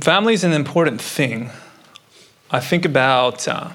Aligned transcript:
family 0.00 0.32
is 0.32 0.44
an 0.44 0.52
important 0.52 1.00
thing. 1.00 1.50
I 2.50 2.60
think 2.60 2.84
about 2.84 3.48
uh, 3.48 3.70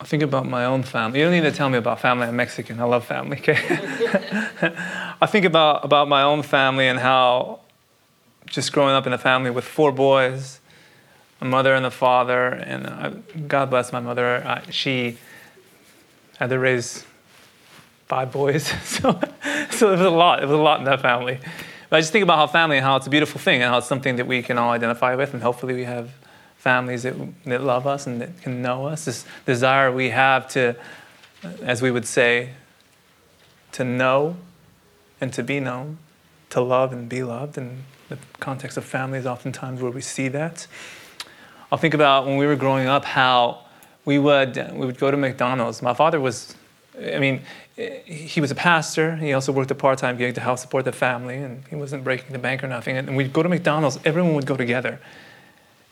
I 0.00 0.04
think 0.04 0.22
about 0.22 0.46
my 0.46 0.64
own 0.64 0.82
family. 0.82 1.18
You 1.18 1.26
don't 1.26 1.34
need 1.34 1.42
to 1.42 1.52
tell 1.52 1.68
me 1.68 1.76
about 1.76 2.00
family. 2.00 2.26
I'm 2.26 2.36
Mexican. 2.36 2.80
I 2.80 2.84
love 2.84 3.04
family. 3.04 3.38
Okay. 3.38 3.58
I 5.20 5.26
think 5.26 5.44
about 5.44 5.84
about 5.84 6.08
my 6.08 6.22
own 6.22 6.42
family 6.42 6.88
and 6.88 6.98
how 6.98 7.60
just 8.46 8.72
growing 8.72 8.94
up 8.94 9.06
in 9.06 9.12
a 9.12 9.18
family 9.18 9.50
with 9.50 9.64
four 9.64 9.92
boys, 9.92 10.60
a 11.42 11.44
mother 11.44 11.74
and 11.74 11.84
a 11.84 11.90
father, 11.90 12.48
and 12.48 12.86
uh, 12.86 13.10
God 13.46 13.68
bless 13.68 13.92
my 13.92 14.00
mother. 14.00 14.36
Uh, 14.46 14.62
she 14.70 15.18
had 16.38 16.48
to 16.48 16.58
raise 16.58 17.04
five 18.06 18.32
boys, 18.32 18.66
so 18.84 19.20
so 19.70 19.88
it 19.88 19.98
was 19.98 20.00
a 20.00 20.08
lot. 20.08 20.42
It 20.42 20.46
was 20.46 20.58
a 20.58 20.62
lot 20.62 20.78
in 20.78 20.86
that 20.86 21.02
family. 21.02 21.38
But 21.94 21.98
I 21.98 22.00
just 22.00 22.12
think 22.12 22.24
about 22.24 22.38
how 22.38 22.48
family 22.48 22.78
and 22.78 22.84
how 22.84 22.96
it's 22.96 23.06
a 23.06 23.10
beautiful 23.10 23.40
thing 23.40 23.62
and 23.62 23.70
how 23.70 23.78
it's 23.78 23.86
something 23.86 24.16
that 24.16 24.26
we 24.26 24.42
can 24.42 24.58
all 24.58 24.72
identify 24.72 25.14
with, 25.14 25.32
and 25.32 25.40
hopefully 25.40 25.74
we 25.74 25.84
have 25.84 26.10
families 26.56 27.04
that, 27.04 27.14
that 27.44 27.62
love 27.62 27.86
us 27.86 28.08
and 28.08 28.20
that 28.20 28.42
can 28.42 28.62
know 28.62 28.86
us. 28.86 29.04
This 29.04 29.24
desire 29.46 29.92
we 29.92 30.10
have 30.10 30.48
to, 30.48 30.74
as 31.62 31.82
we 31.82 31.92
would 31.92 32.04
say, 32.04 32.50
to 33.70 33.84
know 33.84 34.34
and 35.20 35.32
to 35.34 35.44
be 35.44 35.60
known, 35.60 35.98
to 36.50 36.60
love 36.60 36.92
and 36.92 37.08
be 37.08 37.22
loved. 37.22 37.58
And 37.58 37.84
the 38.08 38.18
context 38.40 38.76
of 38.76 38.84
family 38.84 39.20
is 39.20 39.26
oftentimes 39.26 39.80
where 39.80 39.92
we 39.92 40.00
see 40.00 40.26
that. 40.26 40.66
I'll 41.70 41.78
think 41.78 41.94
about 41.94 42.26
when 42.26 42.38
we 42.38 42.46
were 42.48 42.56
growing 42.56 42.88
up 42.88 43.04
how 43.04 43.66
we 44.04 44.18
would, 44.18 44.56
we 44.72 44.84
would 44.84 44.98
go 44.98 45.12
to 45.12 45.16
McDonald's. 45.16 45.80
My 45.80 45.94
father 45.94 46.18
was, 46.18 46.56
I 46.98 47.20
mean, 47.20 47.42
he 47.76 48.40
was 48.40 48.50
a 48.50 48.54
pastor. 48.54 49.16
He 49.16 49.32
also 49.32 49.50
worked 49.50 49.70
a 49.70 49.74
part 49.74 49.98
time 49.98 50.16
gig 50.16 50.34
to 50.36 50.40
help 50.40 50.58
support 50.58 50.84
the 50.84 50.92
family, 50.92 51.36
and 51.36 51.64
he 51.68 51.76
wasn't 51.76 52.04
breaking 52.04 52.32
the 52.32 52.38
bank 52.38 52.62
or 52.62 52.68
nothing. 52.68 52.96
And 52.96 53.16
we'd 53.16 53.32
go 53.32 53.42
to 53.42 53.48
McDonald's, 53.48 53.98
everyone 54.04 54.34
would 54.34 54.46
go 54.46 54.56
together. 54.56 55.00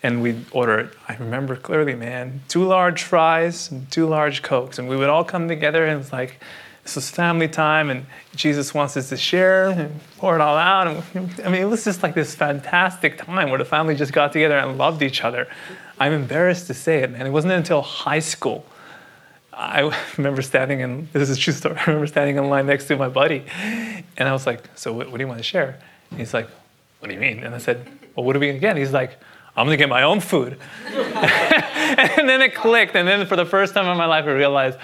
And 0.05 0.23
we'd 0.23 0.45
order, 0.53 0.91
I 1.09 1.15
remember 1.17 1.55
clearly, 1.55 1.95
man, 1.95 2.43
two 2.49 2.65
large 2.65 3.03
fries 3.03 3.71
and 3.71 3.91
two 3.91 4.07
large 4.07 4.43
Cokes. 4.43 4.79
And 4.79 4.89
we 4.89 4.97
would 4.97 5.09
all 5.09 5.25
come 5.25 5.49
together, 5.49 5.85
and 5.85 5.95
it 5.95 5.99
was 5.99 6.13
like, 6.13 6.41
this 6.83 6.97
was 6.97 7.09
family 7.11 7.47
time, 7.47 7.91
and 7.91 8.07
Jesus 8.35 8.75
wants 8.75 8.97
us 8.97 9.09
to 9.11 9.17
share 9.17 9.69
and 9.69 10.01
pour 10.19 10.35
it 10.35 10.41
all 10.41 10.57
out. 10.57 10.89
And, 10.89 11.41
I 11.45 11.49
mean, 11.49 11.63
it 11.63 11.69
was 11.69 11.85
just 11.85 12.03
like 12.03 12.15
this 12.15 12.35
fantastic 12.35 13.19
time 13.19 13.51
where 13.51 13.59
the 13.59 13.65
family 13.65 13.95
just 13.95 14.13
got 14.13 14.33
together 14.33 14.59
and 14.59 14.77
loved 14.77 15.03
each 15.03 15.23
other. 15.23 15.47
I'm 16.01 16.13
embarrassed 16.13 16.67
to 16.67 16.75
say 16.75 17.05
it, 17.05 17.11
man. 17.11 17.25
It 17.25 17.31
wasn't 17.31 17.53
until 17.53 17.83
high 17.83 18.19
school 18.19 18.65
I 19.53 19.93
remember 20.17 20.43
standing 20.43 20.81
in, 20.81 21.09
this 21.13 21.29
is 21.29 21.37
a 21.37 21.41
true 21.41 21.53
story, 21.53 21.77
I 21.79 21.85
remember 21.87 22.07
standing 22.07 22.37
in 22.37 22.49
line 22.49 22.67
next 22.67 22.87
to 22.87 22.97
my 22.97 23.09
buddy. 23.09 23.45
And 24.17 24.29
I 24.29 24.33
was 24.33 24.47
like, 24.47 24.69
so 24.75 24.93
what, 24.93 25.11
what 25.11 25.19
do 25.19 25.23
you 25.23 25.29
want 25.29 25.39
to 25.39 25.45
share? 25.45 25.81
And 26.11 26.19
he's 26.19 26.35
like, 26.35 26.49
what 27.01 27.09
do 27.09 27.15
you 27.15 27.21
mean? 27.21 27.41
And 27.41 27.55
I 27.55 27.59
said, 27.59 27.87
well, 28.15 28.25
what 28.25 28.37
are 28.37 28.39
we 28.39 28.47
going 28.47 28.57
to 28.57 28.61
get? 28.61 28.77
He's 28.77 28.93
like, 28.93 29.19
I'm 29.57 29.67
going 29.67 29.77
to 29.77 29.83
get 29.83 29.89
my 29.89 30.03
own 30.03 30.21
food. 30.21 30.59
and 30.87 32.29
then 32.29 32.41
it 32.41 32.55
clicked. 32.55 32.97
And 32.97 33.07
then 33.07 33.27
for 33.27 33.37
the 33.37 33.45
first 33.45 33.75
time 33.75 33.87
in 33.87 33.97
my 33.99 34.07
life, 34.07 34.25
I 34.25 34.33
realized, 34.33 34.79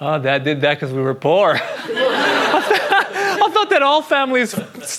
oh, 0.00 0.18
dad 0.18 0.44
did 0.44 0.60
that 0.62 0.74
because 0.74 0.94
we 0.94 1.02
were 1.02 1.14
poor. 1.14 1.58
All 3.82 4.02
families, 4.02 4.54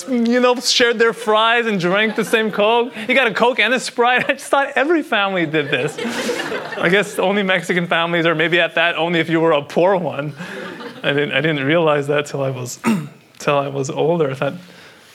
you 0.08 0.40
know, 0.40 0.56
shared 0.56 1.00
their 1.00 1.14
fries 1.14 1.66
and 1.66 1.80
drank 1.80 2.16
the 2.16 2.26
same 2.26 2.52
Coke. 2.52 2.94
You 3.08 3.16
got 3.16 3.28
a 3.28 3.34
Coke 3.34 3.60
and 3.60 3.74
a 3.74 3.80
Sprite. 3.80 4.30
I 4.30 4.34
just 4.34 4.50
thought 4.50 4.70
every 4.76 5.04
family 5.04 5.46
did 5.46 5.70
this. 5.70 5.98
I 6.78 6.90
guess 6.90 7.20
only 7.20 7.44
Mexican 7.44 7.88
families, 7.88 8.26
or 8.26 8.36
maybe 8.36 8.60
at 8.60 8.76
that, 8.76 8.96
only 8.96 9.20
if 9.20 9.30
you 9.30 9.40
were 9.40 9.52
a 9.52 9.62
poor 9.62 9.96
one. 9.96 10.34
I 11.04 11.14
didn't, 11.14 11.32
I 11.32 11.42
didn't 11.42 11.66
realize 11.66 12.08
that 12.08 12.26
till 12.26 12.42
I 12.42 12.50
was, 12.50 12.80
till 13.40 13.58
I 13.58 13.68
was 13.68 13.90
older. 13.90 14.32
I 14.32 14.34
thought 14.34 14.54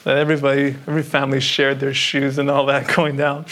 that 0.03 0.17
everybody, 0.17 0.75
every 0.87 1.03
family 1.03 1.39
shared 1.39 1.79
their 1.79 1.93
shoes 1.93 2.37
and 2.37 2.49
all 2.49 2.65
that 2.67 2.87
going 2.95 3.17
down. 3.17 3.45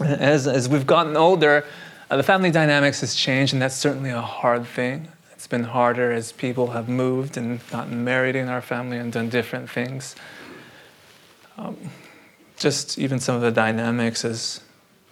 As, 0.00 0.46
as 0.46 0.68
we've 0.68 0.86
gotten 0.86 1.16
older, 1.16 1.64
uh, 2.10 2.16
the 2.16 2.22
family 2.22 2.50
dynamics 2.50 3.00
has 3.00 3.14
changed, 3.14 3.52
and 3.52 3.62
that's 3.62 3.76
certainly 3.76 4.10
a 4.10 4.20
hard 4.20 4.66
thing 4.66 5.08
been 5.46 5.64
harder 5.64 6.12
as 6.12 6.32
people 6.32 6.68
have 6.68 6.88
moved 6.88 7.36
and 7.36 7.66
gotten 7.68 8.04
married 8.04 8.36
in 8.36 8.48
our 8.48 8.60
family 8.60 8.98
and 8.98 9.12
done 9.12 9.28
different 9.28 9.70
things. 9.70 10.14
Um, 11.56 11.76
just 12.56 12.98
even 12.98 13.20
some 13.20 13.36
of 13.36 13.42
the 13.42 13.50
dynamics 13.50 14.24
as 14.24 14.60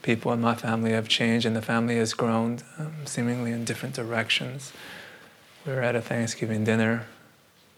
people 0.02 0.32
in 0.32 0.40
my 0.40 0.54
family 0.54 0.92
have 0.92 1.08
changed 1.08 1.46
and 1.46 1.56
the 1.56 1.62
family 1.62 1.96
has 1.96 2.14
grown 2.14 2.58
um, 2.78 2.94
seemingly 3.04 3.52
in 3.52 3.64
different 3.64 3.94
directions. 3.94 4.72
We 5.66 5.72
were 5.72 5.82
at 5.82 5.96
a 5.96 6.00
Thanksgiving 6.00 6.64
dinner 6.64 7.06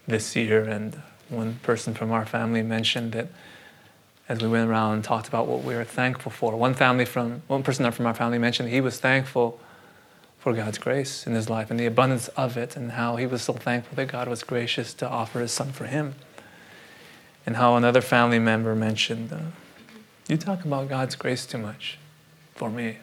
this 0.07 0.37
year, 0.37 0.65
and 0.65 1.01
one 1.29 1.61
person 1.63 1.95
from 1.95 2.11
our 2.11 2.27
family 2.27 2.63
mentioned 2.63 3.13
that 3.13 3.29
as 4.29 4.41
we 4.41 4.49
went 4.49 4.69
around 4.69 4.95
and 4.95 5.05
talked 5.05 5.29
about 5.29 5.47
what 5.47 5.65
we 5.65 5.75
were 5.75 5.85
thankful 5.85 6.31
for, 6.31 6.57
one 6.57 6.75
family 6.75 7.05
from 7.05 7.43
one 7.49 7.63
person 7.63 7.91
from 7.91 8.07
our 8.07 8.15
family 8.15 8.39
mentioned 8.39 8.69
he 8.69 8.81
was 8.81 8.99
thankful 9.01 9.59
for 10.41 10.55
God's 10.55 10.79
grace 10.79 11.27
in 11.27 11.35
his 11.35 11.51
life 11.51 11.71
and 11.71 11.79
the 11.79 11.87
abundance 11.87 12.29
of 12.29 12.57
it, 12.57 12.75
and 12.75 12.93
how 12.93 13.17
he 13.17 13.27
was 13.27 13.43
so 13.43 13.53
thankful 13.53 13.95
that 13.97 14.09
God 14.09 14.27
was 14.27 14.43
gracious 14.43 14.95
to 14.95 15.09
offer 15.09 15.41
his 15.41 15.53
son 15.53 15.71
for 15.71 15.85
him. 15.85 16.15
And 17.45 17.57
how 17.57 17.77
another 17.77 18.01
family 18.01 18.39
member 18.39 18.75
mentioned, 18.75 19.33
uh, 19.33 19.39
You 20.29 20.39
talk 20.39 20.65
about 20.65 20.89
God's 20.89 21.15
grace 21.15 21.45
too 21.47 21.59
much 21.59 21.99
for 22.55 22.71
me. 22.71 22.97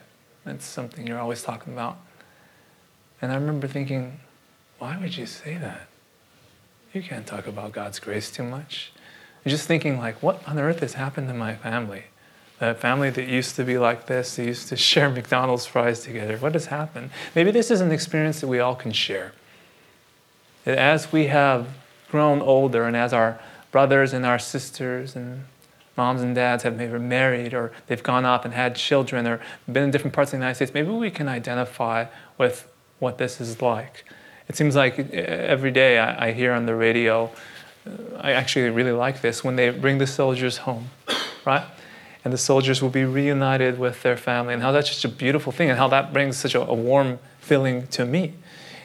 That's 0.45 0.65
something 0.65 1.05
you're 1.05 1.19
always 1.19 1.43
talking 1.43 1.73
about. 1.73 1.97
And 3.21 3.31
I 3.31 3.35
remember 3.35 3.67
thinking, 3.67 4.19
Why 4.79 4.97
would 4.97 5.15
you 5.15 5.27
say 5.27 5.57
that? 5.57 5.87
You 6.91 7.03
can't 7.03 7.27
talk 7.27 7.45
about 7.45 7.71
God's 7.71 7.99
grace 7.99 8.31
too 8.31 8.43
much. 8.43 8.91
And 9.43 9.51
just 9.51 9.67
thinking, 9.67 9.99
like, 9.99 10.23
what 10.23 10.41
on 10.47 10.57
earth 10.57 10.79
has 10.79 10.93
happened 10.93 11.27
to 11.27 11.33
my 11.35 11.55
family? 11.55 12.05
That 12.59 12.79
family 12.79 13.11
that 13.11 13.27
used 13.27 13.55
to 13.57 13.63
be 13.63 13.77
like 13.77 14.07
this, 14.07 14.35
they 14.35 14.45
used 14.45 14.69
to 14.69 14.75
share 14.89 15.09
McDonald's 15.09 15.65
fries 15.65 16.01
together. 16.01 16.37
What 16.37 16.53
has 16.53 16.67
happened? 16.67 17.11
Maybe 17.35 17.51
this 17.51 17.71
is 17.71 17.81
an 17.81 17.91
experience 17.91 18.41
that 18.41 18.47
we 18.47 18.59
all 18.59 18.75
can 18.75 18.91
share. 18.91 19.33
That 20.65 20.77
as 20.77 21.11
we 21.11 21.27
have 21.27 21.67
grown 22.09 22.41
older 22.41 22.83
and 22.85 22.95
as 22.95 23.13
our 23.13 23.39
brothers 23.71 24.13
and 24.13 24.25
our 24.25 24.39
sisters 24.39 25.15
and 25.15 25.43
moms 25.97 26.21
and 26.21 26.35
dads 26.35 26.63
have 26.63 26.77
maybe 26.77 26.97
married 26.99 27.53
or 27.53 27.71
they've 27.87 28.03
gone 28.03 28.23
off 28.23 28.45
and 28.45 28.53
had 28.53 28.75
children 28.75 29.27
or 29.27 29.41
been 29.71 29.83
in 29.83 29.91
different 29.91 30.13
parts 30.13 30.29
of 30.29 30.31
the 30.33 30.37
United 30.37 30.55
States, 30.55 30.73
maybe 30.73 30.89
we 30.89 31.11
can 31.11 31.27
identify 31.27 32.05
with 32.37 32.71
what 32.99 33.17
this 33.17 33.41
is 33.41 33.61
like. 33.61 34.05
It 34.47 34.55
seems 34.55 34.75
like 34.75 34.97
uh, 34.99 35.03
every 35.13 35.71
day 35.71 35.99
I, 35.99 36.27
I 36.27 36.31
hear 36.31 36.53
on 36.53 36.65
the 36.65 36.75
radio, 36.75 37.29
uh, 37.85 37.91
I 38.19 38.31
actually 38.31 38.69
really 38.69 38.91
like 38.91 39.21
this, 39.21 39.43
when 39.43 39.55
they 39.55 39.69
bring 39.71 39.97
the 39.97 40.07
soldiers 40.07 40.57
home, 40.57 40.89
right? 41.45 41.65
And 42.27 42.33
the 42.33 42.37
soldiers 42.37 42.81
will 42.81 42.89
be 42.89 43.05
reunited 43.05 43.79
with 43.79 44.03
their 44.03 44.17
family, 44.17 44.53
and 44.53 44.61
how 44.61 44.73
that's 44.73 44.89
just 44.89 45.05
a 45.05 45.07
beautiful 45.07 45.53
thing, 45.53 45.69
and 45.69 45.79
how 45.79 45.87
that 45.87 46.11
brings 46.11 46.35
such 46.35 46.55
a, 46.55 46.61
a 46.61 46.73
warm 46.73 47.19
feeling 47.39 47.87
to 47.87 48.05
me. 48.05 48.33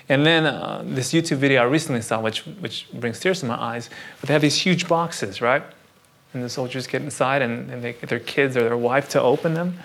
And 0.09 0.25
then 0.25 0.47
uh, 0.47 0.85
this 0.87 1.13
YouTube 1.13 1.39
video 1.39 1.63
I 1.63 1.65
recently 1.65 2.03
saw, 2.03 2.21
which, 2.21 2.43
which 2.61 2.87
brings 2.93 3.19
tears 3.19 3.41
to 3.41 3.47
my 3.47 3.61
eyes, 3.61 3.91
but 4.21 4.29
they 4.29 4.33
have 4.33 4.43
these 4.43 4.55
huge 4.55 4.87
boxes, 4.87 5.43
right? 5.43 5.65
And 6.35 6.45
the 6.45 6.49
soldiers 6.49 6.87
get 6.87 7.03
inside 7.03 7.43
and, 7.43 7.69
and 7.69 7.83
they 7.83 7.95
get 7.95 8.09
their 8.09 8.21
kids 8.21 8.57
or 8.57 8.63
their 8.63 8.77
wife 8.77 9.09
to 9.09 9.21
open 9.21 9.55
them. 9.55 9.77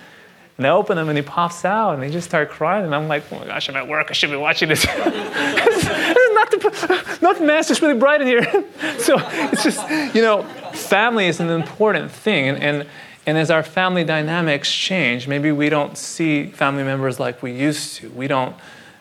And 0.56 0.64
they 0.64 0.68
open 0.68 0.96
them 0.96 1.08
and 1.08 1.18
he 1.18 1.22
pops 1.22 1.64
out 1.64 1.94
and 1.94 2.02
they 2.02 2.10
just 2.10 2.28
start 2.28 2.50
crying. 2.50 2.84
And 2.84 2.94
I'm 2.94 3.08
like, 3.08 3.24
oh 3.32 3.40
my 3.40 3.46
gosh, 3.46 3.68
I'm 3.68 3.74
at 3.74 3.88
work. 3.88 4.06
I 4.10 4.12
should 4.12 4.30
be 4.30 4.36
watching 4.36 4.68
this. 4.68 4.86
this 4.86 5.82
is 5.82 6.34
not 6.34 6.50
the, 6.52 7.18
not 7.22 7.38
the 7.38 7.44
mass, 7.44 7.72
it's 7.72 7.82
really 7.82 7.98
bright 7.98 8.20
in 8.20 8.28
here. 8.28 8.44
so 9.00 9.16
it's 9.18 9.64
just, 9.64 10.14
you 10.14 10.22
know, 10.22 10.44
family 10.74 11.26
is 11.26 11.40
an 11.40 11.50
important 11.50 12.12
thing. 12.12 12.46
And, 12.46 12.62
and 12.62 12.88
and 13.28 13.36
as 13.36 13.50
our 13.50 13.62
family 13.62 14.04
dynamics 14.04 14.72
change, 14.72 15.28
maybe 15.28 15.52
we 15.52 15.68
don't 15.68 15.98
see 15.98 16.46
family 16.46 16.82
members 16.82 17.20
like 17.20 17.42
we 17.42 17.52
used 17.52 17.96
to. 17.96 18.08
We 18.08 18.26
don't, 18.26 18.56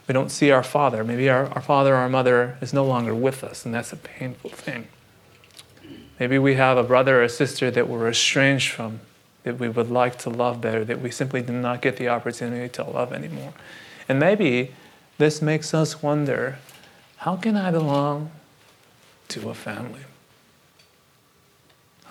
we 0.05 0.11
don't 0.11 0.29
see 0.29 0.51
our 0.51 0.63
father. 0.63 1.05
Maybe 1.05 1.29
our, 1.29 1.45
our 1.45 1.61
father 1.61 1.93
or 1.93 1.99
our 1.99 2.09
mother 2.09 2.57
is 2.59 2.73
no 2.73 2.83
longer 2.83 3.15
with 3.15 3.41
us, 3.41 3.65
and 3.65 3.73
that's 3.73 3.93
a 3.93 3.95
painful 3.95 4.49
thing. 4.49 4.89
Maybe 6.19 6.37
we 6.37 6.55
have 6.55 6.77
a 6.77 6.83
brother 6.83 7.21
or 7.21 7.23
a 7.23 7.29
sister 7.29 7.71
that 7.71 7.87
we're 7.87 8.09
estranged 8.09 8.73
from, 8.73 8.99
that 9.43 9.59
we 9.59 9.69
would 9.69 9.89
like 9.89 10.17
to 10.17 10.29
love 10.29 10.59
better, 10.59 10.83
that 10.83 10.99
we 10.99 11.09
simply 11.09 11.41
do 11.41 11.53
not 11.53 11.81
get 11.81 11.95
the 11.95 12.09
opportunity 12.09 12.67
to 12.73 12.83
love 12.83 13.13
anymore. 13.13 13.53
And 14.09 14.19
maybe 14.19 14.73
this 15.19 15.41
makes 15.41 15.73
us 15.73 16.03
wonder 16.03 16.59
how 17.15 17.37
can 17.37 17.55
I 17.55 17.71
belong 17.71 18.31
to 19.29 19.49
a 19.49 19.53
family? 19.53 20.01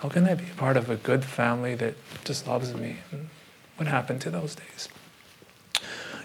How 0.01 0.09
can 0.09 0.25
I 0.25 0.35
be 0.35 0.45
part 0.57 0.77
of 0.77 0.89
a 0.89 0.95
good 0.95 1.25
family 1.25 1.73
that 1.75 1.95
just 2.23 2.47
loves 2.47 2.73
me? 2.73 2.97
And 3.11 3.29
what 3.77 3.87
happened 3.87 4.21
to 4.21 4.29
those 4.29 4.55
days? 4.55 4.89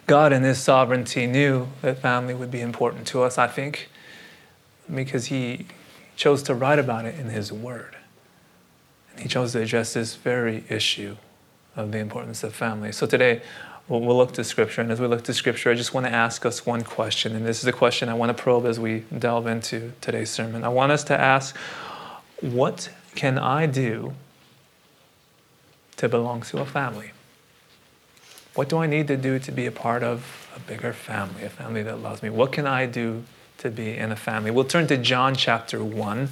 God, 0.07 0.33
in 0.33 0.43
His 0.43 0.59
sovereignty, 0.59 1.27
knew 1.27 1.69
that 1.81 1.99
family 1.99 2.35
would 2.35 2.51
be 2.51 2.61
important 2.61 3.07
to 3.09 3.23
us, 3.23 3.39
I 3.39 3.47
think, 3.47 3.89
because 4.93 5.27
He 5.27 5.67
chose 6.17 6.43
to 6.45 6.55
write 6.55 6.79
about 6.79 7.07
it 7.07 7.19
in 7.19 7.31
His 7.31 7.51
Word. 7.51 7.97
And 9.13 9.21
He 9.21 9.29
chose 9.29 9.53
to 9.53 9.63
address 9.63 9.95
this 9.95 10.17
very 10.17 10.65
issue 10.69 11.17
of 11.75 11.93
the 11.93 11.99
importance 11.99 12.45
of 12.45 12.55
family. 12.55 12.93
So 12.93 13.07
today, 13.07 13.41
we'll, 13.89 14.03
look 14.03 14.33
to 14.33 14.45
Scripture. 14.45 14.83
And 14.83 14.91
as 14.91 15.01
we 15.01 15.07
look 15.07 15.23
to 15.25 15.33
Scripture, 15.33 15.71
I 15.71 15.75
just 15.75 15.95
want 15.95 16.05
to 16.05 16.13
ask 16.13 16.45
us 16.45 16.67
one 16.67 16.83
question. 16.83 17.35
And 17.35 17.47
this 17.47 17.61
is 17.61 17.67
a 17.67 17.73
question 17.73 18.11
I 18.11 18.15
want 18.15 18.37
to 18.37 18.43
probe 18.43 18.67
as 18.67 18.79
we 18.79 19.05
delve 19.19 19.47
into 19.47 19.93
today's 20.03 20.29
sermon. 20.29 20.63
I 20.63 20.69
want 20.69 20.93
us 20.93 21.05
to 21.05 21.19
ask 21.19 21.57
what 22.41 22.91
can 23.15 23.39
I 23.39 23.67
do 23.67 24.15
to 25.97 26.09
belong 26.09 26.43
to 26.43 26.59
a 26.59 26.67
family? 26.67 27.13
What 28.55 28.69
do 28.69 28.79
I 28.79 28.87
need 28.87 29.09
to 29.09 29.17
do 29.17 29.39
to 29.39 29.53
be 29.53 29.67
a 29.67 29.73
part 29.73 30.03
of 30.03 30.51
a 30.55 30.61
bigger 30.61 30.93
family, 30.93 31.45
a 31.45 31.49
family 31.49 31.83
that 31.83 32.01
loves 32.01 32.23
me? 32.23 32.31
What 32.31 32.53
can 32.53 32.67
I 32.67 32.87
do 32.87 33.25
to 33.59 33.71
be 33.71 33.97
in 33.97 34.13
a 34.13 34.17
family? 34.17 34.51
We'll 34.51 34.65
turn 34.65 34.87
to 34.89 34.97
John 34.97 35.35
chapter 35.35 35.83
1. 35.83 36.29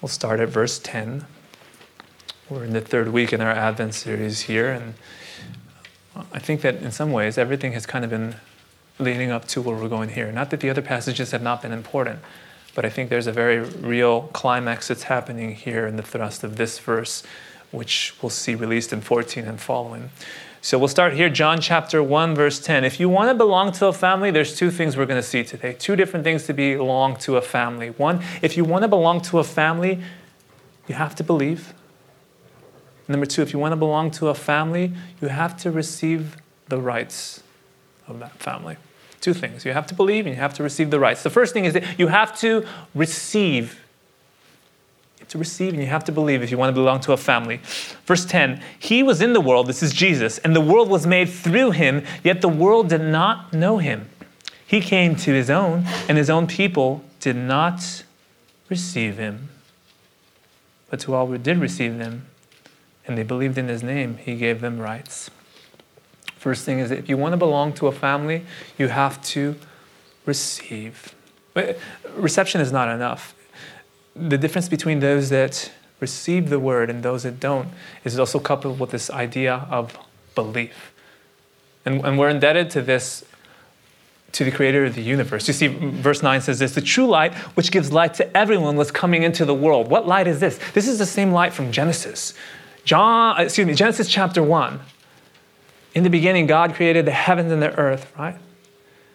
We'll 0.00 0.08
start 0.08 0.38
at 0.40 0.48
verse 0.48 0.78
10. 0.78 1.24
We're 2.48 2.64
in 2.64 2.72
the 2.72 2.80
third 2.80 3.08
week 3.08 3.32
in 3.32 3.40
our 3.40 3.50
Advent 3.50 3.94
series 3.94 4.42
here, 4.42 4.70
and 4.70 4.94
I 6.32 6.38
think 6.38 6.60
that 6.62 6.76
in 6.76 6.92
some 6.92 7.12
ways 7.12 7.36
everything 7.36 7.72
has 7.72 7.84
kind 7.84 8.04
of 8.04 8.10
been 8.10 8.36
leading 8.98 9.30
up 9.30 9.46
to 9.48 9.60
where 9.60 9.76
we're 9.76 9.88
going 9.88 10.10
here. 10.10 10.30
Not 10.32 10.50
that 10.50 10.60
the 10.60 10.70
other 10.70 10.82
passages 10.82 11.30
have 11.32 11.42
not 11.42 11.62
been 11.62 11.72
important, 11.72 12.20
but 12.78 12.84
I 12.84 12.90
think 12.90 13.10
there's 13.10 13.26
a 13.26 13.32
very 13.32 13.58
real 13.58 14.30
climax 14.32 14.86
that's 14.86 15.02
happening 15.02 15.52
here 15.52 15.88
in 15.88 15.96
the 15.96 16.02
thrust 16.04 16.44
of 16.44 16.54
this 16.54 16.78
verse, 16.78 17.24
which 17.72 18.14
we'll 18.22 18.30
see 18.30 18.54
released 18.54 18.92
in 18.92 19.00
14 19.00 19.46
and 19.46 19.60
following. 19.60 20.10
So 20.60 20.78
we'll 20.78 20.86
start 20.86 21.14
here, 21.14 21.28
John 21.28 21.60
chapter 21.60 22.04
1, 22.04 22.36
verse 22.36 22.60
10. 22.60 22.84
If 22.84 23.00
you 23.00 23.08
want 23.08 23.30
to 23.30 23.34
belong 23.34 23.72
to 23.72 23.86
a 23.86 23.92
family, 23.92 24.30
there's 24.30 24.56
two 24.56 24.70
things 24.70 24.96
we're 24.96 25.06
going 25.06 25.20
to 25.20 25.26
see 25.26 25.42
today. 25.42 25.72
Two 25.76 25.96
different 25.96 26.22
things 26.22 26.46
to 26.46 26.52
belong 26.52 27.16
to 27.16 27.36
a 27.36 27.42
family. 27.42 27.88
One, 27.88 28.22
if 28.42 28.56
you 28.56 28.62
want 28.62 28.82
to 28.82 28.88
belong 28.88 29.22
to 29.22 29.40
a 29.40 29.44
family, 29.44 30.00
you 30.86 30.94
have 30.94 31.16
to 31.16 31.24
believe. 31.24 31.74
Number 33.08 33.26
two, 33.26 33.42
if 33.42 33.52
you 33.52 33.58
want 33.58 33.72
to 33.72 33.76
belong 33.76 34.12
to 34.12 34.28
a 34.28 34.36
family, 34.36 34.92
you 35.20 35.26
have 35.26 35.56
to 35.62 35.72
receive 35.72 36.36
the 36.68 36.80
rights 36.80 37.42
of 38.06 38.20
that 38.20 38.34
family. 38.34 38.76
Two 39.20 39.34
things. 39.34 39.64
You 39.64 39.72
have 39.72 39.86
to 39.88 39.94
believe 39.94 40.26
and 40.26 40.34
you 40.34 40.40
have 40.40 40.54
to 40.54 40.62
receive 40.62 40.90
the 40.90 41.00
rights. 41.00 41.22
The 41.22 41.30
first 41.30 41.52
thing 41.52 41.64
is 41.64 41.74
that 41.74 41.98
you 41.98 42.08
have 42.08 42.38
to 42.40 42.66
receive. 42.94 43.80
To 45.28 45.38
receive 45.38 45.74
and 45.74 45.82
you 45.82 45.88
have 45.88 46.04
to 46.04 46.12
believe 46.12 46.42
if 46.42 46.50
you 46.50 46.56
want 46.56 46.70
to 46.70 46.74
belong 46.74 47.00
to 47.00 47.12
a 47.12 47.16
family. 47.16 47.60
Verse 48.06 48.24
10 48.24 48.62
He 48.78 49.02
was 49.02 49.20
in 49.20 49.32
the 49.32 49.40
world, 49.40 49.66
this 49.66 49.82
is 49.82 49.92
Jesus, 49.92 50.38
and 50.38 50.54
the 50.54 50.60
world 50.60 50.88
was 50.88 51.06
made 51.06 51.28
through 51.28 51.72
him, 51.72 52.04
yet 52.22 52.40
the 52.40 52.48
world 52.48 52.88
did 52.88 53.02
not 53.02 53.52
know 53.52 53.78
him. 53.78 54.08
He 54.66 54.80
came 54.80 55.16
to 55.16 55.32
his 55.32 55.50
own, 55.50 55.84
and 56.08 56.18
his 56.18 56.28
own 56.28 56.46
people 56.46 57.02
did 57.20 57.36
not 57.36 58.04
receive 58.68 59.16
him. 59.16 59.48
But 60.90 61.00
to 61.00 61.14
all 61.14 61.26
who 61.26 61.38
did 61.38 61.58
receive 61.58 61.98
him, 61.98 62.26
and 63.06 63.16
they 63.16 63.22
believed 63.22 63.58
in 63.58 63.68
his 63.68 63.82
name, 63.82 64.18
he 64.18 64.36
gave 64.36 64.60
them 64.60 64.78
rights. 64.78 65.30
First 66.38 66.64
thing 66.64 66.78
is 66.78 66.90
if 66.90 67.08
you 67.08 67.16
want 67.16 67.32
to 67.32 67.36
belong 67.36 67.72
to 67.74 67.88
a 67.88 67.92
family, 67.92 68.44
you 68.78 68.88
have 68.88 69.20
to 69.24 69.56
receive. 70.24 71.14
Uh, 71.56 71.72
reception 72.14 72.60
is 72.60 72.70
not 72.70 72.88
enough. 72.88 73.34
The 74.14 74.38
difference 74.38 74.68
between 74.68 75.00
those 75.00 75.30
that 75.30 75.72
receive 76.00 76.48
the 76.48 76.60
word 76.60 76.90
and 76.90 77.02
those 77.02 77.24
that 77.24 77.40
don't 77.40 77.68
is 78.04 78.18
also 78.18 78.38
coupled 78.38 78.78
with 78.78 78.90
this 78.90 79.10
idea 79.10 79.66
of 79.68 79.98
belief. 80.34 80.92
And, 81.84 82.04
and 82.04 82.18
we're 82.18 82.28
indebted 82.28 82.70
to 82.70 82.82
this 82.82 83.24
to 84.30 84.44
the 84.44 84.50
creator 84.50 84.84
of 84.84 84.94
the 84.94 85.02
universe. 85.02 85.48
You 85.48 85.54
see, 85.54 85.68
verse 85.68 86.22
9 86.22 86.42
says 86.42 86.58
this 86.58 86.74
the 86.74 86.82
true 86.82 87.06
light, 87.06 87.34
which 87.56 87.72
gives 87.72 87.92
light 87.92 88.14
to 88.14 88.36
everyone, 88.36 88.76
was 88.76 88.90
coming 88.90 89.22
into 89.22 89.44
the 89.44 89.54
world. 89.54 89.88
What 89.88 90.06
light 90.06 90.28
is 90.28 90.38
this? 90.38 90.60
This 90.74 90.86
is 90.86 90.98
the 90.98 91.06
same 91.06 91.32
light 91.32 91.52
from 91.52 91.72
Genesis. 91.72 92.34
John, 92.84 93.40
uh, 93.40 93.44
excuse 93.44 93.66
me, 93.66 93.74
Genesis 93.74 94.08
chapter 94.08 94.42
1. 94.42 94.80
In 95.94 96.04
the 96.04 96.10
beginning, 96.10 96.46
God 96.46 96.74
created 96.74 97.06
the 97.06 97.12
heavens 97.12 97.50
and 97.50 97.62
the 97.62 97.76
earth, 97.78 98.12
right? 98.18 98.36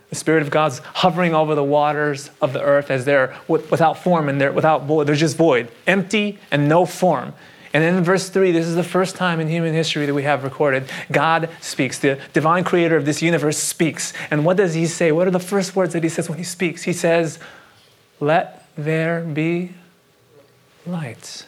The 0.09 0.15
Spirit 0.15 0.43
of 0.43 0.51
God's 0.51 0.79
hovering 0.79 1.33
over 1.33 1.55
the 1.55 1.63
waters 1.63 2.29
of 2.41 2.53
the 2.53 2.61
earth 2.61 2.91
as 2.91 3.05
they're 3.05 3.35
without 3.47 3.97
form 3.97 4.29
and 4.29 4.39
they're 4.39 4.51
without 4.51 4.83
void. 4.85 5.07
They're 5.07 5.15
just 5.15 5.37
void, 5.37 5.69
empty 5.87 6.39
and 6.51 6.69
no 6.69 6.85
form. 6.85 7.33
And 7.73 7.83
then 7.83 7.95
in 7.95 8.03
verse 8.03 8.29
3, 8.29 8.51
this 8.51 8.67
is 8.67 8.75
the 8.75 8.83
first 8.83 9.15
time 9.15 9.39
in 9.39 9.47
human 9.47 9.73
history 9.73 10.05
that 10.05 10.13
we 10.13 10.23
have 10.23 10.43
recorded 10.43 10.87
God 11.11 11.49
speaks. 11.59 11.97
The 11.97 12.19
divine 12.31 12.63
creator 12.63 12.95
of 12.95 13.05
this 13.05 13.23
universe 13.23 13.57
speaks. 13.57 14.13
And 14.29 14.45
what 14.45 14.57
does 14.57 14.75
he 14.75 14.85
say? 14.85 15.11
What 15.11 15.27
are 15.27 15.31
the 15.31 15.39
first 15.39 15.75
words 15.75 15.93
that 15.93 16.03
he 16.03 16.09
says 16.09 16.29
when 16.29 16.37
he 16.37 16.43
speaks? 16.43 16.83
He 16.83 16.93
says, 16.93 17.39
Let 18.19 18.67
there 18.77 19.21
be 19.21 19.71
light. 20.85 21.47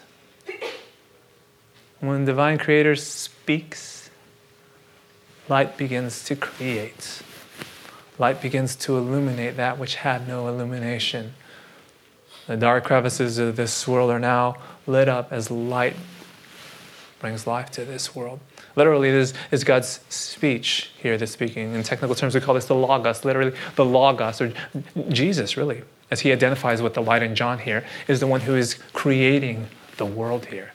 When 2.00 2.26
the 2.26 2.32
divine 2.32 2.58
creator 2.58 2.96
speaks, 2.96 4.05
light 5.48 5.78
begins 5.78 6.24
to 6.26 6.36
create. 6.36 7.22
Light 8.18 8.42
begins 8.42 8.76
to 8.78 8.98
illuminate 8.98 9.58
that 9.58 9.78
which 9.78 9.96
had 9.96 10.28
no 10.28 10.48
illumination. 10.48 11.34
The 12.48 12.58
dark 12.58 12.84
crevices 12.84 13.38
of 13.38 13.56
this 13.56 13.88
world 13.88 14.12
are 14.12 14.20
now 14.20 14.58
lit 14.88 15.10
up 15.10 15.32
as 15.32 15.50
light 15.50 15.96
brings 17.20 17.48
life 17.48 17.72
to 17.72 17.84
this 17.84 18.16
world. 18.16 18.40
Literally, 18.76 19.10
this 19.10 19.34
is 19.52 19.64
God's 19.64 20.00
speech 20.10 20.92
here 20.98 21.18
that's 21.18 21.32
speaking. 21.32 21.74
In 21.74 21.82
technical 21.82 22.14
terms, 22.14 22.36
we 22.36 22.42
call 22.42 22.56
this 22.56 22.66
the 22.66 22.76
Logos. 22.76 23.26
Literally, 23.26 23.54
the 23.76 23.86
Logos, 23.86 24.42
or 24.42 24.54
Jesus, 25.10 25.58
really, 25.58 25.84
as 26.12 26.20
he 26.22 26.32
identifies 26.32 26.82
with 26.82 26.94
the 26.94 27.02
light 27.02 27.24
in 27.24 27.34
John 27.36 27.60
here, 27.60 27.86
is 28.08 28.20
the 28.20 28.28
one 28.28 28.42
who 28.42 28.56
is 28.56 28.76
creating 28.94 29.68
the 29.98 30.06
world 30.06 30.46
here. 30.46 30.74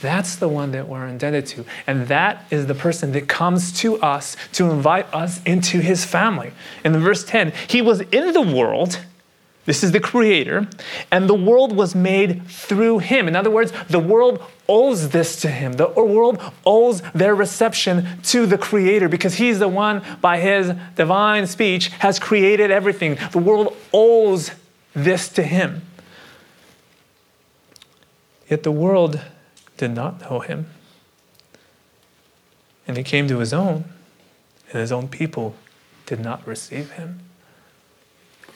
That's 0.00 0.36
the 0.36 0.48
one 0.48 0.72
that 0.72 0.88
we're 0.88 1.06
indebted 1.06 1.46
to. 1.46 1.64
And 1.86 2.08
that 2.08 2.44
is 2.50 2.66
the 2.66 2.74
person 2.74 3.12
that 3.12 3.28
comes 3.28 3.72
to 3.80 4.00
us 4.00 4.36
to 4.52 4.70
invite 4.70 5.12
us 5.14 5.42
into 5.44 5.78
his 5.80 6.04
family. 6.04 6.52
In 6.84 6.96
verse 6.98 7.24
10, 7.24 7.52
he 7.68 7.82
was 7.82 8.00
in 8.00 8.32
the 8.32 8.40
world. 8.40 8.98
This 9.66 9.84
is 9.84 9.92
the 9.92 10.00
creator. 10.00 10.66
And 11.10 11.28
the 11.28 11.34
world 11.34 11.76
was 11.76 11.94
made 11.94 12.46
through 12.46 13.00
him. 13.00 13.28
In 13.28 13.36
other 13.36 13.50
words, 13.50 13.72
the 13.88 13.98
world 13.98 14.42
owes 14.66 15.10
this 15.10 15.40
to 15.42 15.48
him. 15.48 15.74
The 15.74 15.88
world 15.88 16.40
owes 16.64 17.02
their 17.14 17.34
reception 17.34 18.06
to 18.24 18.46
the 18.46 18.56
creator 18.56 19.08
because 19.08 19.34
he's 19.34 19.58
the 19.58 19.68
one, 19.68 20.02
by 20.22 20.38
his 20.38 20.72
divine 20.96 21.46
speech, 21.46 21.88
has 21.88 22.18
created 22.18 22.70
everything. 22.70 23.18
The 23.32 23.38
world 23.38 23.76
owes 23.92 24.52
this 24.94 25.28
to 25.30 25.42
him. 25.42 25.82
Yet 28.48 28.62
the 28.62 28.72
world 28.72 29.20
did 29.80 29.92
not 29.92 30.20
know 30.20 30.40
him. 30.40 30.66
And 32.86 32.98
he 32.98 33.02
came 33.02 33.26
to 33.28 33.38
his 33.38 33.54
own, 33.54 33.84
and 34.70 34.78
his 34.78 34.92
own 34.92 35.08
people 35.08 35.54
did 36.04 36.20
not 36.20 36.46
receive 36.46 36.90
him. 36.92 37.20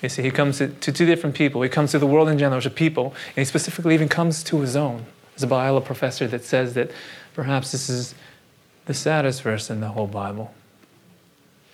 You 0.02 0.10
see, 0.10 0.20
he 0.20 0.30
comes 0.30 0.58
to, 0.58 0.68
to 0.68 0.92
two 0.92 1.06
different 1.06 1.34
people. 1.34 1.62
He 1.62 1.70
comes 1.70 1.92
to 1.92 1.98
the 1.98 2.06
world 2.06 2.28
in 2.28 2.38
general, 2.38 2.60
a 2.62 2.68
people, 2.68 3.14
and 3.28 3.36
he 3.36 3.44
specifically 3.46 3.94
even 3.94 4.08
comes 4.08 4.44
to 4.44 4.60
his 4.60 4.76
own. 4.76 5.06
There's 5.32 5.44
a 5.44 5.46
Bible 5.46 5.80
professor 5.80 6.28
that 6.28 6.44
says 6.44 6.74
that 6.74 6.90
perhaps 7.32 7.72
this 7.72 7.88
is 7.88 8.14
the 8.84 8.92
saddest 8.92 9.40
verse 9.40 9.70
in 9.70 9.80
the 9.80 9.88
whole 9.88 10.06
Bible, 10.06 10.52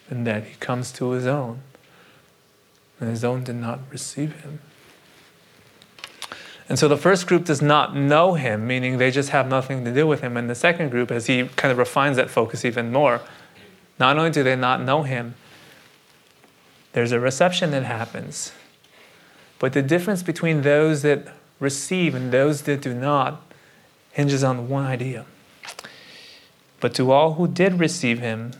and 0.08 0.24
that 0.28 0.44
he 0.44 0.54
comes 0.60 0.92
to 0.92 1.10
his 1.10 1.26
own, 1.26 1.60
and 3.00 3.10
his 3.10 3.24
own 3.24 3.42
did 3.42 3.56
not 3.56 3.80
receive 3.90 4.42
him. 4.42 4.60
And 6.70 6.78
so 6.78 6.86
the 6.86 6.96
first 6.96 7.26
group 7.26 7.46
does 7.46 7.60
not 7.60 7.96
know 7.96 8.34
him, 8.34 8.64
meaning 8.64 8.98
they 8.98 9.10
just 9.10 9.30
have 9.30 9.48
nothing 9.48 9.84
to 9.84 9.92
do 9.92 10.06
with 10.06 10.20
him. 10.20 10.36
And 10.36 10.48
the 10.48 10.54
second 10.54 10.90
group, 10.90 11.10
as 11.10 11.26
he 11.26 11.48
kind 11.56 11.72
of 11.72 11.78
refines 11.78 12.16
that 12.16 12.30
focus 12.30 12.64
even 12.64 12.92
more, 12.92 13.20
not 13.98 14.16
only 14.16 14.30
do 14.30 14.44
they 14.44 14.54
not 14.54 14.80
know 14.80 15.02
him, 15.02 15.34
there's 16.92 17.10
a 17.10 17.18
reception 17.18 17.72
that 17.72 17.82
happens. 17.82 18.52
But 19.58 19.72
the 19.72 19.82
difference 19.82 20.22
between 20.22 20.62
those 20.62 21.02
that 21.02 21.34
receive 21.58 22.14
and 22.14 22.30
those 22.30 22.62
that 22.62 22.82
do 22.82 22.94
not 22.94 23.42
hinges 24.12 24.44
on 24.44 24.68
one 24.68 24.86
idea. 24.86 25.26
But 26.78 26.94
to 26.94 27.10
all 27.10 27.34
who 27.34 27.48
did 27.48 27.80
receive 27.80 28.20
him, 28.20 28.52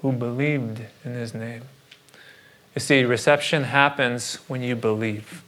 who 0.00 0.12
believed 0.12 0.80
in 1.04 1.12
his 1.12 1.34
name. 1.34 1.64
You 2.74 2.80
see, 2.80 3.04
reception 3.04 3.64
happens 3.64 4.36
when 4.48 4.62
you 4.62 4.76
believe. 4.76 5.43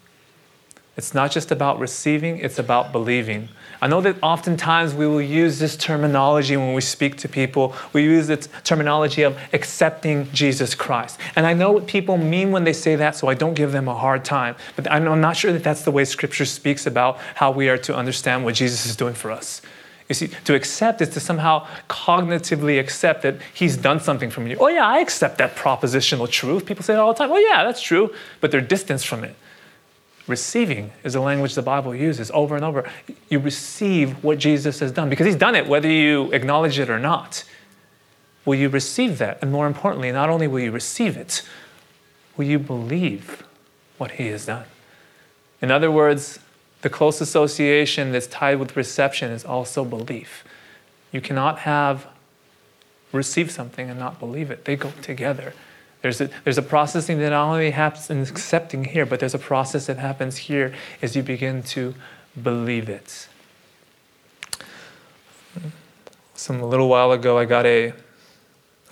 It's 0.96 1.12
not 1.12 1.30
just 1.30 1.50
about 1.50 1.78
receiving, 1.78 2.38
it's 2.38 2.58
about 2.58 2.90
believing. 2.90 3.50
I 3.82 3.86
know 3.86 4.00
that 4.00 4.16
oftentimes 4.22 4.94
we 4.94 5.06
will 5.06 5.20
use 5.20 5.58
this 5.58 5.76
terminology 5.76 6.56
when 6.56 6.72
we 6.72 6.80
speak 6.80 7.16
to 7.18 7.28
people. 7.28 7.74
We 7.92 8.02
use 8.02 8.28
the 8.28 8.38
terminology 8.64 9.20
of 9.22 9.38
accepting 9.52 10.30
Jesus 10.32 10.74
Christ. 10.74 11.20
And 11.36 11.44
I 11.46 11.52
know 11.52 11.72
what 11.72 11.86
people 11.86 12.16
mean 12.16 12.50
when 12.50 12.64
they 12.64 12.72
say 12.72 12.96
that, 12.96 13.14
so 13.14 13.28
I 13.28 13.34
don't 13.34 13.52
give 13.52 13.72
them 13.72 13.88
a 13.88 13.94
hard 13.94 14.24
time. 14.24 14.56
But 14.74 14.90
I'm 14.90 15.20
not 15.20 15.36
sure 15.36 15.52
that 15.52 15.62
that's 15.62 15.82
the 15.82 15.90
way 15.90 16.06
Scripture 16.06 16.46
speaks 16.46 16.86
about 16.86 17.18
how 17.34 17.50
we 17.50 17.68
are 17.68 17.76
to 17.78 17.94
understand 17.94 18.46
what 18.46 18.54
Jesus 18.54 18.86
is 18.86 18.96
doing 18.96 19.12
for 19.12 19.30
us. 19.30 19.60
You 20.08 20.14
see, 20.14 20.28
to 20.44 20.54
accept 20.54 21.02
is 21.02 21.10
to 21.10 21.20
somehow 21.20 21.66
cognitively 21.90 22.80
accept 22.80 23.22
that 23.22 23.36
he's 23.52 23.76
done 23.76 24.00
something 24.00 24.30
for 24.30 24.40
me. 24.40 24.56
Oh, 24.56 24.68
yeah, 24.68 24.86
I 24.86 25.00
accept 25.00 25.36
that 25.38 25.56
propositional 25.56 26.30
truth. 26.30 26.64
People 26.64 26.84
say 26.84 26.94
it 26.94 26.98
all 26.98 27.12
the 27.12 27.18
time. 27.18 27.30
Oh, 27.30 27.36
yeah, 27.36 27.64
that's 27.64 27.82
true. 27.82 28.14
But 28.40 28.50
they're 28.50 28.60
distanced 28.62 29.06
from 29.06 29.24
it. 29.24 29.36
Receiving 30.26 30.90
is 31.04 31.12
the 31.12 31.20
language 31.20 31.54
the 31.54 31.62
Bible 31.62 31.94
uses 31.94 32.30
over 32.32 32.56
and 32.56 32.64
over. 32.64 32.90
You 33.28 33.38
receive 33.38 34.24
what 34.24 34.38
Jesus 34.38 34.80
has 34.80 34.90
done 34.90 35.08
because 35.08 35.26
he's 35.26 35.36
done 35.36 35.54
it, 35.54 35.68
whether 35.68 35.88
you 35.88 36.32
acknowledge 36.32 36.78
it 36.78 36.90
or 36.90 36.98
not. 36.98 37.44
Will 38.44 38.56
you 38.56 38.68
receive 38.68 39.18
that? 39.18 39.38
And 39.40 39.52
more 39.52 39.66
importantly, 39.66 40.10
not 40.10 40.28
only 40.28 40.48
will 40.48 40.60
you 40.60 40.72
receive 40.72 41.16
it, 41.16 41.42
will 42.36 42.46
you 42.46 42.58
believe 42.58 43.44
what 43.98 44.12
he 44.12 44.26
has 44.28 44.46
done? 44.46 44.64
In 45.62 45.70
other 45.70 45.90
words, 45.90 46.40
the 46.82 46.90
close 46.90 47.20
association 47.20 48.12
that's 48.12 48.26
tied 48.26 48.58
with 48.58 48.76
reception 48.76 49.30
is 49.30 49.44
also 49.44 49.84
belief. 49.84 50.44
You 51.12 51.20
cannot 51.20 51.60
have 51.60 52.06
receive 53.12 53.50
something 53.50 53.88
and 53.88 53.98
not 53.98 54.18
believe 54.18 54.50
it. 54.50 54.64
They 54.64 54.76
go 54.76 54.92
together. 55.02 55.54
There's 56.02 56.20
a, 56.20 56.30
there's 56.44 56.58
a 56.58 56.62
processing 56.62 57.18
that 57.18 57.30
not 57.30 57.50
only 57.50 57.70
happens 57.70 58.10
in 58.10 58.20
accepting 58.22 58.84
here, 58.84 59.06
but 59.06 59.20
there's 59.20 59.34
a 59.34 59.38
process 59.38 59.86
that 59.86 59.98
happens 59.98 60.36
here 60.36 60.72
as 61.02 61.16
you 61.16 61.22
begin 61.22 61.62
to 61.64 61.94
believe 62.40 62.88
it. 62.88 63.28
Some 66.34 66.60
a 66.60 66.66
little 66.66 66.88
while 66.88 67.12
ago, 67.12 67.38
I 67.38 67.44
got 67.44 67.66
a 67.66 67.94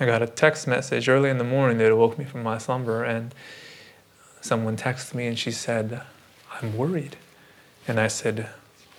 I 0.01 0.07
got 0.07 0.23
a 0.23 0.27
text 0.27 0.67
message 0.67 1.09
early 1.09 1.31
in 1.31 1.39
the 1.39 1.45
morning 1.45 1.79
that 1.79 1.93
awoke 1.93 2.19
me 2.19 2.25
from 2.25 2.43
my 2.43 2.59
slumber, 2.59 3.05
and 3.05 3.33
someone 4.41 4.77
texted 4.77 5.15
me 5.15 5.29
and 5.29 5.39
she 5.39 5.53
said, 5.53 6.01
"I'm 6.61 6.77
worried," 6.77 7.17
and 7.87 8.01
I 8.01 8.09
said, 8.09 8.49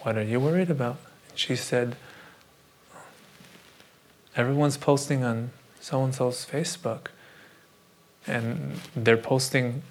"What 0.03 0.15
are 0.15 0.23
you 0.23 0.39
worried 0.39 0.69
about?" 0.69 0.97
And 1.29 1.37
she 1.37 1.55
said, 1.57 1.97
"Everyone's 4.37 4.77
posting 4.77 5.23
on 5.23 5.49
so 5.81 6.03
and 6.03 6.15
so's 6.15 6.45
Facebook." 6.45 7.07
And 8.27 8.79
they're 8.95 9.17
posting 9.17 9.83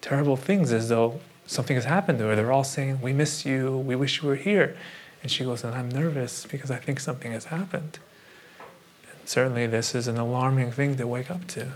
terrible 0.00 0.36
things 0.36 0.72
as 0.72 0.88
though 0.88 1.20
something 1.46 1.76
has 1.76 1.84
happened 1.84 2.18
to 2.18 2.24
her. 2.26 2.36
They're 2.36 2.52
all 2.52 2.64
saying, 2.64 3.00
We 3.00 3.12
miss 3.12 3.44
you, 3.44 3.76
we 3.76 3.96
wish 3.96 4.22
you 4.22 4.28
were 4.28 4.36
here. 4.36 4.76
And 5.22 5.30
she 5.30 5.44
goes, 5.44 5.64
And 5.64 5.74
I'm 5.74 5.88
nervous 5.88 6.46
because 6.46 6.70
I 6.70 6.76
think 6.76 7.00
something 7.00 7.32
has 7.32 7.46
happened. 7.46 7.98
And 9.10 9.28
certainly, 9.28 9.66
this 9.66 9.94
is 9.94 10.08
an 10.08 10.18
alarming 10.18 10.72
thing 10.72 10.96
to 10.96 11.06
wake 11.06 11.30
up 11.30 11.46
to. 11.48 11.72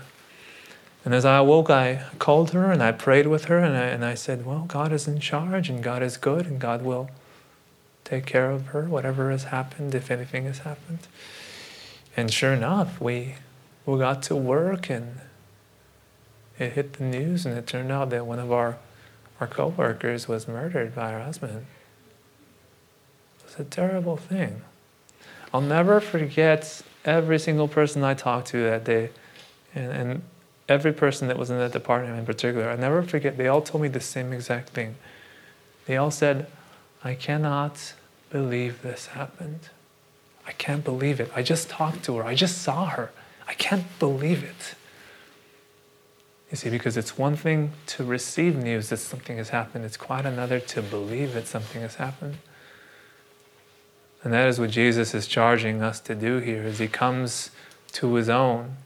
And 1.05 1.13
as 1.15 1.23
I 1.23 1.37
awoke, 1.37 1.69
I 1.69 2.03
called 2.19 2.51
her 2.51 2.71
and 2.71 2.83
I 2.83 2.91
prayed 2.91 3.27
with 3.27 3.45
her 3.45 3.59
and 3.59 3.77
I, 3.77 3.85
and 3.85 4.03
I 4.03 4.15
said, 4.15 4.45
Well, 4.45 4.65
God 4.67 4.91
is 4.91 5.07
in 5.07 5.19
charge 5.19 5.69
and 5.69 5.81
God 5.81 6.03
is 6.03 6.17
good 6.17 6.45
and 6.45 6.59
God 6.59 6.81
will 6.81 7.09
take 8.03 8.25
care 8.25 8.51
of 8.51 8.67
her, 8.67 8.83
whatever 8.83 9.31
has 9.31 9.45
happened, 9.45 9.93
if 9.93 10.09
anything 10.09 10.45
has 10.45 10.59
happened. 10.59 11.07
And 12.15 12.33
sure 12.33 12.53
enough, 12.53 12.99
we, 12.99 13.35
we 13.85 13.99
got 13.99 14.23
to 14.23 14.35
work 14.35 14.89
and 14.89 15.19
it 16.59 16.73
hit 16.73 16.93
the 16.93 17.03
news 17.03 17.45
and 17.45 17.57
it 17.57 17.67
turned 17.67 17.91
out 17.91 18.09
that 18.09 18.25
one 18.25 18.39
of 18.39 18.51
our, 18.51 18.77
our 19.39 19.47
co-workers 19.47 20.27
was 20.27 20.47
murdered 20.47 20.95
by 20.95 21.11
her 21.11 21.23
husband. 21.23 21.65
It 23.39 23.45
was 23.45 23.59
a 23.59 23.63
terrible 23.63 24.17
thing. 24.17 24.61
I'll 25.53 25.61
never 25.61 25.99
forget 25.99 26.81
every 27.05 27.39
single 27.39 27.67
person 27.67 28.03
I 28.03 28.13
talked 28.13 28.47
to 28.49 28.63
that 28.63 28.83
day 28.83 29.09
and, 29.73 29.91
and 29.91 30.21
every 30.67 30.91
person 30.91 31.27
that 31.29 31.37
was 31.37 31.49
in 31.49 31.57
that 31.57 31.71
department 31.71 32.19
in 32.19 32.25
particular. 32.25 32.69
I 32.69 32.75
never 32.75 33.01
forget, 33.03 33.37
they 33.37 33.47
all 33.47 33.61
told 33.61 33.81
me 33.81 33.87
the 33.87 34.01
same 34.01 34.33
exact 34.33 34.69
thing. 34.69 34.95
They 35.85 35.95
all 35.95 36.11
said, 36.11 36.47
I 37.03 37.13
cannot 37.13 37.93
believe 38.29 38.81
this 38.81 39.07
happened. 39.07 39.69
I 40.45 40.51
can't 40.53 40.83
believe 40.83 41.19
it. 41.19 41.31
I 41.35 41.43
just 41.43 41.69
talked 41.69 42.03
to 42.05 42.17
her. 42.17 42.23
I 42.25 42.35
just 42.35 42.61
saw 42.61 42.87
her. 42.87 43.11
I 43.47 43.53
can't 43.53 43.85
believe 43.99 44.43
it. 44.43 44.75
You 46.49 46.55
see, 46.55 46.69
because 46.69 46.95
it's 46.95 47.17
one 47.17 47.35
thing 47.35 47.73
to 47.87 48.05
receive 48.05 48.55
news 48.55 48.89
that 48.89 48.97
something 48.97 49.37
has 49.37 49.49
happened, 49.49 49.83
it's 49.83 49.97
quite 49.97 50.25
another 50.25 50.59
to 50.61 50.81
believe 50.81 51.33
that 51.33 51.45
something 51.45 51.81
has 51.81 51.95
happened. 51.95 52.37
And 54.23 54.33
that 54.33 54.47
is 54.47 54.59
what 54.59 54.71
Jesus 54.71 55.13
is 55.13 55.27
charging 55.27 55.81
us 55.81 55.99
to 56.01 56.15
do 56.15 56.39
here 56.39 56.63
as 56.63 56.79
he 56.79 56.87
comes 56.87 57.51
to 57.93 58.15
his 58.15 58.29
own. 58.29 58.77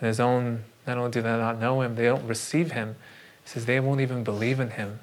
And 0.00 0.08
his 0.08 0.20
own, 0.20 0.64
not 0.86 0.96
only 0.96 1.10
do 1.10 1.22
they 1.22 1.28
not 1.28 1.60
know 1.60 1.80
him, 1.82 1.96
they 1.96 2.04
don't 2.04 2.26
receive 2.26 2.72
him. 2.72 2.96
He 3.44 3.50
says 3.50 3.66
they 3.66 3.80
won't 3.80 4.00
even 4.00 4.22
believe 4.22 4.60
in 4.60 4.70
him. 4.70 5.00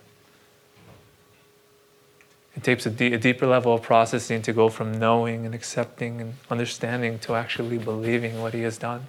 It 2.56 2.64
takes 2.64 2.86
a, 2.86 2.90
d- 2.90 3.14
a 3.14 3.18
deeper 3.18 3.46
level 3.46 3.74
of 3.74 3.82
processing 3.82 4.42
to 4.44 4.54
go 4.54 4.70
from 4.70 4.98
knowing 4.98 5.46
and 5.46 5.54
accepting 5.54 6.22
and 6.22 6.34
understanding 6.50 7.20
to 7.20 7.36
actually 7.36 7.78
believing 7.78 8.42
what 8.42 8.54
he 8.54 8.62
has 8.62 8.78
done. 8.78 9.06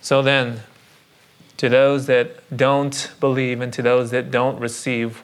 So 0.00 0.22
then, 0.22 0.60
to 1.56 1.68
those 1.68 2.06
that 2.06 2.56
don't 2.56 3.10
believe 3.20 3.60
and 3.60 3.72
to 3.72 3.82
those 3.82 4.10
that 4.10 4.30
don't 4.30 4.60
receive, 4.60 5.22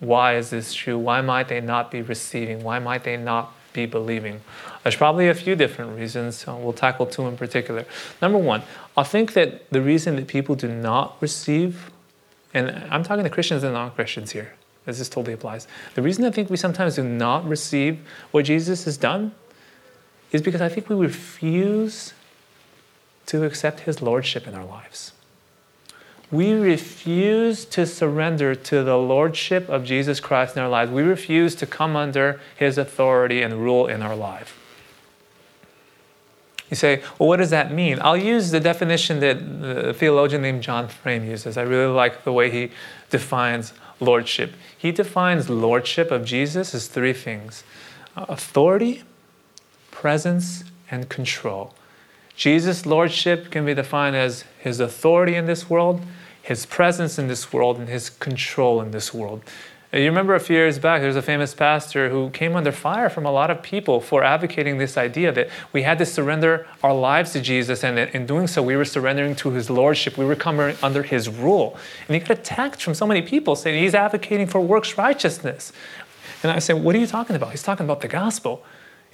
why 0.00 0.36
is 0.36 0.50
this 0.50 0.72
true? 0.74 0.98
Why 0.98 1.20
might 1.20 1.48
they 1.48 1.60
not 1.60 1.90
be 1.90 2.02
receiving? 2.02 2.62
Why 2.62 2.78
might 2.78 3.04
they 3.04 3.16
not 3.16 3.54
be 3.72 3.86
believing? 3.86 4.40
There's 4.82 4.96
probably 4.96 5.28
a 5.28 5.34
few 5.34 5.56
different 5.56 5.96
reasons. 5.96 6.36
So 6.36 6.56
we'll 6.56 6.72
tackle 6.72 7.06
two 7.06 7.26
in 7.26 7.36
particular. 7.36 7.84
Number 8.22 8.38
one, 8.38 8.62
I 8.96 9.02
think 9.02 9.34
that 9.34 9.68
the 9.70 9.82
reason 9.82 10.16
that 10.16 10.26
people 10.26 10.54
do 10.54 10.68
not 10.68 11.16
receive, 11.20 11.90
and 12.52 12.70
I'm 12.90 13.02
talking 13.02 13.24
to 13.24 13.30
Christians 13.30 13.62
and 13.62 13.74
non 13.74 13.90
Christians 13.90 14.32
here, 14.32 14.54
as 14.86 14.98
this 14.98 15.08
totally 15.08 15.34
applies. 15.34 15.66
The 15.94 16.02
reason 16.02 16.24
I 16.24 16.30
think 16.30 16.50
we 16.50 16.56
sometimes 16.56 16.96
do 16.96 17.04
not 17.04 17.46
receive 17.46 17.98
what 18.30 18.46
Jesus 18.46 18.84
has 18.84 18.96
done 18.96 19.32
is 20.32 20.42
because 20.42 20.60
I 20.60 20.68
think 20.68 20.88
we 20.88 20.96
refuse 20.96 22.12
to 23.26 23.44
accept 23.44 23.80
his 23.80 24.02
lordship 24.02 24.46
in 24.46 24.54
our 24.54 24.64
lives 24.64 25.12
we 26.30 26.52
refuse 26.52 27.64
to 27.66 27.86
surrender 27.86 28.54
to 28.54 28.82
the 28.82 28.96
lordship 28.96 29.68
of 29.68 29.84
Jesus 29.84 30.20
Christ 30.20 30.56
in 30.56 30.62
our 30.62 30.68
lives. 30.68 30.90
We 30.90 31.02
refuse 31.02 31.54
to 31.56 31.66
come 31.66 31.96
under 31.96 32.40
his 32.56 32.78
authority 32.78 33.42
and 33.42 33.54
rule 33.54 33.86
in 33.86 34.02
our 34.02 34.16
life. 34.16 34.58
You 36.70 36.76
say, 36.76 37.02
well, 37.18 37.28
what 37.28 37.36
does 37.36 37.50
that 37.50 37.72
mean? 37.72 37.98
I'll 38.00 38.16
use 38.16 38.50
the 38.50 38.58
definition 38.58 39.20
that 39.20 39.60
the 39.60 39.94
theologian 39.94 40.42
named 40.42 40.62
John 40.62 40.88
Frame 40.88 41.24
uses. 41.24 41.56
I 41.56 41.62
really 41.62 41.92
like 41.92 42.24
the 42.24 42.32
way 42.32 42.50
he 42.50 42.70
defines 43.10 43.74
lordship. 44.00 44.54
He 44.76 44.90
defines 44.90 45.48
lordship 45.48 46.10
of 46.10 46.24
Jesus 46.24 46.74
as 46.74 46.88
three 46.88 47.12
things 47.12 47.64
authority, 48.16 49.02
presence, 49.90 50.64
and 50.90 51.08
control. 51.08 51.74
Jesus' 52.36 52.84
lordship 52.84 53.50
can 53.50 53.64
be 53.64 53.74
defined 53.74 54.16
as 54.16 54.44
his 54.58 54.80
authority 54.80 55.34
in 55.34 55.46
this 55.46 55.70
world, 55.70 56.00
his 56.42 56.66
presence 56.66 57.18
in 57.18 57.28
this 57.28 57.52
world 57.52 57.78
and 57.78 57.88
his 57.88 58.10
control 58.10 58.80
in 58.80 58.90
this 58.90 59.14
world. 59.14 59.42
You 59.94 60.06
remember 60.06 60.34
a 60.34 60.40
few 60.40 60.56
years 60.56 60.80
back, 60.80 61.02
there 61.02 61.06
was 61.06 61.16
a 61.16 61.22
famous 61.22 61.54
pastor 61.54 62.08
who 62.08 62.28
came 62.30 62.56
under 62.56 62.72
fire 62.72 63.08
from 63.08 63.26
a 63.26 63.30
lot 63.30 63.48
of 63.52 63.62
people 63.62 64.00
for 64.00 64.24
advocating 64.24 64.78
this 64.78 64.96
idea 64.96 65.30
that 65.30 65.48
we 65.72 65.82
had 65.82 65.98
to 65.98 66.06
surrender 66.06 66.66
our 66.82 66.92
lives 66.92 67.32
to 67.34 67.40
Jesus, 67.40 67.84
and 67.84 67.96
in 67.96 68.26
doing 68.26 68.48
so, 68.48 68.60
we 68.60 68.74
were 68.74 68.84
surrendering 68.84 69.36
to 69.36 69.50
his 69.50 69.70
lordship. 69.70 70.18
We 70.18 70.24
were 70.24 70.34
coming 70.34 70.76
under 70.82 71.04
his 71.04 71.28
rule. 71.28 71.78
And 72.08 72.16
he 72.16 72.18
got 72.18 72.40
attacked 72.40 72.82
from 72.82 72.94
so 72.94 73.06
many 73.06 73.22
people 73.22 73.54
saying 73.54 73.80
he's 73.80 73.94
advocating 73.94 74.48
for 74.48 74.60
works 74.60 74.98
righteousness. 74.98 75.72
And 76.42 76.50
I 76.50 76.58
said, 76.58 76.82
What 76.82 76.96
are 76.96 76.98
you 76.98 77.06
talking 77.06 77.36
about? 77.36 77.52
He's 77.52 77.62
talking 77.62 77.84
about 77.86 78.00
the 78.00 78.08
gospel. 78.08 78.64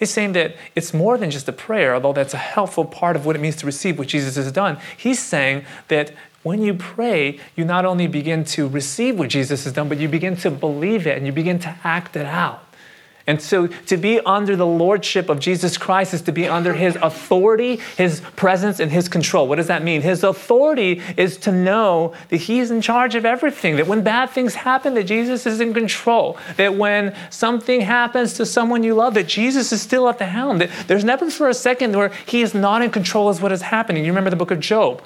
He's 0.01 0.11
saying 0.11 0.33
that 0.33 0.57
it's 0.75 0.95
more 0.95 1.19
than 1.19 1.31
just 1.31 1.47
a 1.47 1.53
prayer, 1.53 1.95
although 1.95 2.15
that's 2.15 2.33
a 2.33 2.39
helpful 2.39 2.87
part 2.87 3.17
of 3.17 3.27
what 3.27 3.37
it 3.37 3.39
means 3.39 3.57
to 3.57 3.67
receive 3.67 3.99
what 3.99 4.09
Jesus 4.09 4.37
has 4.37 4.51
done. 4.51 4.79
He's 4.97 5.21
saying 5.21 5.67
that 5.89 6.13
when 6.43 6.63
you 6.63 6.73
pray, 6.73 7.39
you 7.55 7.67
not 7.67 7.85
only 7.85 8.07
begin 8.07 8.45
to 8.45 8.67
receive 8.67 9.19
what 9.19 9.29
Jesus 9.29 9.65
has 9.65 9.75
done, 9.75 9.91
but 9.91 9.99
you 9.99 10.09
begin 10.09 10.37
to 10.39 10.51
believe 10.51 11.07
it 11.07 11.19
and 11.19 11.27
you 11.27 11.33
begin 11.33 11.59
to 11.61 11.77
act 11.85 12.17
it 12.17 12.25
out. 12.25 12.65
And 13.31 13.41
so 13.41 13.69
to 13.69 13.97
be 13.97 14.19
under 14.19 14.57
the 14.57 14.67
lordship 14.67 15.29
of 15.29 15.39
Jesus 15.39 15.79
Christ 15.79 16.15
is 16.15 16.23
to 16.23 16.33
be 16.33 16.49
under 16.49 16.75
his 16.75 16.97
authority, 16.97 17.77
his 17.97 18.23
presence, 18.35 18.81
and 18.81 18.91
his 18.91 19.09
control. 19.09 19.47
What 19.47 19.55
does 19.55 19.69
that 19.69 19.85
mean? 19.85 20.03
His 20.03 20.25
authority 20.25 21.01
is 21.17 21.37
to 21.39 21.53
know 21.53 22.13
that 22.31 22.39
he's 22.39 22.73
in 22.73 22.81
charge 22.81 23.15
of 23.15 23.25
everything, 23.25 23.77
that 23.77 23.87
when 23.87 24.03
bad 24.03 24.31
things 24.31 24.57
happen, 24.57 24.95
that 24.95 25.05
Jesus 25.05 25.47
is 25.47 25.61
in 25.61 25.73
control, 25.73 26.39
that 26.57 26.75
when 26.75 27.15
something 27.31 27.83
happens 27.83 28.33
to 28.35 28.45
someone 28.45 28.83
you 28.83 28.95
love, 28.95 29.15
that 29.15 29.29
Jesus 29.29 29.71
is 29.71 29.81
still 29.81 30.09
at 30.09 30.19
the 30.19 30.27
helm, 30.27 30.59
that 30.59 30.71
there's 30.89 31.05
never 31.05 31.31
for 31.31 31.49
a 31.49 31.55
second 31.55 31.95
where 31.95 32.09
he 32.27 32.43
is 32.43 32.53
not 32.53 32.83
in 32.83 32.91
control 32.91 33.29
of 33.29 33.41
what 33.41 33.53
is 33.53 33.63
happening. 33.63 34.05
You 34.05 34.11
remember 34.11 34.31
the 34.31 34.35
book 34.35 34.51
of 34.51 34.59
Job. 34.59 35.05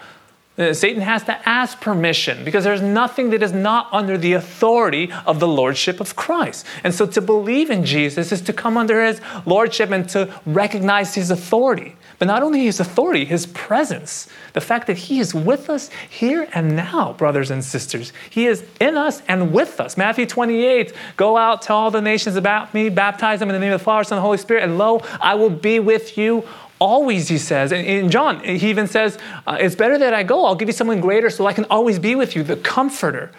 Uh, 0.56 0.72
Satan 0.72 1.02
has 1.02 1.24
to 1.24 1.48
ask 1.48 1.80
permission 1.80 2.44
because 2.44 2.62
there's 2.62 2.80
nothing 2.80 3.30
that 3.30 3.42
is 3.42 3.52
not 3.52 3.88
under 3.92 4.16
the 4.16 4.34
authority 4.34 5.10
of 5.26 5.40
the 5.40 5.48
lordship 5.48 6.00
of 6.00 6.14
Christ. 6.14 6.64
And 6.84 6.94
so 6.94 7.06
to 7.06 7.20
believe 7.20 7.70
in 7.70 7.84
Jesus 7.84 8.30
is 8.30 8.40
to 8.42 8.52
come 8.52 8.76
under 8.76 9.04
his 9.04 9.20
lordship 9.46 9.90
and 9.90 10.08
to 10.10 10.32
recognize 10.46 11.14
his 11.14 11.32
authority. 11.32 11.96
But 12.18 12.26
not 12.26 12.42
only 12.42 12.64
his 12.64 12.80
authority, 12.80 13.24
his 13.24 13.46
presence. 13.46 14.28
The 14.52 14.60
fact 14.60 14.86
that 14.86 14.96
he 14.96 15.18
is 15.18 15.34
with 15.34 15.68
us 15.68 15.90
here 16.08 16.48
and 16.54 16.76
now, 16.76 17.14
brothers 17.14 17.50
and 17.50 17.64
sisters. 17.64 18.12
He 18.30 18.46
is 18.46 18.64
in 18.80 18.96
us 18.96 19.22
and 19.28 19.52
with 19.52 19.80
us. 19.80 19.96
Matthew 19.96 20.26
28 20.26 20.92
Go 21.16 21.36
out, 21.36 21.62
tell 21.62 21.76
all 21.76 21.90
the 21.90 22.00
nations 22.00 22.36
about 22.36 22.72
me, 22.72 22.88
baptize 22.88 23.40
them 23.40 23.48
in 23.48 23.54
the 23.54 23.58
name 23.58 23.72
of 23.72 23.80
the 23.80 23.84
Father, 23.84 24.04
Son, 24.04 24.16
and 24.16 24.22
the 24.22 24.26
Holy 24.26 24.38
Spirit, 24.38 24.62
and 24.62 24.78
lo, 24.78 25.00
I 25.20 25.34
will 25.34 25.50
be 25.50 25.80
with 25.80 26.16
you 26.16 26.44
always, 26.80 27.28
he 27.28 27.38
says. 27.38 27.72
And 27.72 27.86
in 27.86 28.10
John, 28.10 28.40
he 28.40 28.68
even 28.68 28.86
says, 28.86 29.18
uh, 29.46 29.56
It's 29.60 29.74
better 29.74 29.98
that 29.98 30.14
I 30.14 30.22
go. 30.22 30.44
I'll 30.44 30.54
give 30.54 30.68
you 30.68 30.72
someone 30.72 31.00
greater 31.00 31.30
so 31.30 31.46
I 31.46 31.52
can 31.52 31.64
always 31.66 31.98
be 31.98 32.14
with 32.14 32.36
you, 32.36 32.42
the 32.42 32.56
comforter. 32.56 33.32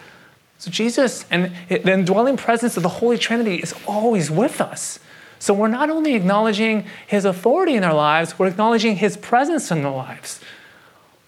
So 0.58 0.72
Jesus 0.72 1.26
and 1.30 1.52
the 1.70 1.92
indwelling 1.92 2.38
presence 2.38 2.78
of 2.78 2.84
the 2.84 2.90
Holy 2.90 3.18
Trinity 3.18 3.56
is 3.58 3.74
always 3.88 4.32
with 4.32 4.62
us. 4.62 5.00
So 5.46 5.54
we're 5.54 5.68
not 5.68 5.92
only 5.92 6.16
acknowledging 6.16 6.88
his 7.06 7.24
authority 7.24 7.76
in 7.76 7.84
our 7.84 7.94
lives, 7.94 8.40
we're 8.40 8.48
acknowledging 8.48 8.96
his 8.96 9.16
presence 9.16 9.70
in 9.70 9.86
our 9.86 9.96
lives. 9.96 10.40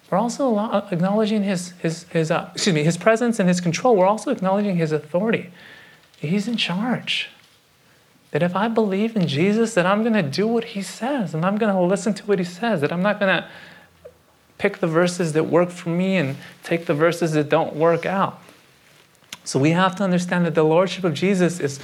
We're 0.09 0.17
also 0.17 0.57
acknowledging 0.89 1.43
his, 1.43 1.73
his, 1.83 2.05
his 2.05 2.31
uh, 2.31 2.49
excuse 2.55 2.73
me, 2.73 2.83
his 2.83 2.97
presence 2.97 3.39
and 3.39 3.47
his 3.47 3.61
control. 3.61 3.95
We're 3.95 4.07
also 4.07 4.31
acknowledging 4.31 4.77
his 4.77 4.91
authority. 4.91 5.51
He's 6.17 6.47
in 6.47 6.57
charge. 6.57 7.29
That 8.31 8.41
if 8.41 8.55
I 8.55 8.69
believe 8.69 9.15
in 9.15 9.27
Jesus, 9.27 9.75
that 9.75 9.85
I'm 9.85 10.01
going 10.01 10.13
to 10.13 10.23
do 10.23 10.47
what 10.47 10.63
he 10.63 10.81
says 10.81 11.35
and 11.35 11.45
I'm 11.45 11.59
going 11.59 11.71
to 11.71 11.79
listen 11.79 12.15
to 12.15 12.25
what 12.25 12.39
he 12.39 12.45
says, 12.45 12.81
that 12.81 12.91
I'm 12.91 13.03
not 13.03 13.19
going 13.19 13.43
to 13.43 13.47
pick 14.57 14.79
the 14.79 14.87
verses 14.87 15.33
that 15.33 15.43
work 15.43 15.69
for 15.69 15.89
me 15.89 16.17
and 16.17 16.37
take 16.63 16.87
the 16.87 16.95
verses 16.95 17.33
that 17.33 17.49
don't 17.49 17.75
work 17.75 18.07
out. 18.07 18.41
So 19.43 19.59
we 19.59 19.71
have 19.73 19.95
to 19.97 20.03
understand 20.03 20.47
that 20.47 20.55
the 20.55 20.63
Lordship 20.63 21.03
of 21.03 21.13
Jesus 21.13 21.59
is 21.59 21.79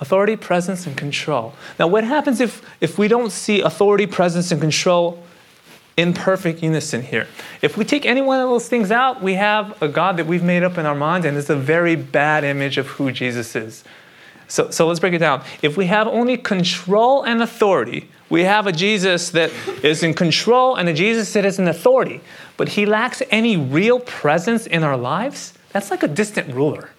authority, 0.00 0.36
presence, 0.36 0.86
and 0.86 0.96
control. 0.96 1.54
Now, 1.78 1.86
what 1.86 2.04
happens 2.04 2.40
if, 2.40 2.62
if 2.80 2.98
we 2.98 3.08
don't 3.08 3.30
see 3.30 3.60
authority, 3.60 4.06
presence, 4.06 4.52
and 4.52 4.60
control 4.60 5.22
in 5.96 6.12
perfect 6.12 6.62
unison 6.62 7.02
here? 7.02 7.26
If 7.62 7.76
we 7.76 7.84
take 7.84 8.04
any 8.04 8.20
one 8.20 8.40
of 8.40 8.48
those 8.48 8.68
things 8.68 8.90
out, 8.90 9.22
we 9.22 9.34
have 9.34 9.80
a 9.82 9.88
God 9.88 10.18
that 10.18 10.26
we've 10.26 10.42
made 10.42 10.62
up 10.62 10.76
in 10.78 10.86
our 10.86 10.94
minds, 10.94 11.26
and 11.26 11.36
it's 11.36 11.50
a 11.50 11.56
very 11.56 11.96
bad 11.96 12.44
image 12.44 12.76
of 12.78 12.86
who 12.86 13.10
Jesus 13.10 13.56
is. 13.56 13.84
So, 14.48 14.70
so 14.70 14.86
let's 14.86 15.00
break 15.00 15.14
it 15.14 15.18
down. 15.18 15.42
If 15.62 15.76
we 15.76 15.86
have 15.86 16.06
only 16.06 16.36
control 16.36 17.24
and 17.24 17.42
authority, 17.42 18.08
we 18.28 18.44
have 18.44 18.66
a 18.66 18.72
Jesus 18.72 19.30
that 19.30 19.50
is 19.82 20.02
in 20.02 20.14
control 20.14 20.76
and 20.76 20.88
a 20.88 20.92
Jesus 20.92 21.32
that 21.32 21.44
is 21.44 21.58
in 21.58 21.66
authority, 21.66 22.20
but 22.56 22.70
he 22.70 22.86
lacks 22.86 23.22
any 23.30 23.56
real 23.56 23.98
presence 24.00 24.66
in 24.66 24.84
our 24.84 24.96
lives, 24.96 25.54
that's 25.72 25.90
like 25.90 26.02
a 26.02 26.08
distant 26.08 26.54
ruler. 26.54 26.90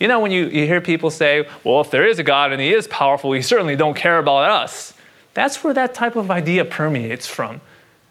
You 0.00 0.08
know, 0.08 0.18
when 0.18 0.32
you, 0.32 0.46
you 0.46 0.66
hear 0.66 0.80
people 0.80 1.10
say, 1.10 1.46
well, 1.62 1.82
if 1.82 1.90
there 1.90 2.06
is 2.06 2.18
a 2.18 2.22
God 2.24 2.52
and 2.52 2.60
he 2.60 2.72
is 2.72 2.88
powerful, 2.88 3.32
he 3.32 3.42
certainly 3.42 3.76
don't 3.76 3.94
care 3.94 4.18
about 4.18 4.50
us. 4.50 4.94
That's 5.34 5.62
where 5.62 5.74
that 5.74 5.94
type 5.94 6.16
of 6.16 6.30
idea 6.30 6.64
permeates 6.64 7.26
from. 7.26 7.60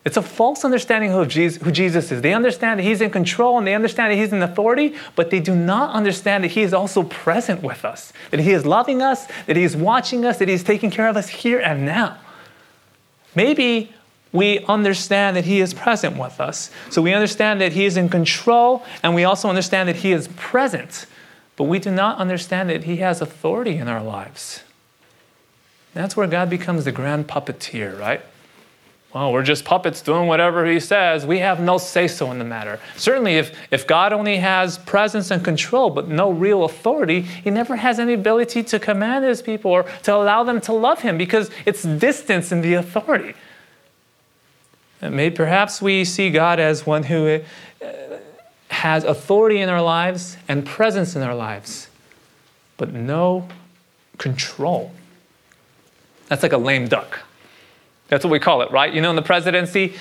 It's 0.06 0.16
a 0.16 0.22
false 0.22 0.64
understanding 0.64 1.12
of 1.12 1.28
Jesus, 1.28 1.62
who 1.62 1.72
Jesus 1.72 2.12
is. 2.12 2.22
They 2.22 2.34
understand 2.34 2.80
that 2.80 2.84
He's 2.84 3.02
in 3.02 3.10
control 3.10 3.58
and 3.58 3.68
they 3.68 3.76
understand 3.76 4.12
that 4.12 4.16
He's 4.16 4.32
in 4.32 4.42
authority, 4.42 4.96
but 5.16 5.30
they 5.30 5.42
do 5.42 5.54
not 5.54 5.94
understand 5.94 6.46
that 6.46 6.52
He 6.52 6.62
is 6.62 6.74
also 6.74 7.04
present 7.04 7.62
with 7.62 7.84
us, 7.84 8.14
that 8.32 8.40
He 8.40 8.52
is 8.52 8.66
loving 8.66 9.02
us, 9.02 9.28
that 9.46 9.58
He 9.58 9.64
is 9.64 9.76
watching 9.76 10.26
us, 10.26 10.38
that 10.38 10.48
He 10.48 10.54
is 10.54 10.64
taking 10.64 10.90
care 10.90 11.10
of 11.10 11.18
us 11.18 11.28
here 11.28 11.60
and 11.60 11.86
now. 11.86 12.18
Maybe 13.36 13.94
we 14.32 14.60
understand 14.66 15.36
that 15.36 15.46
He 15.46 15.60
is 15.60 15.74
present 15.74 16.18
with 16.18 16.40
us. 16.40 16.72
So 16.90 17.02
we 17.02 17.14
understand 17.14 17.60
that 17.60 17.74
He 17.74 17.86
is 17.86 17.98
in 17.98 18.08
control, 18.08 18.86
and 19.04 19.14
we 19.14 19.26
also 19.26 19.50
understand 19.50 19.90
that 19.90 19.98
He 19.98 20.14
is 20.14 20.30
present, 20.30 21.08
but 21.60 21.66
we 21.66 21.78
do 21.78 21.92
not 21.92 22.18
understand 22.18 22.72
that 22.72 22.86
He 22.86 22.98
has 22.98 23.22
authority 23.22 23.76
in 23.76 23.88
our 23.88 24.02
lives. 24.02 24.64
That's 25.94 26.18
where 26.18 26.26
God 26.26 26.50
becomes 26.50 26.86
the 26.86 26.92
grand 26.92 27.28
puppeteer, 27.28 28.00
right? 28.00 28.22
well, 29.14 29.34
we're 29.34 29.44
just 29.44 29.66
puppets 29.66 30.02
doing 30.02 30.28
whatever 30.28 30.68
he 30.68 30.80
says. 30.80 31.26
We 31.26 31.40
have 31.40 31.60
no 31.60 31.80
say 31.80 32.08
so 32.08 32.30
in 32.30 32.38
the 32.38 32.46
matter. 32.46 32.80
Certainly, 32.96 33.38
if, 33.38 33.58
if 33.72 33.88
God 33.88 34.14
only 34.14 34.38
has 34.38 34.78
presence 34.78 35.32
and 35.32 35.44
control, 35.44 35.90
but 35.90 36.08
no 36.08 36.30
real 36.32 36.64
authority, 36.64 37.22
he 37.22 37.50
never 37.50 37.76
has 37.76 37.98
any 37.98 38.14
ability 38.14 38.62
to 38.64 38.80
command 38.80 39.26
his 39.26 39.42
people 39.42 39.72
or 39.72 39.84
to 40.04 40.14
allow 40.14 40.44
them 40.44 40.62
to 40.62 40.74
love 40.74 41.02
him 41.02 41.18
because 41.18 41.50
it's 41.66 41.82
distance 41.82 42.52
in 42.52 42.62
the 42.62 42.76
authority. 42.76 43.34
And 45.02 45.16
maybe 45.16 45.36
perhaps 45.36 45.82
we 45.82 46.06
see 46.06 46.30
God 46.30 46.60
as 46.60 46.86
one 46.86 47.04
who 47.04 47.42
uh, 47.84 48.09
has 48.70 49.04
authority 49.04 49.60
in 49.60 49.70
our 49.70 49.82
lives 49.82 50.38
and 50.48 50.66
presence 50.66 51.16
in 51.16 51.22
our 51.22 51.36
lives, 51.36 51.90
but 52.78 52.94
no 52.94 53.48
control. 54.18 54.92
That's 56.28 56.44
like 56.44 56.54
a 56.54 56.58
lame 56.58 56.88
duck. 56.88 57.20
That's 58.08 58.24
what 58.24 58.32
we 58.32 58.40
call 58.40 58.62
it, 58.62 58.72
right? 58.72 58.94
You 58.94 59.02
know, 59.02 59.10
in 59.10 59.16
the 59.16 59.22
presidency, 59.22 59.96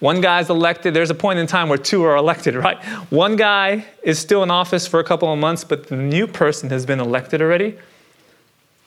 one 0.00 0.20
guy's 0.20 0.50
elected. 0.50 0.94
There's 0.94 1.10
a 1.10 1.14
point 1.14 1.38
in 1.38 1.46
time 1.46 1.68
where 1.68 1.78
two 1.78 2.02
are 2.04 2.16
elected, 2.16 2.54
right? 2.54 2.82
One 3.10 3.36
guy 3.36 3.86
is 4.02 4.18
still 4.18 4.42
in 4.42 4.50
office 4.50 4.86
for 4.86 5.00
a 5.00 5.04
couple 5.04 5.32
of 5.32 5.38
months, 5.38 5.64
but 5.64 5.88
the 5.88 5.96
new 5.96 6.26
person 6.26 6.70
has 6.70 6.86
been 6.86 7.00
elected 7.00 7.42
already. 7.42 7.78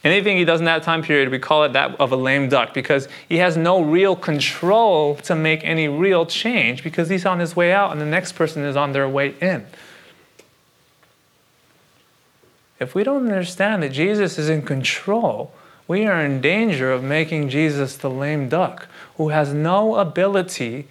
Anything 0.03 0.37
he 0.37 0.45
does 0.45 0.59
in 0.59 0.65
that 0.65 0.83
time 0.83 1.01
period, 1.01 1.29
we 1.29 1.39
call 1.39 1.63
it 1.63 1.73
that 1.73 1.99
of 1.99 2.11
a 2.11 2.15
lame 2.15 2.49
duck 2.49 2.73
because 2.73 3.07
he 3.27 3.37
has 3.37 3.57
no 3.57 3.81
real 3.81 4.15
control 4.15 5.15
to 5.15 5.35
make 5.35 5.63
any 5.63 5.87
real 5.87 6.25
change 6.25 6.83
because 6.83 7.09
he's 7.09 7.25
on 7.25 7.39
his 7.39 7.55
way 7.55 7.71
out 7.71 7.91
and 7.91 7.99
the 7.99 8.05
next 8.05 8.33
person 8.33 8.63
is 8.63 8.75
on 8.75 8.91
their 8.91 9.09
way 9.09 9.35
in. 9.41 9.65
If 12.79 12.93
we 12.93 13.03
don't 13.03 13.25
understand 13.25 13.81
that 13.81 13.91
Jesus 13.91 14.37
is 14.37 14.49
in 14.49 14.61
control, 14.61 15.51
we 15.87 16.05
are 16.05 16.23
in 16.23 16.41
danger 16.41 16.91
of 16.91 17.03
making 17.03 17.49
Jesus 17.49 17.97
the 17.97 18.09
lame 18.09 18.49
duck 18.49 18.87
who 19.15 19.29
has 19.29 19.53
no 19.53 19.95
ability 19.95 20.87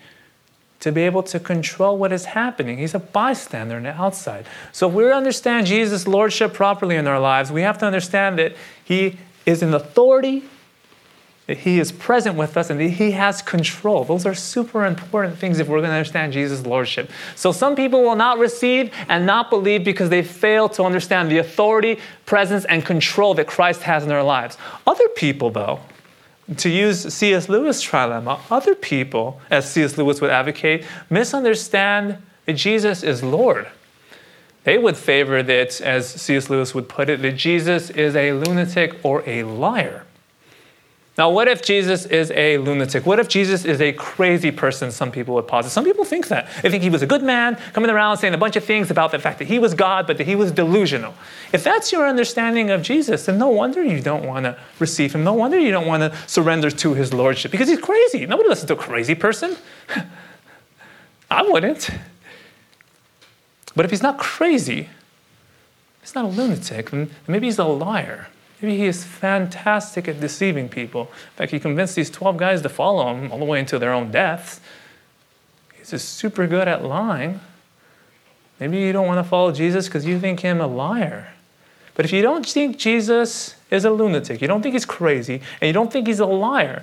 to 0.80 0.92
be 0.92 1.02
able 1.02 1.22
to 1.24 1.40
control 1.40 1.96
what 1.96 2.12
is 2.12 2.26
happening. 2.26 2.78
He's 2.78 2.94
a 2.94 2.98
bystander 2.98 3.76
on 3.76 3.84
the 3.84 3.94
outside. 3.94 4.46
So 4.72 4.88
if 4.88 4.94
we 4.94 5.10
understand 5.10 5.66
Jesus' 5.66 6.06
lordship 6.06 6.52
properly 6.52 6.96
in 6.96 7.06
our 7.06 7.20
lives, 7.20 7.50
we 7.50 7.62
have 7.62 7.78
to 7.78 7.86
understand 7.86 8.38
that 8.38 8.54
he 8.84 9.18
is 9.46 9.62
in 9.62 9.72
authority 9.72 10.44
that 11.46 11.58
He 11.58 11.78
is 11.78 11.92
present 11.92 12.36
with 12.36 12.56
us 12.56 12.70
and 12.70 12.80
that 12.80 12.90
He 12.90 13.12
has 13.12 13.40
control. 13.40 14.04
Those 14.04 14.26
are 14.26 14.34
super 14.34 14.84
important 14.84 15.38
things 15.38 15.58
if 15.58 15.68
we're 15.68 15.78
going 15.78 15.90
to 15.90 15.96
understand 15.96 16.32
Jesus' 16.32 16.66
Lordship. 16.66 17.10
So 17.34 17.52
some 17.52 17.76
people 17.76 18.02
will 18.02 18.16
not 18.16 18.38
receive 18.38 18.92
and 19.08 19.26
not 19.26 19.50
believe 19.50 19.84
because 19.84 20.10
they 20.10 20.22
fail 20.22 20.68
to 20.70 20.82
understand 20.82 21.30
the 21.30 21.38
authority, 21.38 21.98
presence, 22.26 22.64
and 22.64 22.84
control 22.84 23.34
that 23.34 23.46
Christ 23.46 23.82
has 23.82 24.02
in 24.02 24.08
their 24.08 24.22
lives. 24.22 24.58
Other 24.86 25.08
people, 25.08 25.50
though, 25.50 25.80
to 26.56 26.68
use 26.68 27.12
C.S. 27.12 27.48
Lewis' 27.48 27.84
trilemma, 27.84 28.40
other 28.50 28.74
people, 28.74 29.40
as 29.50 29.70
C.S. 29.70 29.98
Lewis 29.98 30.20
would 30.20 30.30
advocate, 30.30 30.84
misunderstand 31.10 32.18
that 32.44 32.52
Jesus 32.52 33.02
is 33.02 33.22
Lord. 33.22 33.66
They 34.64 34.78
would 34.78 34.96
favor 34.96 35.42
that, 35.42 35.80
as 35.80 36.08
C.S. 36.08 36.48
Lewis 36.48 36.74
would 36.74 36.88
put 36.88 37.08
it, 37.08 37.20
that 37.22 37.32
Jesus 37.32 37.90
is 37.90 38.14
a 38.16 38.32
lunatic 38.32 38.96
or 39.04 39.22
a 39.28 39.42
liar. 39.42 40.05
Now, 41.18 41.30
what 41.30 41.48
if 41.48 41.62
Jesus 41.62 42.04
is 42.04 42.30
a 42.32 42.58
lunatic? 42.58 43.06
What 43.06 43.18
if 43.18 43.26
Jesus 43.26 43.64
is 43.64 43.80
a 43.80 43.94
crazy 43.94 44.50
person? 44.50 44.90
Some 44.90 45.10
people 45.10 45.34
would 45.36 45.48
posit. 45.48 45.70
Some 45.70 45.84
people 45.84 46.04
think 46.04 46.28
that. 46.28 46.46
They 46.60 46.68
think 46.68 46.82
he 46.82 46.90
was 46.90 47.00
a 47.00 47.06
good 47.06 47.22
man, 47.22 47.56
coming 47.72 47.88
around 47.88 48.18
saying 48.18 48.34
a 48.34 48.38
bunch 48.38 48.54
of 48.54 48.64
things 48.64 48.90
about 48.90 49.12
the 49.12 49.18
fact 49.18 49.38
that 49.38 49.48
he 49.48 49.58
was 49.58 49.72
God, 49.72 50.06
but 50.06 50.18
that 50.18 50.26
he 50.26 50.36
was 50.36 50.52
delusional. 50.52 51.14
If 51.54 51.64
that's 51.64 51.90
your 51.90 52.06
understanding 52.06 52.70
of 52.70 52.82
Jesus, 52.82 53.24
then 53.24 53.38
no 53.38 53.48
wonder 53.48 53.82
you 53.82 54.02
don't 54.02 54.26
want 54.26 54.44
to 54.44 54.58
receive 54.78 55.14
him. 55.14 55.24
No 55.24 55.32
wonder 55.32 55.58
you 55.58 55.70
don't 55.70 55.86
want 55.86 56.02
to 56.02 56.18
surrender 56.28 56.70
to 56.70 56.92
his 56.92 57.14
lordship 57.14 57.50
because 57.50 57.68
he's 57.68 57.80
crazy. 57.80 58.26
Nobody 58.26 58.50
listens 58.50 58.68
to 58.68 58.74
a 58.74 58.76
crazy 58.76 59.14
person. 59.14 59.56
I 61.30 61.42
wouldn't. 61.42 61.90
But 63.74 63.86
if 63.86 63.90
he's 63.90 64.02
not 64.02 64.18
crazy, 64.18 64.90
he's 66.02 66.14
not 66.14 66.26
a 66.26 66.28
lunatic, 66.28 66.90
then 66.90 67.10
maybe 67.26 67.46
he's 67.46 67.58
a 67.58 67.64
liar. 67.64 68.28
Maybe 68.60 68.76
he 68.76 68.86
is 68.86 69.04
fantastic 69.04 70.08
at 70.08 70.20
deceiving 70.20 70.68
people. 70.68 71.02
In 71.02 71.36
fact, 71.36 71.52
he 71.52 71.60
convinced 71.60 71.94
these 71.94 72.10
12 72.10 72.36
guys 72.36 72.62
to 72.62 72.68
follow 72.68 73.14
him 73.14 73.30
all 73.30 73.38
the 73.38 73.44
way 73.44 73.58
into 73.58 73.78
their 73.78 73.92
own 73.92 74.10
deaths. 74.10 74.60
He's 75.76 75.90
just 75.90 76.14
super 76.14 76.46
good 76.46 76.66
at 76.66 76.84
lying. 76.84 77.40
Maybe 78.58 78.78
you 78.78 78.92
don't 78.92 79.06
want 79.06 79.22
to 79.22 79.28
follow 79.28 79.52
Jesus 79.52 79.86
because 79.86 80.06
you 80.06 80.18
think 80.18 80.40
him 80.40 80.60
a 80.60 80.66
liar. 80.66 81.28
But 81.94 82.04
if 82.04 82.12
you 82.12 82.22
don't 82.22 82.46
think 82.46 82.78
Jesus 82.78 83.56
is 83.70 83.84
a 83.84 83.90
lunatic, 83.90 84.40
you 84.40 84.48
don't 84.48 84.62
think 84.62 84.74
he's 84.74 84.86
crazy, 84.86 85.42
and 85.60 85.66
you 85.66 85.72
don't 85.72 85.92
think 85.92 86.06
he's 86.06 86.20
a 86.20 86.26
liar, 86.26 86.82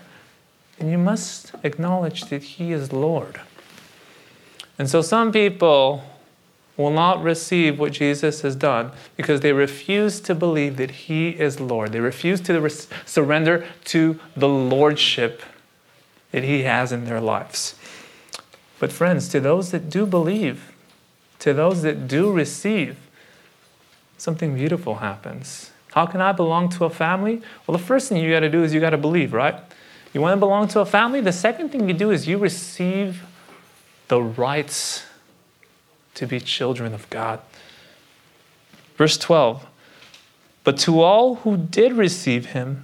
then 0.77 0.89
you 0.89 0.97
must 0.97 1.53
acknowledge 1.63 2.25
that 2.25 2.43
he 2.43 2.71
is 2.71 2.91
Lord. 2.91 3.41
And 4.77 4.89
so 4.89 5.01
some 5.01 5.31
people 5.31 6.03
will 6.77 6.91
not 6.91 7.21
receive 7.21 7.77
what 7.77 7.91
Jesus 7.91 8.41
has 8.41 8.55
done 8.55 8.91
because 9.15 9.41
they 9.41 9.53
refuse 9.53 10.19
to 10.21 10.33
believe 10.33 10.77
that 10.77 10.91
He 10.91 11.29
is 11.29 11.59
Lord. 11.59 11.91
They 11.91 11.99
refuse 11.99 12.41
to 12.41 12.59
res- 12.59 12.87
surrender 13.05 13.65
to 13.85 14.19
the 14.35 14.47
Lordship 14.47 15.43
that 16.31 16.43
He 16.43 16.63
has 16.63 16.91
in 16.91 17.05
their 17.05 17.21
lives. 17.21 17.75
But, 18.79 18.91
friends, 18.91 19.29
to 19.29 19.39
those 19.39 19.71
that 19.71 19.89
do 19.89 20.05
believe, 20.05 20.73
to 21.39 21.53
those 21.53 21.83
that 21.83 22.07
do 22.07 22.31
receive, 22.31 22.97
something 24.17 24.55
beautiful 24.55 24.95
happens. 24.95 25.71
How 25.91 26.07
can 26.07 26.21
I 26.21 26.31
belong 26.31 26.69
to 26.69 26.85
a 26.85 26.89
family? 26.89 27.41
Well, 27.67 27.77
the 27.77 27.83
first 27.83 28.09
thing 28.09 28.17
you 28.17 28.31
got 28.31 28.39
to 28.39 28.49
do 28.49 28.63
is 28.63 28.73
you 28.73 28.79
got 28.79 28.89
to 28.89 28.97
believe, 28.97 29.31
right? 29.31 29.55
You 30.11 30.21
want 30.21 30.33
to 30.33 30.39
belong 30.39 30.67
to 30.69 30.79
a 30.79 30.85
family? 30.85 31.21
The 31.21 31.31
second 31.31 31.69
thing 31.69 31.87
you 31.87 31.93
do 31.93 32.09
is 32.09 32.27
you 32.27 32.39
receive 32.39 33.23
the 34.07 34.21
rights 34.21 35.05
to 36.15 36.27
be 36.27 36.39
children 36.39 36.93
of 36.93 37.09
God. 37.09 37.39
Verse 38.95 39.17
12 39.17 39.65
But 40.63 40.77
to 40.79 41.01
all 41.01 41.35
who 41.35 41.57
did 41.57 41.93
receive 41.93 42.47
him, 42.47 42.83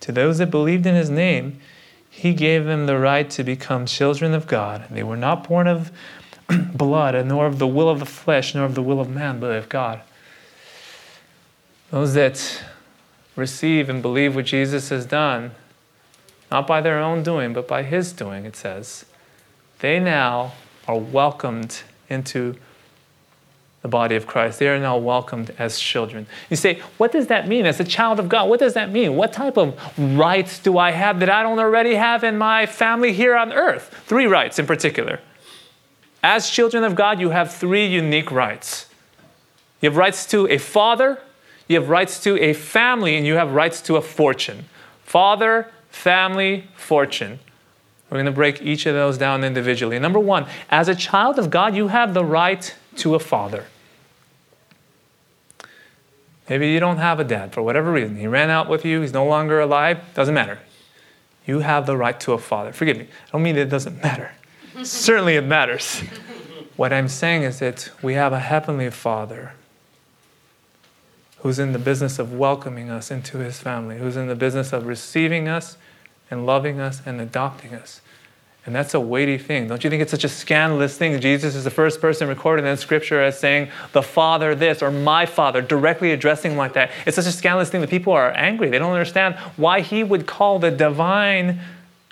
to 0.00 0.12
those 0.12 0.38
that 0.38 0.50
believed 0.50 0.86
in 0.86 0.94
his 0.94 1.10
name, 1.10 1.60
he 2.08 2.32
gave 2.32 2.64
them 2.64 2.86
the 2.86 2.98
right 2.98 3.28
to 3.30 3.44
become 3.44 3.86
children 3.86 4.34
of 4.34 4.46
God. 4.46 4.86
They 4.90 5.02
were 5.02 5.16
not 5.16 5.48
born 5.48 5.66
of 5.66 5.92
blood, 6.74 7.26
nor 7.26 7.46
of 7.46 7.58
the 7.58 7.66
will 7.66 7.88
of 7.88 7.98
the 7.98 8.06
flesh, 8.06 8.54
nor 8.54 8.64
of 8.64 8.74
the 8.74 8.82
will 8.82 9.00
of 9.00 9.10
man, 9.10 9.38
but 9.40 9.50
of 9.50 9.68
God. 9.68 10.00
Those 11.90 12.14
that 12.14 12.64
receive 13.36 13.88
and 13.88 14.02
believe 14.02 14.34
what 14.34 14.46
Jesus 14.46 14.88
has 14.88 15.06
done, 15.06 15.52
not 16.50 16.66
by 16.66 16.80
their 16.80 16.98
own 16.98 17.22
doing, 17.22 17.52
but 17.52 17.68
by 17.68 17.82
his 17.82 18.12
doing, 18.12 18.44
it 18.44 18.56
says, 18.56 19.04
they 19.80 20.00
now 20.00 20.52
are 20.88 20.98
welcomed 20.98 21.82
into 22.08 22.56
the 23.82 23.88
body 23.88 24.16
of 24.16 24.26
Christ. 24.26 24.58
They 24.58 24.68
are 24.68 24.78
now 24.78 24.96
welcomed 24.96 25.54
as 25.58 25.78
children. 25.78 26.26
You 26.50 26.56
say, 26.56 26.80
what 26.96 27.12
does 27.12 27.28
that 27.28 27.46
mean? 27.46 27.64
As 27.66 27.78
a 27.78 27.84
child 27.84 28.18
of 28.18 28.28
God, 28.28 28.48
what 28.48 28.58
does 28.58 28.74
that 28.74 28.90
mean? 28.90 29.14
What 29.14 29.32
type 29.32 29.56
of 29.56 29.78
rights 29.96 30.58
do 30.58 30.78
I 30.78 30.90
have 30.90 31.20
that 31.20 31.30
I 31.30 31.42
don't 31.42 31.58
already 31.58 31.94
have 31.94 32.24
in 32.24 32.36
my 32.36 32.66
family 32.66 33.12
here 33.12 33.36
on 33.36 33.52
earth? 33.52 34.02
Three 34.06 34.26
rights 34.26 34.58
in 34.58 34.66
particular. 34.66 35.20
As 36.22 36.50
children 36.50 36.82
of 36.82 36.96
God, 36.96 37.20
you 37.20 37.30
have 37.30 37.54
three 37.54 37.86
unique 37.86 38.32
rights. 38.32 38.86
You 39.80 39.90
have 39.90 39.96
rights 39.96 40.26
to 40.26 40.48
a 40.48 40.58
father, 40.58 41.20
you 41.68 41.78
have 41.78 41.88
rights 41.88 42.20
to 42.24 42.36
a 42.42 42.52
family, 42.52 43.16
and 43.16 43.24
you 43.24 43.34
have 43.34 43.52
rights 43.52 43.80
to 43.82 43.96
a 43.96 44.02
fortune. 44.02 44.64
Father, 45.04 45.70
family, 45.90 46.66
fortune. 46.74 47.38
We're 48.10 48.16
going 48.16 48.26
to 48.26 48.32
break 48.32 48.62
each 48.62 48.86
of 48.86 48.94
those 48.94 49.18
down 49.18 49.44
individually. 49.44 49.98
Number 49.98 50.18
one, 50.18 50.46
as 50.70 50.88
a 50.88 50.94
child 50.94 51.38
of 51.38 51.50
God, 51.50 51.74
you 51.74 51.88
have 51.88 52.14
the 52.14 52.24
right 52.24 52.74
to 52.96 53.14
a 53.14 53.18
father. 53.18 53.66
Maybe 56.48 56.70
you 56.70 56.80
don't 56.80 56.96
have 56.96 57.20
a 57.20 57.24
dad 57.24 57.52
for 57.52 57.62
whatever 57.62 57.92
reason. 57.92 58.16
He 58.16 58.26
ran 58.26 58.48
out 58.48 58.68
with 58.68 58.84
you, 58.84 59.02
he's 59.02 59.12
no 59.12 59.26
longer 59.26 59.60
alive, 59.60 60.00
doesn't 60.14 60.34
matter. 60.34 60.58
You 61.46 61.60
have 61.60 61.86
the 61.86 61.96
right 61.96 62.18
to 62.20 62.32
a 62.32 62.38
father. 62.38 62.72
Forgive 62.72 62.96
me, 62.96 63.04
I 63.04 63.30
don't 63.32 63.42
mean 63.42 63.56
it 63.56 63.68
doesn't 63.68 64.02
matter. 64.02 64.32
Certainly 64.82 65.36
it 65.36 65.44
matters. 65.44 66.02
What 66.76 66.92
I'm 66.92 67.08
saying 67.08 67.42
is 67.42 67.58
that 67.58 67.90
we 68.02 68.14
have 68.14 68.32
a 68.32 68.40
heavenly 68.40 68.90
father 68.90 69.52
who's 71.38 71.58
in 71.58 71.72
the 71.72 71.78
business 71.78 72.18
of 72.18 72.32
welcoming 72.32 72.88
us 72.88 73.10
into 73.10 73.38
his 73.38 73.58
family, 73.58 73.98
who's 73.98 74.16
in 74.16 74.28
the 74.28 74.34
business 74.34 74.72
of 74.72 74.86
receiving 74.86 75.48
us 75.48 75.76
and 76.30 76.46
loving 76.46 76.80
us 76.80 77.02
and 77.04 77.20
adopting 77.20 77.74
us. 77.74 78.00
And 78.66 78.74
that's 78.74 78.92
a 78.92 79.00
weighty 79.00 79.38
thing. 79.38 79.66
Don't 79.66 79.82
you 79.82 79.88
think 79.88 80.02
it's 80.02 80.10
such 80.10 80.24
a 80.24 80.28
scandalous 80.28 80.98
thing? 80.98 81.18
Jesus 81.20 81.54
is 81.54 81.64
the 81.64 81.70
first 81.70 82.02
person 82.02 82.28
recorded 82.28 82.66
in 82.66 82.76
Scripture 82.76 83.22
as 83.22 83.38
saying, 83.38 83.70
the 83.92 84.02
Father 84.02 84.54
this, 84.54 84.82
or 84.82 84.90
my 84.90 85.24
Father, 85.24 85.62
directly 85.62 86.12
addressing 86.12 86.56
like 86.58 86.74
that. 86.74 86.90
It's 87.06 87.16
such 87.16 87.26
a 87.26 87.32
scandalous 87.32 87.70
thing 87.70 87.80
that 87.80 87.88
people 87.88 88.12
are 88.12 88.30
angry. 88.32 88.68
They 88.68 88.78
don't 88.78 88.92
understand 88.92 89.36
why 89.56 89.80
he 89.80 90.04
would 90.04 90.26
call 90.26 90.58
the 90.58 90.70
divine 90.70 91.60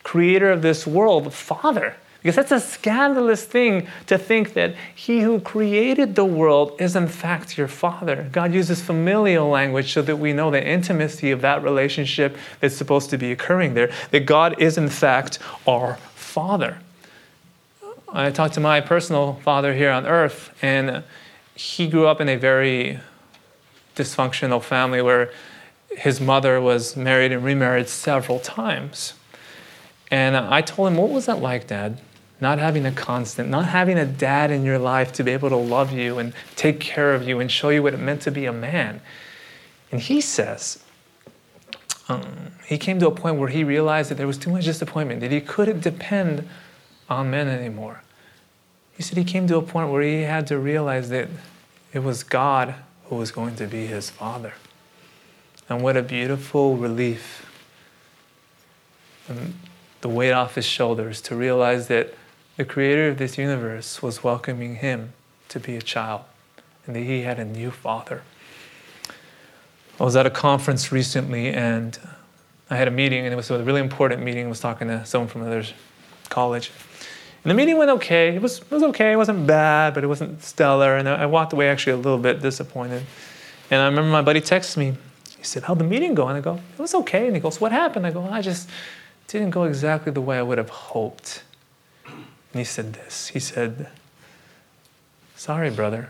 creator 0.02 0.50
of 0.50 0.62
this 0.62 0.86
world 0.86 1.34
Father. 1.34 1.94
Because 2.26 2.48
that's 2.48 2.50
a 2.50 2.58
scandalous 2.58 3.44
thing 3.44 3.86
to 4.08 4.18
think 4.18 4.54
that 4.54 4.74
he 4.96 5.20
who 5.20 5.38
created 5.38 6.16
the 6.16 6.24
world 6.24 6.74
is 6.80 6.96
in 6.96 7.06
fact 7.06 7.56
your 7.56 7.68
father. 7.68 8.28
God 8.32 8.52
uses 8.52 8.82
familial 8.82 9.48
language 9.48 9.92
so 9.92 10.02
that 10.02 10.16
we 10.16 10.32
know 10.32 10.50
the 10.50 10.60
intimacy 10.60 11.30
of 11.30 11.40
that 11.42 11.62
relationship 11.62 12.36
that's 12.58 12.74
supposed 12.74 13.10
to 13.10 13.16
be 13.16 13.30
occurring 13.30 13.74
there, 13.74 13.92
that 14.10 14.26
God 14.26 14.60
is 14.60 14.76
in 14.76 14.88
fact 14.88 15.38
our 15.68 15.98
father. 16.16 16.80
I 18.08 18.32
talked 18.32 18.54
to 18.54 18.60
my 18.60 18.80
personal 18.80 19.34
father 19.44 19.72
here 19.72 19.92
on 19.92 20.04
earth, 20.04 20.52
and 20.60 21.04
he 21.54 21.86
grew 21.86 22.08
up 22.08 22.20
in 22.20 22.28
a 22.28 22.34
very 22.34 22.98
dysfunctional 23.94 24.60
family 24.60 25.00
where 25.00 25.30
his 25.90 26.20
mother 26.20 26.60
was 26.60 26.96
married 26.96 27.30
and 27.30 27.44
remarried 27.44 27.88
several 27.88 28.40
times. 28.40 29.12
And 30.10 30.36
I 30.36 30.60
told 30.60 30.88
him, 30.88 30.96
What 30.96 31.10
was 31.10 31.26
that 31.26 31.38
like, 31.38 31.68
Dad? 31.68 32.00
Not 32.40 32.58
having 32.58 32.84
a 32.84 32.92
constant, 32.92 33.48
not 33.48 33.66
having 33.66 33.98
a 33.98 34.04
dad 34.04 34.50
in 34.50 34.64
your 34.64 34.78
life 34.78 35.12
to 35.14 35.24
be 35.24 35.30
able 35.30 35.48
to 35.48 35.56
love 35.56 35.92
you 35.92 36.18
and 36.18 36.34
take 36.54 36.80
care 36.80 37.14
of 37.14 37.26
you 37.26 37.40
and 37.40 37.50
show 37.50 37.70
you 37.70 37.82
what 37.82 37.94
it 37.94 38.00
meant 38.00 38.22
to 38.22 38.30
be 38.30 38.44
a 38.44 38.52
man. 38.52 39.00
And 39.90 40.00
he 40.00 40.20
says, 40.20 40.82
um, 42.08 42.52
he 42.66 42.78
came 42.78 42.98
to 43.00 43.06
a 43.06 43.10
point 43.10 43.36
where 43.36 43.48
he 43.48 43.64
realized 43.64 44.10
that 44.10 44.16
there 44.16 44.26
was 44.26 44.38
too 44.38 44.50
much 44.50 44.64
disappointment, 44.64 45.20
that 45.20 45.32
he 45.32 45.40
couldn't 45.40 45.80
depend 45.80 46.46
on 47.08 47.30
men 47.30 47.48
anymore. 47.48 48.02
He 48.96 49.02
said 49.02 49.18
he 49.18 49.24
came 49.24 49.46
to 49.48 49.56
a 49.56 49.62
point 49.62 49.90
where 49.90 50.02
he 50.02 50.22
had 50.22 50.46
to 50.48 50.58
realize 50.58 51.08
that 51.08 51.28
it 51.92 52.00
was 52.00 52.22
God 52.22 52.74
who 53.04 53.16
was 53.16 53.30
going 53.30 53.56
to 53.56 53.66
be 53.66 53.86
his 53.86 54.10
father. 54.10 54.54
And 55.68 55.82
what 55.82 55.96
a 55.96 56.02
beautiful 56.02 56.76
relief. 56.76 57.46
And 59.28 59.54
the 60.00 60.08
weight 60.08 60.32
off 60.32 60.54
his 60.54 60.66
shoulders 60.66 61.20
to 61.22 61.34
realize 61.34 61.88
that 61.88 62.14
the 62.56 62.64
creator 62.64 63.08
of 63.08 63.18
this 63.18 63.36
universe 63.36 64.02
was 64.02 64.24
welcoming 64.24 64.76
him 64.76 65.12
to 65.48 65.60
be 65.60 65.76
a 65.76 65.82
child 65.82 66.22
and 66.86 66.96
that 66.96 67.00
he 67.00 67.22
had 67.22 67.38
a 67.38 67.44
new 67.44 67.70
father. 67.70 68.22
I 69.98 70.04
was 70.04 70.16
at 70.16 70.26
a 70.26 70.30
conference 70.30 70.92
recently 70.92 71.48
and 71.48 71.98
I 72.68 72.76
had 72.76 72.88
a 72.88 72.90
meeting, 72.90 73.24
and 73.24 73.32
it 73.32 73.36
was 73.36 73.48
a 73.50 73.62
really 73.62 73.80
important 73.80 74.24
meeting. 74.24 74.46
I 74.46 74.48
was 74.48 74.58
talking 74.58 74.88
to 74.88 75.06
someone 75.06 75.28
from 75.28 75.42
another 75.42 75.64
college. 76.28 76.72
And 77.44 77.50
the 77.50 77.54
meeting 77.54 77.78
went 77.78 77.92
okay. 77.92 78.34
It 78.34 78.42
was, 78.42 78.58
it 78.58 78.70
was 78.72 78.82
okay. 78.82 79.12
It 79.12 79.16
wasn't 79.16 79.46
bad, 79.46 79.94
but 79.94 80.02
it 80.02 80.08
wasn't 80.08 80.42
stellar. 80.42 80.96
And 80.96 81.08
I 81.08 81.26
walked 81.26 81.52
away 81.52 81.68
actually 81.68 81.92
a 81.92 81.96
little 81.96 82.18
bit 82.18 82.42
disappointed. 82.42 83.04
And 83.70 83.80
I 83.80 83.86
remember 83.86 84.10
my 84.10 84.22
buddy 84.22 84.40
texted 84.40 84.78
me. 84.78 84.96
He 85.38 85.44
said, 85.44 85.62
How'd 85.62 85.78
the 85.78 85.84
meeting 85.84 86.14
go? 86.14 86.26
And 86.26 86.36
I 86.36 86.40
go, 86.40 86.58
It 86.76 86.78
was 86.80 86.92
okay. 86.96 87.26
And 87.28 87.36
he 87.36 87.40
goes, 87.40 87.60
What 87.60 87.70
happened? 87.70 88.04
I 88.04 88.10
go, 88.10 88.24
I 88.24 88.42
just 88.42 88.68
didn't 89.28 89.50
go 89.50 89.62
exactly 89.62 90.10
the 90.10 90.20
way 90.20 90.38
I 90.38 90.42
would 90.42 90.58
have 90.58 90.70
hoped. 90.70 91.44
And 92.56 92.60
he 92.62 92.64
said 92.64 92.94
this 92.94 93.28
He 93.28 93.38
said, 93.38 93.88
Sorry, 95.34 95.68
brother. 95.68 96.08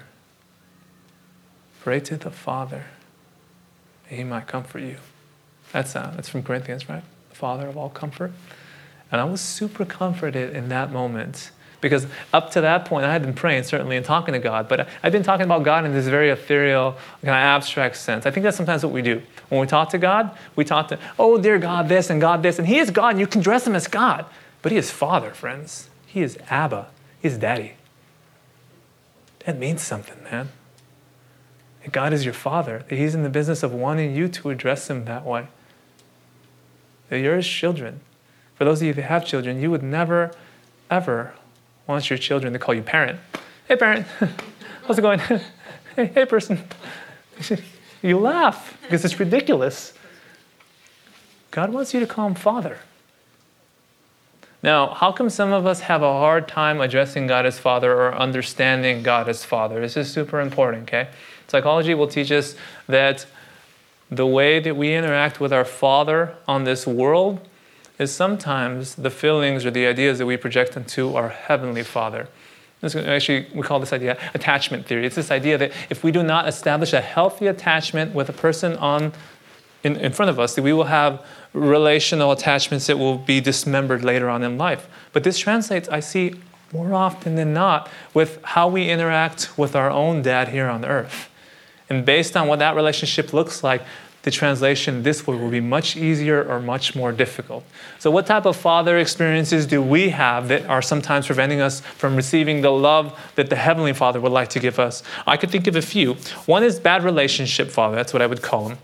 Pray 1.81 1.99
to 1.99 2.17
the 2.17 2.31
Father 2.31 2.85
he 4.09 4.23
might 4.23 4.47
comfort 4.47 4.79
you. 4.79 4.99
That's, 5.73 5.97
uh, 5.97 6.13
that's 6.15 6.29
from 6.29 6.45
Corinthians, 6.45 6.89
right? 6.89 7.03
The 7.31 7.35
Father 7.35 7.67
of 7.67 7.77
all 7.77 7.89
comfort. 7.89 8.31
And 9.11 9.21
I 9.21 9.25
was 9.25 9.41
super 9.41 9.85
comforted 9.85 10.55
in 10.55 10.69
that 10.69 10.93
moment 10.93 11.51
because 11.81 12.07
up 12.33 12.53
to 12.53 12.61
that 12.61 12.85
point, 12.85 13.05
I 13.05 13.13
had 13.13 13.23
been 13.23 13.35
praying, 13.35 13.65
certainly, 13.65 13.97
and 13.97 14.07
talking 14.07 14.33
to 14.33 14.39
God, 14.39 14.69
but 14.69 14.89
I've 15.03 15.11
been 15.11 15.25
talking 15.25 15.47
about 15.47 15.65
God 15.65 15.85
in 15.85 15.93
this 15.93 16.07
very 16.07 16.31
ethereal, 16.31 16.93
kind 17.23 17.31
of 17.31 17.35
abstract 17.35 17.97
sense. 17.97 18.25
I 18.25 18.31
think 18.31 18.45
that's 18.45 18.57
sometimes 18.57 18.85
what 18.85 18.93
we 18.93 19.03
do. 19.03 19.21
When 19.49 19.61
we 19.61 19.67
talk 19.67 19.91
to 19.91 19.99
God, 19.99 20.31
we 20.55 20.65
talk 20.65 20.87
to, 20.89 20.99
oh, 21.19 21.39
dear 21.39 21.59
God, 21.59 21.89
this 21.89 22.09
and 22.09 22.21
God, 22.21 22.45
this, 22.45 22.61
and 22.61 22.69
He 22.69 22.79
is 22.79 22.93
God, 22.93 23.11
and 23.11 23.19
you 23.19 23.27
can 23.27 23.41
dress 23.41 23.67
Him 23.67 23.75
as 23.75 23.89
God. 23.89 24.27
But 24.63 24.71
He 24.71 24.79
is 24.79 24.93
Father, 24.93 25.33
friends. 25.33 25.91
He 26.17 26.23
is 26.23 26.39
Abba. 26.49 26.89
He 27.21 27.29
is 27.29 27.37
Daddy. 27.37 27.75
That 29.45 29.59
means 29.59 29.83
something, 29.83 30.23
man 30.25 30.49
that 31.87 31.93
God 31.93 32.13
is 32.13 32.25
your 32.25 32.35
Father, 32.35 32.85
that 32.89 32.97
He's 32.97 33.15
in 33.15 33.23
the 33.23 33.29
business 33.29 33.63
of 33.63 33.73
wanting 33.73 34.13
you 34.13 34.27
to 34.27 34.51
address 34.51 34.91
Him 34.91 35.05
that 35.05 35.25
way. 35.25 35.47
That 37.09 37.21
you're 37.21 37.37
His 37.37 37.47
children. 37.47 38.01
For 38.57 38.65
those 38.65 38.83
of 38.83 38.89
you 38.89 38.95
who 38.95 39.03
have 39.03 39.25
children, 39.25 39.61
you 39.61 39.71
would 39.71 39.85
never, 39.85 40.33
ever 40.91 41.35
want 41.87 42.11
your 42.11 42.19
children 42.19 42.53
to 42.55 42.59
call 42.59 42.75
you 42.75 42.83
parent. 42.83 43.21
Hey, 43.69 43.77
parent, 43.77 44.05
how's 44.87 44.99
it 44.99 45.03
going? 45.03 45.21
hey, 45.97 46.07
hey, 46.07 46.27
person. 46.27 46.63
You 48.03 48.19
laugh 48.21 48.79
because 48.83 49.05
it's 49.05 49.19
ridiculous. 49.19 49.95
God 51.51 51.73
wants 51.73 51.95
you 51.95 51.99
to 51.99 52.07
call 52.07 52.27
Him 52.27 52.35
Father. 52.35 52.79
Now, 54.67 54.89
how 54.89 55.13
come 55.13 55.31
some 55.31 55.53
of 55.53 55.65
us 55.65 55.79
have 55.83 56.03
a 56.03 56.13
hard 56.13 56.49
time 56.49 56.81
addressing 56.81 57.29
God 57.29 57.47
as 57.47 57.57
Father 57.57 57.93
or 57.93 58.13
understanding 58.13 59.05
God 59.05 59.29
as 59.29 59.45
Father? 59.45 59.81
This 59.81 59.97
is 59.97 60.13
super 60.13 60.41
important, 60.41 60.89
okay? 60.89 61.09
Psychology 61.47 61.95
will 61.95 62.09
teach 62.09 62.33
us 62.33 62.57
that 62.89 63.27
the 64.11 64.27
way 64.27 64.59
that 64.59 64.77
we 64.77 64.93
interact 64.93 65.39
with 65.39 65.53
our 65.53 65.65
Father 65.65 66.35
on 66.49 66.65
this 66.65 66.85
world 66.85 67.47
is 68.01 68.13
sometimes 68.13 68.97
the 68.97 69.09
feelings 69.09 69.65
or 69.65 69.71
the 69.71 69.87
ideas 69.87 70.19
that 70.19 70.27
we 70.27 70.37
project 70.37 70.77
into 70.77 71.15
our 71.15 71.29
Heavenly 71.29 71.85
Father. 71.85 72.27
This, 72.81 72.97
actually, 72.97 73.47
we 73.55 73.63
call 73.63 73.79
this 73.79 73.93
idea 73.93 74.19
attachment 74.35 74.85
theory. 74.85 75.07
It's 75.07 75.15
this 75.15 75.31
idea 75.31 75.59
that 75.59 75.71
if 75.91 76.03
we 76.03 76.11
do 76.11 76.25
not 76.25 76.49
establish 76.49 76.93
a 76.93 77.01
healthy 77.01 77.47
attachment 77.47 78.17
with 78.17 78.29
a 78.29 78.33
person 78.33 78.75
on, 78.79 79.13
in, 79.85 79.95
in 79.95 80.13
front 80.13 80.31
of 80.31 80.41
us, 80.41 80.57
that 80.57 80.63
we 80.63 80.73
will 80.73 80.85
have 80.85 81.25
relational 81.57 82.33
attachments 82.33 82.87
that 82.87 82.99
will 82.99 83.19
be 83.19 83.41
dismembered 83.41 84.05
later 84.05 84.29
on 84.29 84.43
in 84.43 84.59
life. 84.59 84.89
But 85.13 85.25
this 85.25 85.39
translates, 85.39 85.89
I 85.89 86.01
see, 86.01 86.35
more 86.73 86.93
often 86.93 87.37
than 87.37 87.55
not, 87.55 87.89
with 88.13 88.43
how 88.43 88.69
we 88.69 88.91
interact 88.91 89.57
with 89.59 89.75
our 89.75 89.91
own 89.91 90.23
dad 90.23 90.49
here 90.49 90.69
on 90.69 90.85
earth. 90.85 91.31
And 91.89 92.05
based 92.05 92.37
on 92.37 92.49
what 92.49 92.59
that 92.59 92.77
relationship 92.77 93.33
looks 93.33 93.63
like, 93.65 93.83
the 94.23 94.31
translation 94.33 95.05
this 95.05 95.25
way 95.25 95.37
will 95.37 95.51
be 95.51 95.61
much 95.61 95.97
easier 95.97 96.43
or 96.43 96.61
much 96.61 96.97
more 96.97 97.13
difficult. 97.13 97.65
So, 98.01 98.11
what 98.11 98.27
type 98.27 98.45
of 98.45 98.57
father 98.57 98.99
experiences 98.99 99.67
do 99.67 99.81
we 99.81 100.09
have 100.09 100.49
that 100.49 100.67
are 100.67 100.83
sometimes 100.83 101.27
preventing 101.27 101.61
us 101.61 101.79
from 101.81 102.17
receiving 102.17 102.61
the 102.61 102.73
love 102.73 103.17
that 103.37 103.51
the 103.51 103.57
Heavenly 103.57 103.93
Father 103.93 104.21
would 104.21 104.33
like 104.33 104.49
to 104.49 104.59
give 104.59 104.81
us? 104.81 105.05
I 105.29 105.37
could 105.37 105.53
think 105.53 105.69
of 105.69 105.77
a 105.77 105.83
few. 105.83 106.15
One 106.47 106.65
is 106.65 106.81
bad 106.81 107.05
relationship 107.05 107.71
father, 107.71 107.95
that's 107.95 108.13
what 108.13 108.21
I 108.21 108.27
would 108.27 108.43
call 108.43 108.69
him. 108.69 108.79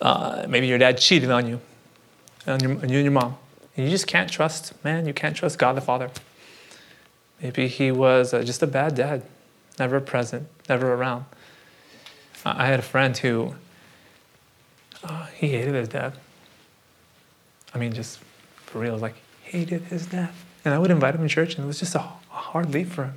Uh, 0.00 0.46
maybe 0.48 0.66
your 0.66 0.78
dad 0.78 0.98
cheated 0.98 1.30
on 1.30 1.46
you, 1.48 1.60
on, 2.46 2.60
you 2.60 2.78
and 2.80 2.90
your 2.90 3.10
mom. 3.10 3.36
And 3.76 3.84
you 3.84 3.90
just 3.90 4.06
can't 4.06 4.30
trust, 4.30 4.72
man, 4.84 5.06
you 5.06 5.12
can't 5.12 5.36
trust 5.36 5.58
God 5.58 5.76
the 5.76 5.80
Father. 5.80 6.10
Maybe 7.42 7.68
he 7.68 7.92
was 7.92 8.34
uh, 8.34 8.42
just 8.42 8.62
a 8.62 8.66
bad 8.66 8.94
dad, 8.94 9.22
never 9.78 10.00
present, 10.00 10.48
never 10.68 10.92
around. 10.92 11.24
I 12.44 12.66
had 12.66 12.78
a 12.78 12.82
friend 12.82 13.16
who 13.16 13.54
uh, 15.04 15.26
he 15.26 15.48
hated 15.48 15.74
his 15.74 15.88
dad. 15.88 16.14
I 17.74 17.78
mean, 17.78 17.92
just 17.92 18.18
for 18.56 18.78
real, 18.78 18.96
like 18.96 19.14
hated 19.42 19.82
his 19.82 20.06
dad. 20.06 20.30
And 20.64 20.74
I 20.74 20.78
would 20.78 20.90
invite 20.90 21.14
him 21.14 21.22
to 21.22 21.28
church, 21.28 21.54
and 21.54 21.64
it 21.64 21.66
was 21.66 21.78
just 21.78 21.94
a, 21.94 22.00
a 22.00 22.02
hard 22.30 22.72
leap 22.72 22.88
for 22.88 23.04
him. 23.04 23.14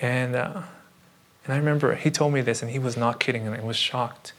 And 0.00 0.34
uh, 0.34 0.62
And 1.44 1.54
I 1.54 1.58
remember 1.58 1.94
he 1.94 2.10
told 2.10 2.32
me 2.32 2.42
this, 2.42 2.62
and 2.62 2.70
he 2.70 2.78
was 2.78 2.96
not 2.96 3.18
kidding, 3.20 3.46
and 3.46 3.56
I 3.56 3.64
was 3.64 3.76
shocked. 3.76 4.32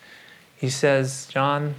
He 0.62 0.70
says, 0.70 1.26
John, 1.26 1.74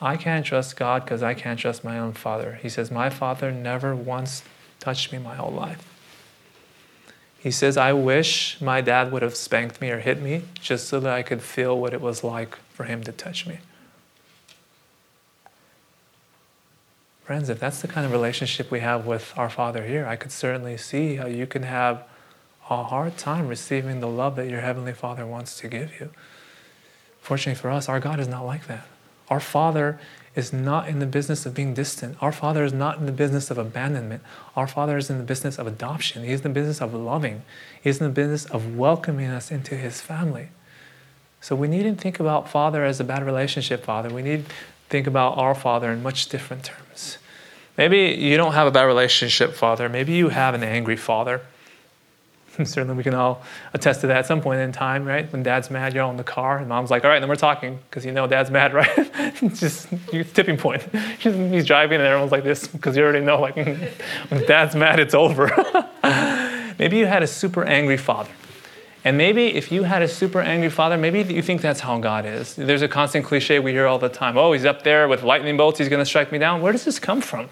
I 0.00 0.16
can't 0.16 0.44
trust 0.44 0.76
God 0.76 1.04
because 1.04 1.22
I 1.22 1.32
can't 1.32 1.60
trust 1.60 1.84
my 1.84 1.96
own 1.96 2.12
father. 2.12 2.58
He 2.60 2.68
says, 2.68 2.90
My 2.90 3.08
father 3.08 3.52
never 3.52 3.94
once 3.94 4.42
touched 4.80 5.12
me 5.12 5.18
my 5.18 5.36
whole 5.36 5.52
life. 5.52 5.88
He 7.38 7.52
says, 7.52 7.76
I 7.76 7.92
wish 7.92 8.60
my 8.60 8.80
dad 8.80 9.12
would 9.12 9.22
have 9.22 9.36
spanked 9.36 9.80
me 9.80 9.92
or 9.92 10.00
hit 10.00 10.20
me 10.20 10.42
just 10.54 10.88
so 10.88 10.98
that 10.98 11.14
I 11.14 11.22
could 11.22 11.40
feel 11.40 11.78
what 11.78 11.94
it 11.94 12.00
was 12.00 12.24
like 12.24 12.56
for 12.72 12.82
him 12.82 13.04
to 13.04 13.12
touch 13.12 13.46
me. 13.46 13.58
Friends, 17.22 17.48
if 17.48 17.60
that's 17.60 17.80
the 17.80 17.86
kind 17.86 18.04
of 18.04 18.10
relationship 18.10 18.72
we 18.72 18.80
have 18.80 19.06
with 19.06 19.32
our 19.36 19.48
Father 19.48 19.86
here, 19.86 20.04
I 20.04 20.16
could 20.16 20.32
certainly 20.32 20.76
see 20.76 21.14
how 21.14 21.26
you 21.26 21.46
can 21.46 21.62
have 21.62 22.02
a 22.68 22.82
hard 22.82 23.16
time 23.16 23.46
receiving 23.46 24.00
the 24.00 24.08
love 24.08 24.34
that 24.34 24.48
your 24.48 24.62
Heavenly 24.62 24.94
Father 24.94 25.24
wants 25.24 25.56
to 25.60 25.68
give 25.68 26.00
you. 26.00 26.10
Fortunately 27.24 27.58
for 27.58 27.70
us, 27.70 27.88
our 27.88 28.00
God 28.00 28.20
is 28.20 28.28
not 28.28 28.44
like 28.44 28.66
that. 28.66 28.86
Our 29.30 29.40
Father 29.40 29.98
is 30.36 30.52
not 30.52 30.90
in 30.90 30.98
the 30.98 31.06
business 31.06 31.46
of 31.46 31.54
being 31.54 31.72
distant. 31.72 32.18
Our 32.20 32.32
Father 32.32 32.64
is 32.64 32.74
not 32.74 32.98
in 32.98 33.06
the 33.06 33.12
business 33.12 33.50
of 33.50 33.56
abandonment. 33.56 34.22
Our 34.54 34.66
Father 34.66 34.98
is 34.98 35.08
in 35.08 35.16
the 35.16 35.24
business 35.24 35.58
of 35.58 35.66
adoption. 35.66 36.22
He 36.22 36.32
is 36.32 36.40
in 36.40 36.52
the 36.52 36.60
business 36.60 36.82
of 36.82 36.92
loving. 36.92 37.40
He 37.82 37.88
is 37.88 37.98
in 37.98 38.08
the 38.08 38.12
business 38.12 38.44
of 38.44 38.76
welcoming 38.76 39.28
us 39.28 39.50
into 39.50 39.74
His 39.74 40.02
family. 40.02 40.48
So 41.40 41.56
we 41.56 41.66
needn't 41.66 41.98
think 41.98 42.20
about 42.20 42.46
Father 42.46 42.84
as 42.84 43.00
a 43.00 43.04
bad 43.04 43.24
relationship, 43.24 43.86
Father. 43.86 44.10
We 44.10 44.20
need 44.20 44.44
to 44.44 44.54
think 44.90 45.06
about 45.06 45.38
our 45.38 45.54
Father 45.54 45.90
in 45.90 46.02
much 46.02 46.28
different 46.28 46.64
terms. 46.64 47.16
Maybe 47.78 48.00
you 48.20 48.36
don't 48.36 48.52
have 48.52 48.66
a 48.66 48.70
bad 48.70 48.84
relationship, 48.84 49.54
Father. 49.54 49.88
Maybe 49.88 50.12
you 50.12 50.28
have 50.28 50.52
an 50.52 50.62
angry 50.62 50.96
Father. 50.96 51.40
Certainly, 52.64 52.94
we 52.94 53.02
can 53.02 53.14
all 53.14 53.42
attest 53.72 54.00
to 54.02 54.06
that 54.08 54.18
at 54.18 54.26
some 54.26 54.40
point 54.40 54.60
in 54.60 54.70
time, 54.72 55.04
right? 55.04 55.30
When 55.32 55.42
dad's 55.42 55.70
mad, 55.70 55.94
you're 55.94 56.04
all 56.04 56.10
in 56.10 56.16
the 56.16 56.24
car, 56.24 56.58
and 56.58 56.68
mom's 56.68 56.90
like, 56.90 57.04
all 57.04 57.10
right, 57.10 57.20
then 57.20 57.28
we're 57.28 57.36
talking, 57.36 57.78
because 57.90 58.06
you 58.06 58.12
know 58.12 58.26
dad's 58.26 58.50
mad, 58.50 58.72
right? 58.74 58.88
it's 58.96 59.60
just 59.60 59.88
it's 60.12 60.32
tipping 60.32 60.56
point. 60.56 60.82
He's 61.18 61.66
driving, 61.66 62.00
and 62.00 62.06
everyone's 62.06 62.32
like 62.32 62.44
this, 62.44 62.68
because 62.68 62.96
you 62.96 63.02
already 63.02 63.24
know, 63.24 63.40
like, 63.40 63.56
when 63.56 64.46
dad's 64.46 64.74
mad, 64.74 65.00
it's 65.00 65.14
over. 65.14 65.50
maybe 66.78 66.98
you 66.98 67.06
had 67.06 67.22
a 67.22 67.26
super 67.26 67.64
angry 67.64 67.96
father. 67.96 68.30
And 69.06 69.18
maybe 69.18 69.48
if 69.48 69.70
you 69.70 69.82
had 69.82 70.00
a 70.00 70.08
super 70.08 70.40
angry 70.40 70.70
father, 70.70 70.96
maybe 70.96 71.20
you 71.22 71.42
think 71.42 71.60
that's 71.60 71.80
how 71.80 71.98
God 71.98 72.24
is. 72.24 72.54
There's 72.56 72.80
a 72.80 72.88
constant 72.88 73.26
cliche 73.26 73.58
we 73.58 73.72
hear 73.72 73.86
all 73.86 73.98
the 73.98 74.08
time 74.08 74.38
oh, 74.38 74.52
he's 74.52 74.64
up 74.64 74.82
there 74.82 75.08
with 75.08 75.22
lightning 75.22 75.58
bolts, 75.58 75.78
he's 75.78 75.90
going 75.90 76.00
to 76.00 76.06
strike 76.06 76.32
me 76.32 76.38
down. 76.38 76.62
Where 76.62 76.72
does 76.72 76.86
this 76.86 76.98
come 76.98 77.20
from? 77.20 77.50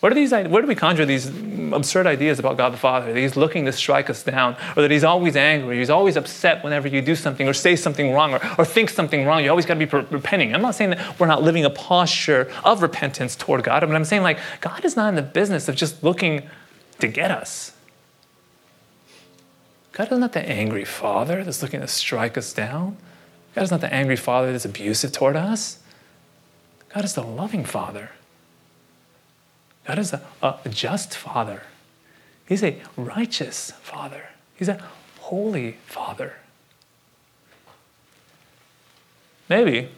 Where 0.00 0.10
do, 0.10 0.14
these, 0.14 0.30
where 0.30 0.62
do 0.62 0.68
we 0.68 0.76
conjure 0.76 1.04
these 1.04 1.26
absurd 1.72 2.06
ideas 2.06 2.38
about 2.38 2.56
God 2.56 2.72
the 2.72 2.76
Father? 2.76 3.12
That 3.12 3.18
He's 3.18 3.36
looking 3.36 3.64
to 3.64 3.72
strike 3.72 4.08
us 4.08 4.22
down, 4.22 4.56
or 4.76 4.82
that 4.82 4.92
He's 4.92 5.02
always 5.02 5.34
angry, 5.34 5.78
He's 5.78 5.90
always 5.90 6.16
upset 6.16 6.62
whenever 6.62 6.86
you 6.86 7.02
do 7.02 7.16
something, 7.16 7.48
or 7.48 7.52
say 7.52 7.74
something 7.74 8.12
wrong, 8.12 8.32
or, 8.32 8.40
or 8.58 8.64
think 8.64 8.90
something 8.90 9.26
wrong. 9.26 9.42
You 9.42 9.50
always 9.50 9.66
got 9.66 9.74
to 9.74 9.84
be 9.84 10.14
repenting. 10.14 10.54
I'm 10.54 10.62
not 10.62 10.76
saying 10.76 10.90
that 10.90 11.18
we're 11.18 11.26
not 11.26 11.42
living 11.42 11.64
a 11.64 11.70
posture 11.70 12.48
of 12.64 12.80
repentance 12.80 13.34
toward 13.34 13.64
God, 13.64 13.80
but 13.80 13.92
I'm 13.92 14.04
saying, 14.04 14.22
like, 14.22 14.38
God 14.60 14.84
is 14.84 14.94
not 14.94 15.08
in 15.08 15.14
the 15.16 15.22
business 15.22 15.68
of 15.68 15.74
just 15.74 16.04
looking 16.04 16.48
to 17.00 17.08
get 17.08 17.32
us. 17.32 17.72
God 19.92 20.12
is 20.12 20.18
not 20.18 20.32
the 20.32 20.48
angry 20.48 20.84
Father 20.84 21.42
that's 21.42 21.60
looking 21.60 21.80
to 21.80 21.88
strike 21.88 22.38
us 22.38 22.52
down. 22.52 22.96
God 23.56 23.62
is 23.62 23.72
not 23.72 23.80
the 23.80 23.92
angry 23.92 24.14
Father 24.14 24.52
that's 24.52 24.64
abusive 24.64 25.10
toward 25.10 25.34
us. 25.34 25.80
God 26.94 27.04
is 27.04 27.14
the 27.14 27.24
loving 27.24 27.64
Father 27.64 28.10
God 29.88 29.98
is 29.98 30.12
a, 30.12 30.20
a 30.42 30.68
just 30.68 31.16
Father. 31.16 31.62
He's 32.46 32.62
a 32.62 32.76
righteous 32.94 33.70
Father. 33.80 34.28
He's 34.54 34.68
a 34.68 34.84
holy 35.18 35.78
Father. 35.86 36.34
Maybe 39.48 39.88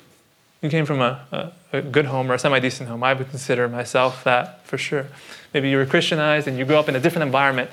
you 0.63 0.71
came 0.71 0.87
from 0.87 1.01
a, 1.01 1.27
a, 1.73 1.79
a 1.79 1.83
good 1.83 2.05
home 2.05 2.31
or 2.31 2.35
a 2.35 2.39
semi 2.39 2.61
decent 2.61 2.89
home. 2.89 3.03
I 3.03 3.15
would 3.15 3.31
consider 3.31 3.69
myself 3.69 4.23
that 4.23 4.65
for 4.65 4.79
sure. 4.79 5.09
Maybe 5.53 5.71
you 5.71 5.77
were 5.77 5.87
Christianized 5.87 6.47
and 6.47 6.57
you 6.57 6.65
grew 6.65 6.77
up 6.77 6.89
in 6.89 6.95
a 6.95 7.01
different 7.01 7.27
environment. 7.27 7.69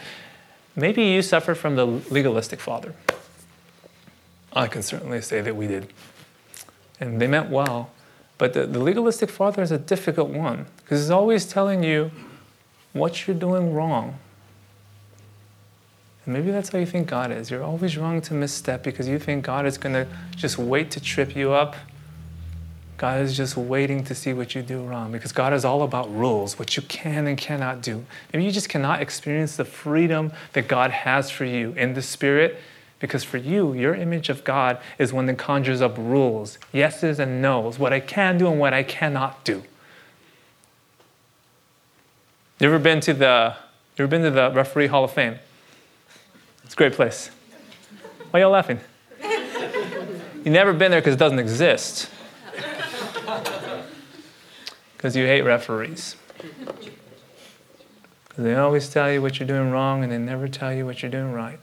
Maybe 0.75 1.03
you 1.03 1.21
suffered 1.21 1.55
from 1.55 1.75
the 1.75 1.85
legalistic 1.85 2.59
father. 2.59 2.95
I 4.53 4.65
can 4.65 4.81
certainly 4.81 5.21
say 5.21 5.41
that 5.41 5.55
we 5.55 5.67
did. 5.67 5.93
And 6.99 7.21
they 7.21 7.27
meant 7.27 7.51
well, 7.51 7.91
but 8.39 8.53
the, 8.53 8.65
the 8.65 8.79
legalistic 8.79 9.29
father 9.29 9.61
is 9.61 9.71
a 9.71 9.77
difficult 9.77 10.29
one 10.29 10.65
because 10.87 11.01
it's 11.01 11.11
always 11.11 11.45
telling 11.45 11.83
you 11.83 12.09
what 12.93 13.27
you're 13.27 13.35
doing 13.35 13.73
wrong. 13.73 14.17
And 16.23 16.33
maybe 16.33 16.49
that's 16.49 16.69
how 16.69 16.79
you 16.79 16.85
think 16.85 17.09
God 17.09 17.29
is. 17.29 17.51
You're 17.51 17.61
always 17.61 17.97
wrong 17.97 18.21
to 18.21 18.33
misstep 18.33 18.83
because 18.83 19.05
you 19.05 19.19
think 19.19 19.43
God 19.43 19.65
is 19.65 19.77
going 19.77 19.91
to 19.91 20.07
just 20.37 20.57
wait 20.57 20.89
to 20.91 21.01
trip 21.01 21.35
you 21.35 21.51
up. 21.51 21.75
God 22.95 23.19
is 23.19 23.35
just 23.35 23.57
waiting 23.57 24.05
to 24.05 24.15
see 24.15 24.31
what 24.31 24.55
you 24.55 24.61
do 24.61 24.81
wrong 24.81 25.11
because 25.11 25.33
God 25.33 25.51
is 25.51 25.65
all 25.65 25.83
about 25.83 26.09
rules, 26.09 26.57
what 26.57 26.77
you 26.77 26.83
can 26.83 27.27
and 27.27 27.37
cannot 27.37 27.81
do. 27.81 28.05
Maybe 28.31 28.45
you 28.45 28.51
just 28.51 28.69
cannot 28.69 29.01
experience 29.01 29.57
the 29.57 29.65
freedom 29.65 30.31
that 30.53 30.69
God 30.69 30.91
has 30.91 31.29
for 31.29 31.43
you 31.43 31.73
in 31.73 31.95
the 31.95 32.01
Spirit 32.01 32.61
because 33.01 33.25
for 33.25 33.35
you, 33.35 33.73
your 33.73 33.93
image 33.93 34.29
of 34.29 34.45
God 34.45 34.79
is 34.97 35.11
one 35.11 35.25
that 35.25 35.37
conjures 35.37 35.81
up 35.81 35.97
rules, 35.97 36.57
yeses 36.71 37.19
and 37.19 37.41
nos, 37.41 37.77
what 37.77 37.91
I 37.91 37.99
can 37.99 38.37
do 38.37 38.47
and 38.47 38.57
what 38.57 38.73
I 38.73 38.83
cannot 38.83 39.43
do. 39.43 39.63
You 42.59 42.67
ever 42.67 42.79
been 42.79 42.99
to 43.01 43.13
the 43.13 43.55
you 43.97 44.03
ever 44.03 44.09
been 44.09 44.23
to 44.23 44.31
the 44.31 44.51
referee 44.51 44.87
hall 44.87 45.03
of 45.03 45.11
fame? 45.11 45.37
It's 46.63 46.73
a 46.73 46.77
great 46.77 46.93
place. 46.93 47.29
Why 48.31 48.41
y'all 48.41 48.51
laughing? 48.51 48.79
You 50.43 50.51
never 50.51 50.73
been 50.73 50.91
there 50.91 51.01
because 51.01 51.15
it 51.15 51.19
doesn't 51.19 51.39
exist. 51.39 52.09
Because 54.95 55.15
you 55.15 55.25
hate 55.25 55.41
referees. 55.41 56.15
Because 58.27 58.43
they 58.43 58.55
always 58.55 58.89
tell 58.89 59.11
you 59.11 59.21
what 59.21 59.39
you're 59.39 59.47
doing 59.47 59.71
wrong 59.71 60.03
and 60.03 60.11
they 60.11 60.17
never 60.17 60.47
tell 60.47 60.73
you 60.73 60.85
what 60.85 61.01
you're 61.01 61.11
doing 61.11 61.33
right. 61.33 61.59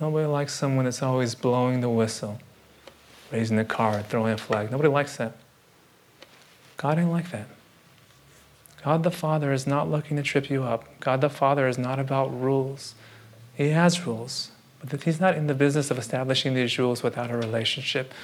Nobody 0.00 0.26
likes 0.26 0.54
someone 0.54 0.84
that's 0.84 1.02
always 1.02 1.34
blowing 1.34 1.80
the 1.80 1.88
whistle, 1.88 2.38
raising 3.32 3.56
the 3.56 3.64
card, 3.64 4.06
throwing 4.06 4.34
a 4.34 4.38
flag. 4.38 4.70
Nobody 4.70 4.88
likes 4.88 5.16
that. 5.16 5.32
God 6.76 6.98
ain't 6.98 7.10
like 7.10 7.30
that. 7.30 7.48
God 8.86 9.02
the 9.02 9.10
Father 9.10 9.52
is 9.52 9.66
not 9.66 9.90
looking 9.90 10.16
to 10.16 10.22
trip 10.22 10.48
you 10.48 10.62
up. 10.62 10.84
God 11.00 11.20
the 11.20 11.28
Father 11.28 11.66
is 11.66 11.76
not 11.76 11.98
about 11.98 12.28
rules. 12.40 12.94
He 13.56 13.70
has 13.70 14.06
rules, 14.06 14.52
but 14.78 15.02
He's 15.02 15.18
not 15.18 15.34
in 15.34 15.48
the 15.48 15.54
business 15.54 15.90
of 15.90 15.98
establishing 15.98 16.54
these 16.54 16.78
rules 16.78 17.02
without 17.02 17.28
a 17.32 17.36
relationship. 17.36 18.14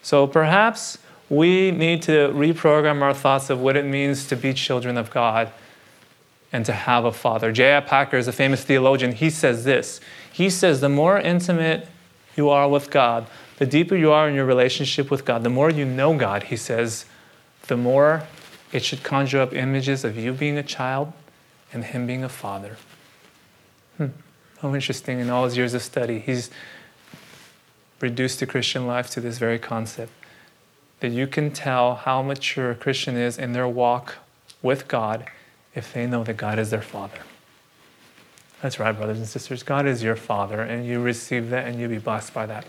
So 0.00 0.26
perhaps 0.26 0.96
we 1.28 1.70
need 1.70 2.00
to 2.04 2.30
reprogram 2.30 3.02
our 3.02 3.12
thoughts 3.12 3.50
of 3.50 3.60
what 3.60 3.76
it 3.76 3.84
means 3.84 4.26
to 4.28 4.36
be 4.36 4.54
children 4.54 4.96
of 4.96 5.10
God 5.10 5.52
and 6.50 6.64
to 6.64 6.72
have 6.72 7.04
a 7.04 7.12
father. 7.12 7.52
J.I. 7.52 7.80
Packer 7.80 8.16
is 8.16 8.26
a 8.26 8.32
famous 8.32 8.64
theologian. 8.64 9.12
He 9.12 9.28
says 9.28 9.64
this 9.64 10.00
He 10.32 10.48
says, 10.48 10.80
The 10.80 10.88
more 10.88 11.18
intimate 11.18 11.86
you 12.36 12.48
are 12.48 12.70
with 12.70 12.90
God, 12.90 13.26
the 13.58 13.66
deeper 13.66 13.96
you 13.96 14.12
are 14.12 14.30
in 14.30 14.34
your 14.34 14.46
relationship 14.46 15.10
with 15.10 15.26
God, 15.26 15.42
the 15.42 15.50
more 15.50 15.68
you 15.68 15.84
know 15.84 16.16
God, 16.16 16.44
he 16.44 16.56
says, 16.56 17.04
the 17.66 17.76
more 17.76 18.26
it 18.72 18.84
should 18.84 19.02
conjure 19.02 19.40
up 19.40 19.52
images 19.52 20.04
of 20.04 20.16
you 20.16 20.32
being 20.32 20.56
a 20.56 20.62
child 20.62 21.12
and 21.72 21.84
him 21.84 22.06
being 22.06 22.24
a 22.24 22.28
father. 22.28 22.76
Hmm. 23.96 24.06
How 24.58 24.74
interesting. 24.74 25.20
In 25.20 25.30
all 25.30 25.44
his 25.44 25.56
years 25.56 25.74
of 25.74 25.82
study, 25.82 26.18
he's 26.18 26.50
reduced 28.00 28.40
the 28.40 28.46
Christian 28.46 28.86
life 28.86 29.10
to 29.10 29.20
this 29.20 29.38
very 29.38 29.58
concept 29.58 30.12
that 31.00 31.10
you 31.10 31.26
can 31.26 31.50
tell 31.50 31.94
how 31.94 32.22
mature 32.22 32.70
a 32.70 32.74
Christian 32.74 33.16
is 33.16 33.38
in 33.38 33.52
their 33.52 33.68
walk 33.68 34.16
with 34.62 34.86
God 34.86 35.26
if 35.74 35.92
they 35.92 36.06
know 36.06 36.24
that 36.24 36.36
God 36.36 36.58
is 36.58 36.70
their 36.70 36.82
Father. 36.82 37.18
That's 38.60 38.78
right, 38.78 38.92
brothers 38.92 39.18
and 39.18 39.26
sisters. 39.26 39.62
God 39.62 39.86
is 39.86 40.02
your 40.02 40.16
Father, 40.16 40.60
and 40.60 40.84
you 40.84 41.00
receive 41.00 41.48
that 41.50 41.66
and 41.66 41.80
you 41.80 41.88
be 41.88 41.98
blessed 41.98 42.34
by 42.34 42.44
that. 42.46 42.66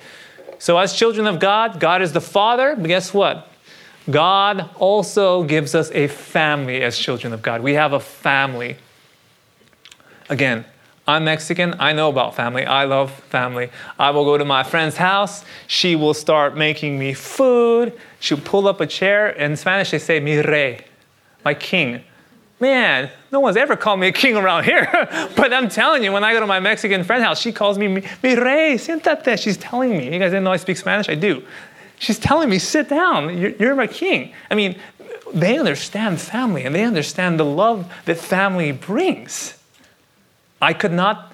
So, 0.60 0.78
as 0.78 0.94
children 0.94 1.28
of 1.28 1.40
God, 1.40 1.80
God 1.80 2.02
is 2.02 2.14
the 2.14 2.22
Father, 2.22 2.76
but 2.78 2.88
guess 2.88 3.14
what? 3.14 3.51
God 4.10 4.70
also 4.78 5.44
gives 5.44 5.76
us 5.76 5.92
a 5.92 6.08
family 6.08 6.82
as 6.82 6.98
children 6.98 7.34
of 7.34 7.42
God. 7.42 7.62
We 7.62 7.74
have 7.74 7.94
a 7.94 8.00
family. 8.00 8.78
Again, 10.30 10.66
I'm 11.08 11.26
Mexican. 11.26 11.76
I 11.80 11.94
know 11.94 12.10
about 12.10 12.36
family. 12.36 12.66
I 12.66 12.86
love 12.86 13.12
family. 13.12 13.70
I 14.00 14.12
will 14.12 14.24
go 14.24 14.38
to 14.38 14.46
my 14.46 14.64
friend's 14.64 14.98
house. 14.98 15.44
She 15.68 15.96
will 15.96 16.14
start 16.14 16.56
making 16.56 16.98
me 16.98 17.14
food. 17.14 17.98
She'll 18.20 18.40
pull 18.40 18.68
up 18.68 18.82
a 18.82 18.88
chair. 18.88 19.30
In 19.30 19.56
Spanish, 19.56 19.92
they 19.92 20.00
say, 20.00 20.20
mi 20.20 20.38
rey, 20.38 20.86
my 21.44 21.54
king. 21.54 22.04
Man, 22.60 23.10
no 23.32 23.40
one's 23.40 23.58
ever 23.58 23.76
called 23.76 24.00
me 24.00 24.08
a 24.08 24.12
king 24.12 24.38
around 24.38 24.66
here. 24.66 24.88
but 25.36 25.52
I'm 25.52 25.68
telling 25.68 26.04
you, 26.04 26.12
when 26.12 26.24
I 26.24 26.34
go 26.34 26.40
to 26.40 26.48
my 26.48 26.60
Mexican 26.60 27.04
friend's 27.04 27.26
house, 27.26 27.42
she 27.42 27.52
calls 27.52 27.78
me 27.78 27.88
mi 27.88 28.02
rey, 28.24 28.76
siéntate. 28.76 29.42
She's 29.42 29.58
telling 29.58 29.90
me. 29.90 30.06
You 30.14 30.20
guys 30.20 30.32
didn't 30.32 30.44
know 30.44 30.52
I 30.52 30.58
speak 30.58 30.78
Spanish? 30.78 31.10
I 31.10 31.16
do. 31.16 31.44
She's 32.02 32.18
telling 32.18 32.50
me, 32.50 32.58
sit 32.58 32.90
down. 32.90 33.38
You're, 33.38 33.52
you're 33.52 33.76
my 33.76 33.86
king. 33.86 34.34
I 34.50 34.56
mean, 34.56 34.76
they 35.36 35.60
understand 35.60 36.20
family 36.20 36.64
and 36.66 36.74
they 36.74 36.84
understand 36.84 37.40
the 37.40 37.46
love 37.46 37.94
that 38.06 38.18
family 38.18 38.72
brings. 38.72 39.56
I 40.60 40.74
could 40.74 40.94
not 40.94 41.32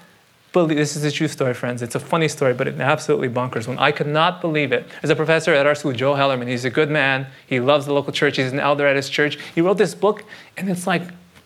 believe 0.52 0.78
this 0.78 0.98
is 0.98 1.06
a 1.06 1.12
true 1.12 1.30
story, 1.30 1.54
friends. 1.54 1.82
It's 1.82 1.96
a 1.96 2.02
funny 2.02 2.28
story, 2.28 2.54
but 2.54 2.68
it 2.68 2.82
absolutely 2.82 3.30
bonkers. 3.30 3.66
When 3.66 3.80
I 3.80 3.94
could 3.94 4.08
not 4.08 4.42
believe 4.42 4.74
it, 4.74 4.86
as 5.04 5.10
a 5.10 5.16
professor 5.16 5.54
at 5.54 5.66
our 5.66 5.74
school, 5.74 5.94
Joe 5.94 6.16
Hellerman, 6.16 6.50
he's 6.50 6.66
a 6.66 6.70
good 6.70 6.90
man. 6.90 7.28
He 7.48 7.62
loves 7.62 7.86
the 7.86 7.94
local 7.94 8.12
church. 8.12 8.36
He's 8.36 8.52
an 8.52 8.60
elder 8.60 8.86
at 8.86 8.98
his 8.98 9.10
church. 9.10 9.40
He 9.56 9.62
wrote 9.62 9.78
this 9.78 9.96
book, 9.96 10.26
and 10.58 10.70
it's 10.70 10.86
like 10.86 11.04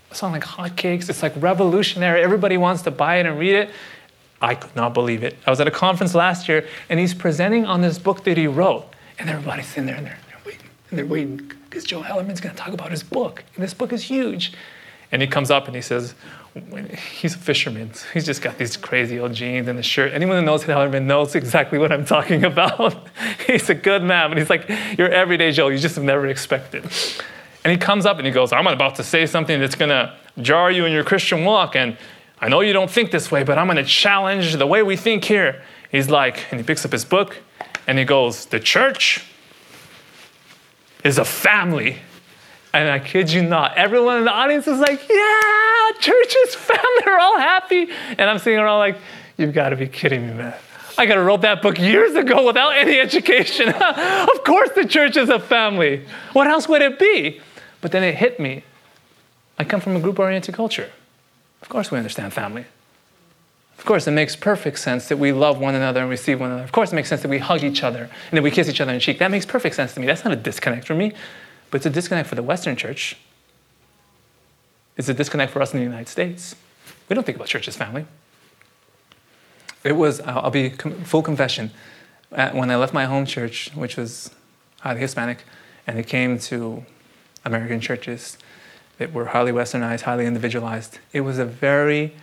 it's 0.10 0.24
on 0.24 0.32
like 0.32 0.44
hotcakes. 0.44 1.10
It's 1.12 1.22
like 1.22 1.34
revolutionary. 1.36 2.24
Everybody 2.24 2.58
wants 2.58 2.82
to 2.84 2.92
buy 2.92 3.18
it 3.18 3.28
and 3.28 3.38
read 3.38 3.54
it. 3.54 3.70
I 4.42 4.56
could 4.56 4.76
not 4.76 4.96
believe 4.96 5.24
it. 5.24 5.38
I 5.46 5.52
was 5.52 5.62
at 5.62 5.68
a 5.68 5.72
conference 5.72 6.16
last 6.16 6.50
year, 6.50 6.68
and 6.90 7.00
he's 7.00 7.14
presenting 7.14 7.68
on 7.68 7.82
this 7.82 8.00
book 8.00 8.24
that 8.24 8.36
he 8.36 8.48
wrote, 8.48 8.88
and 9.22 9.30
everybody's 9.30 9.68
sitting 9.68 9.86
there 9.86 9.96
and 9.96 10.06
they're, 10.06 10.18
they're 10.28 10.42
waiting, 10.46 10.70
and 10.90 11.00
they're 11.00 11.06
waiting 11.06 11.52
because 11.70 11.84
Joe 11.84 12.02
Hellerman's 12.02 12.42
going 12.42 12.54
to 12.54 12.62
talk 12.62 12.74
about 12.74 12.92
his 12.92 13.04
book, 13.04 13.44
and 13.56 13.64
this 13.64 13.74
book 13.74 13.94
is 13.94 14.04
huge. 14.04 14.54
And 15.14 15.22
he 15.22 15.28
comes 15.28 15.52
up 15.52 15.68
and 15.68 15.76
he 15.76 15.82
says, 15.82 16.16
he's 17.20 17.36
a 17.36 17.38
fisherman. 17.38 17.92
He's 18.14 18.26
just 18.26 18.42
got 18.42 18.58
these 18.58 18.78
crazy 18.78 19.20
old 19.20 19.34
jeans 19.34 19.68
and 19.68 19.78
a 19.78 19.84
shirt. 19.84 20.14
Anyone 20.14 20.38
who 20.38 20.46
knows 20.46 20.64
Hellerman 20.64 21.04
knows 21.04 21.36
exactly 21.36 21.78
what 21.78 21.92
I'm 21.92 22.06
talking 22.06 22.44
about. 22.52 22.96
he's 23.46 23.70
a 23.70 23.76
good 23.76 24.04
man, 24.04 24.30
but 24.30 24.38
he's 24.38 24.50
like 24.50 24.70
your 24.98 25.10
everyday 25.10 25.52
Joe. 25.52 25.68
You 25.68 25.78
just 25.78 25.96
have 25.96 26.04
never 26.04 26.28
expected. 26.28 26.86
And 27.64 27.72
he 27.72 27.78
comes 27.78 28.06
up 28.06 28.18
and 28.18 28.26
he 28.26 28.32
goes, 28.32 28.54
I'm 28.54 28.68
about 28.68 28.96
to 28.96 29.04
say 29.04 29.26
something 29.26 29.60
that's 29.60 29.76
going 29.76 29.90
to 29.90 30.16
jar 30.40 30.72
you 30.72 30.86
in 30.86 30.94
your 30.94 31.04
Christian 31.04 31.44
walk. 31.44 31.76
And 31.76 31.98
I 32.40 32.48
know 32.48 32.62
you 32.62 32.74
don't 32.74 32.90
think 32.90 33.12
this 33.12 33.30
way, 33.32 33.44
but 33.44 33.58
I'm 33.58 33.68
going 33.68 33.78
to 33.78 33.84
challenge 33.84 34.56
the 34.56 34.66
way 34.66 34.82
we 34.82 34.96
think 34.96 35.26
here. 35.26 35.62
He's 35.92 36.10
like, 36.10 36.46
and 36.52 36.60
he 36.60 36.66
picks 36.66 36.86
up 36.86 36.92
his 36.92 37.06
book 37.06 37.38
and 37.92 38.00
he 38.00 38.06
goes, 38.06 38.46
The 38.46 38.60
church 38.62 39.22
is 41.04 41.18
a 41.18 41.26
family. 41.26 41.98
And 42.74 42.88
I 42.88 43.00
kid 43.00 43.30
you 43.30 43.44
not, 43.44 43.76
everyone 43.76 44.20
in 44.20 44.24
the 44.24 44.32
audience 44.32 44.66
is 44.66 44.80
like, 44.80 45.10
Yeah, 45.10 45.92
church 46.00 46.36
is 46.46 46.56
family. 46.56 47.02
They're 47.04 47.20
all 47.20 47.38
happy. 47.38 47.90
And 48.18 48.22
I'm 48.22 48.40
sitting 48.40 48.60
around 48.60 48.80
like, 48.80 48.98
You've 49.36 49.54
got 49.54 49.70
to 49.70 49.76
be 49.76 49.88
kidding 49.88 50.26
me, 50.26 50.34
man. 50.36 50.56
I 50.98 51.06
could 51.06 51.18
have 51.18 51.26
wrote 51.26 51.42
that 51.42 51.62
book 51.62 51.80
years 51.80 52.16
ago 52.16 52.48
without 52.48 52.78
any 52.78 52.98
education. 52.98 53.68
of 53.74 54.44
course, 54.46 54.70
the 54.74 54.86
church 54.86 55.18
is 55.18 55.28
a 55.28 55.40
family. 55.40 56.06
What 56.32 56.48
else 56.48 56.70
would 56.70 56.82
it 56.82 56.98
be? 56.98 57.42
But 57.82 57.92
then 57.92 58.06
it 58.06 58.16
hit 58.16 58.40
me. 58.40 58.64
I 59.60 59.66
come 59.66 59.82
from 59.82 59.98
a 59.98 60.00
group 60.00 60.18
oriented 60.18 60.56
culture. 60.56 60.90
Of 61.62 61.68
course, 61.68 61.92
we 61.92 61.98
understand 61.98 62.32
family. 62.32 62.64
Of 63.82 63.88
course, 63.88 64.06
it 64.06 64.12
makes 64.12 64.36
perfect 64.36 64.78
sense 64.78 65.08
that 65.08 65.18
we 65.18 65.32
love 65.32 65.58
one 65.58 65.74
another 65.74 66.02
and 66.02 66.10
receive 66.10 66.40
one 66.40 66.52
another. 66.52 66.64
Of 66.64 66.72
course, 66.72 66.92
it 66.92 66.96
makes 66.96 67.10
sense 67.10 67.24
that 67.24 67.30
we 67.30 67.40
hug 67.40 67.64
each 67.64 67.82
other 67.82 68.12
and 68.30 68.38
that 68.38 68.44
we 68.44 68.52
kiss 68.52 68.70
each 68.70 68.80
other 68.80 68.92
in 68.92 68.98
the 68.98 69.02
cheek. 69.02 69.18
That 69.18 69.32
makes 69.32 69.44
perfect 69.44 69.74
sense 69.76 69.96
to 69.96 70.00
me. 70.00 70.06
That's 70.06 70.24
not 70.24 70.32
a 70.32 70.36
disconnect 70.36 70.86
for 70.86 70.94
me, 70.94 71.14
but 71.72 71.78
it's 71.78 71.88
a 71.88 71.90
disconnect 71.90 72.30
for 72.30 72.36
the 72.36 72.44
Western 72.44 72.76
church. 72.76 73.18
It's 74.98 75.10
a 75.10 75.16
disconnect 75.16 75.52
for 75.52 75.64
us 75.64 75.74
in 75.74 75.80
the 75.80 75.84
United 75.84 76.10
States. 76.10 76.56
We 77.10 77.16
don't 77.16 77.24
think 77.24 77.38
about 77.38 77.48
church 77.48 77.68
as 77.68 77.76
family. 77.76 78.06
It 79.84 79.94
was, 79.94 80.22
I'll 80.22 80.52
be 80.52 80.70
full 80.70 81.24
confession, 81.24 81.72
when 82.30 82.70
I 82.70 82.76
left 82.76 82.94
my 82.94 83.06
home 83.06 83.26
church, 83.26 83.72
which 83.74 83.98
was 83.98 84.30
highly 84.82 85.00
Hispanic, 85.00 85.44
and 85.88 85.98
it 85.98 86.06
came 86.06 86.38
to 86.38 86.86
American 87.46 87.82
churches 87.82 88.38
that 89.00 89.12
were 89.12 89.26
highly 89.26 89.52
westernized, 89.52 90.02
highly 90.02 90.28
individualized. 90.28 91.00
It 91.14 91.22
was 91.22 91.40
a 91.40 91.46
very 91.46 92.14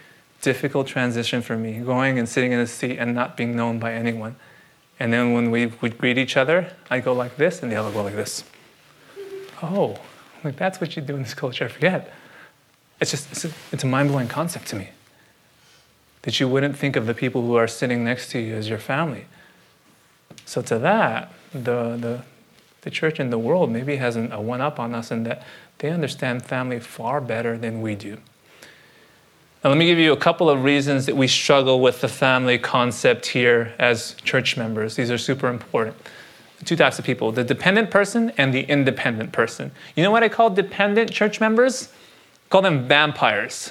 difficult 0.43 0.87
transition 0.87 1.43
for 1.43 1.57
me, 1.57 1.79
going 1.81 2.19
and 2.19 2.29
sitting 2.29 2.53
in 2.53 2.61
a 2.61 2.67
seat 2.67 2.99
and 2.99 3.15
not 3.15 3.37
being 3.37 3.57
known 3.57 3.79
by 3.79 3.93
anyone. 3.93 4.37
And 5.01 5.13
then 5.13 5.33
when 5.33 5.51
we 5.51 5.67
would 5.67 5.99
greet 5.99 6.19
each 6.19 6.37
other, 6.37 6.73
I 6.91 7.01
go 7.01 7.13
like 7.13 7.37
this, 7.37 7.63
and 7.63 7.71
the 7.71 7.77
other 7.77 7.91
go 7.91 8.03
like 8.03 8.17
this. 8.17 8.45
Oh, 9.63 9.99
like 10.45 10.57
that's 10.57 10.81
what 10.81 10.97
you 10.97 11.03
do 11.03 11.17
in 11.17 11.23
this 11.23 11.35
culture. 11.35 11.65
I 11.65 11.69
forget. 11.69 12.13
It's 13.01 13.11
just 13.11 13.31
it's 13.31 13.45
a, 13.45 13.51
it's 13.73 13.85
a 13.85 13.87
mind 13.87 14.09
blowing 14.09 14.29
concept 14.29 14.67
to 14.69 14.77
me 14.77 14.89
that 16.23 16.41
you 16.41 16.49
wouldn't 16.49 16.77
think 16.77 16.97
of 16.97 17.07
the 17.07 17.15
people 17.15 17.43
who 17.43 17.55
are 17.55 17.69
sitting 17.69 18.05
next 18.05 18.31
to 18.31 18.39
you 18.39 18.55
as 18.55 18.69
your 18.69 18.79
family. 18.79 19.27
So 20.45 20.63
to 20.63 20.79
that, 20.79 21.33
the 21.53 21.97
the 21.97 22.23
the 22.83 22.91
church 22.91 23.21
in 23.21 23.31
the 23.31 23.39
world 23.39 23.71
maybe 23.71 23.97
has 23.97 24.17
an, 24.17 24.33
a 24.33 24.41
one 24.41 24.61
up 24.61 24.79
on 24.79 24.95
us 24.95 25.11
in 25.11 25.25
that 25.25 25.43
they 25.79 25.91
understand 25.91 26.45
family 26.45 26.81
far 26.81 27.21
better 27.21 27.57
than 27.57 27.83
we 27.83 27.95
do. 27.95 28.19
Now, 29.63 29.71
let 29.71 29.79
me 29.79 29.87
give 29.87 29.99
you 29.99 30.13
a 30.13 30.17
couple 30.17 30.49
of 30.49 30.63
reasons 30.63 31.07
that 31.07 31.17
we 31.17 31.27
struggle 31.27 31.81
with 31.81 32.01
the 32.01 32.07
family 32.09 32.59
concept 32.59 33.27
here 33.27 33.75
as 33.81 34.15
church 34.23 34.57
members. 34.57 34.95
These 34.95 35.11
are 35.11 35.19
super 35.19 35.49
important. 35.49 35.97
Two 36.65 36.77
types 36.77 36.99
of 36.99 37.05
people 37.05 37.33
the 37.33 37.43
dependent 37.43 37.91
person 37.91 38.33
and 38.39 38.55
the 38.55 38.63
independent 38.63 39.33
person. 39.33 39.73
You 39.97 40.05
know 40.05 40.13
what 40.13 40.23
I 40.23 40.29
call 40.29 40.51
dependent 40.51 41.11
church 41.11 41.41
members? 41.41 41.89
I 41.89 42.49
call 42.51 42.63
them 42.63 42.87
vampires. 42.87 43.71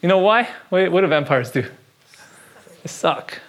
You 0.00 0.08
know 0.08 0.18
why? 0.18 0.48
Wait, 0.70 0.88
What 0.88 1.02
do 1.02 1.06
vampires 1.06 1.50
do? 1.50 1.62
They 1.62 2.88
suck. 2.88 3.40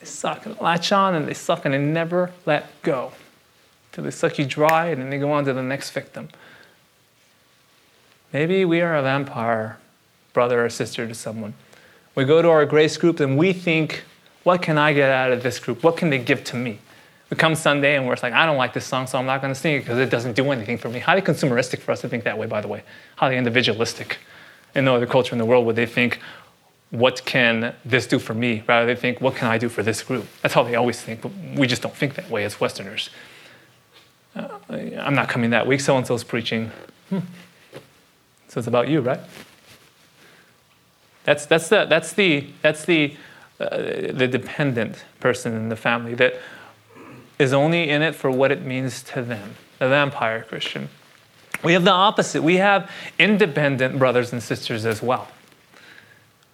They 0.00 0.06
suck 0.06 0.46
and 0.46 0.60
latch 0.60 0.92
on 0.92 1.14
and 1.14 1.26
they 1.26 1.34
suck 1.34 1.64
and 1.64 1.74
they 1.74 1.78
never 1.78 2.30
let 2.44 2.66
go. 2.82 3.12
Till 3.90 4.04
they 4.04 4.10
suck 4.12 4.38
you 4.38 4.44
dry 4.44 4.86
and 4.86 5.02
then 5.02 5.10
they 5.10 5.18
go 5.18 5.32
on 5.32 5.44
to 5.46 5.52
the 5.52 5.62
next 5.62 5.90
victim. 5.90 6.28
Maybe 8.32 8.64
we 8.64 8.80
are 8.80 8.96
a 8.96 9.02
vampire 9.02 9.78
brother 10.36 10.62
or 10.62 10.68
sister 10.68 11.08
to 11.08 11.14
someone. 11.14 11.54
We 12.14 12.24
go 12.26 12.42
to 12.42 12.50
our 12.50 12.66
grace 12.66 12.98
group 12.98 13.20
and 13.20 13.38
we 13.38 13.54
think, 13.54 14.04
what 14.44 14.60
can 14.60 14.76
I 14.76 14.92
get 14.92 15.10
out 15.10 15.32
of 15.32 15.42
this 15.42 15.58
group? 15.58 15.82
What 15.82 15.96
can 15.96 16.10
they 16.10 16.18
give 16.18 16.44
to 16.44 16.56
me? 16.56 16.78
We 17.30 17.38
come 17.38 17.54
Sunday 17.54 17.96
and 17.96 18.06
we're 18.06 18.16
like, 18.22 18.34
I 18.34 18.44
don't 18.44 18.58
like 18.58 18.74
this 18.74 18.84
song, 18.84 19.06
so 19.06 19.18
I'm 19.18 19.24
not 19.24 19.40
going 19.40 19.54
to 19.54 19.58
sing 19.58 19.76
it 19.76 19.80
because 19.80 19.98
it 19.98 20.10
doesn't 20.10 20.34
do 20.36 20.52
anything 20.52 20.76
for 20.76 20.90
me. 20.90 20.98
Highly 20.98 21.22
consumeristic 21.22 21.80
for 21.80 21.92
us 21.92 22.02
to 22.02 22.08
think 22.10 22.24
that 22.24 22.36
way, 22.36 22.46
by 22.46 22.60
the 22.60 22.68
way. 22.68 22.82
Highly 23.16 23.38
individualistic. 23.38 24.18
In 24.74 24.84
no 24.84 24.96
other 24.96 25.06
culture 25.06 25.32
in 25.32 25.38
the 25.38 25.46
world 25.46 25.64
would 25.64 25.76
they 25.76 25.86
think, 25.86 26.20
what 26.90 27.24
can 27.24 27.74
this 27.84 28.06
do 28.06 28.18
for 28.18 28.34
me? 28.34 28.62
Rather, 28.68 28.86
they 28.86 28.94
think, 28.94 29.22
what 29.22 29.36
can 29.36 29.48
I 29.48 29.56
do 29.56 29.70
for 29.70 29.82
this 29.82 30.02
group? 30.02 30.26
That's 30.42 30.52
how 30.52 30.64
they 30.64 30.74
always 30.74 31.00
think, 31.00 31.22
but 31.22 31.32
we 31.56 31.66
just 31.66 31.80
don't 31.80 31.96
think 31.96 32.14
that 32.16 32.28
way 32.28 32.44
as 32.44 32.60
Westerners. 32.60 33.08
Uh, 34.36 34.48
I'm 35.00 35.14
not 35.14 35.30
coming 35.30 35.50
that 35.50 35.66
week, 35.66 35.80
so 35.80 35.96
and 35.96 36.06
so's 36.06 36.24
preaching. 36.24 36.70
Hmm. 37.08 37.20
So 38.48 38.58
it's 38.58 38.68
about 38.68 38.88
you, 38.88 39.00
right? 39.00 39.20
That's, 41.26 41.44
that's 41.44 41.68
the, 41.68 41.84
that's 41.84 42.14
the, 42.14 42.46
that's 42.62 42.86
the, 42.86 43.14
uh, 43.60 43.76
the 44.12 44.26
dependent 44.26 45.04
person 45.20 45.54
in 45.54 45.68
the 45.68 45.76
family 45.76 46.14
that 46.14 46.36
is 47.38 47.52
only 47.52 47.90
in 47.90 48.00
it 48.00 48.14
for 48.14 48.30
what 48.30 48.50
it 48.50 48.64
means 48.64 49.02
to 49.02 49.22
them, 49.22 49.56
the 49.78 49.88
vampire 49.88 50.42
Christian. 50.48 50.88
We 51.62 51.74
have 51.74 51.84
the 51.84 51.90
opposite. 51.90 52.42
We 52.42 52.56
have 52.56 52.90
independent 53.18 53.98
brothers 53.98 54.32
and 54.32 54.42
sisters 54.42 54.86
as 54.86 55.02
well 55.02 55.28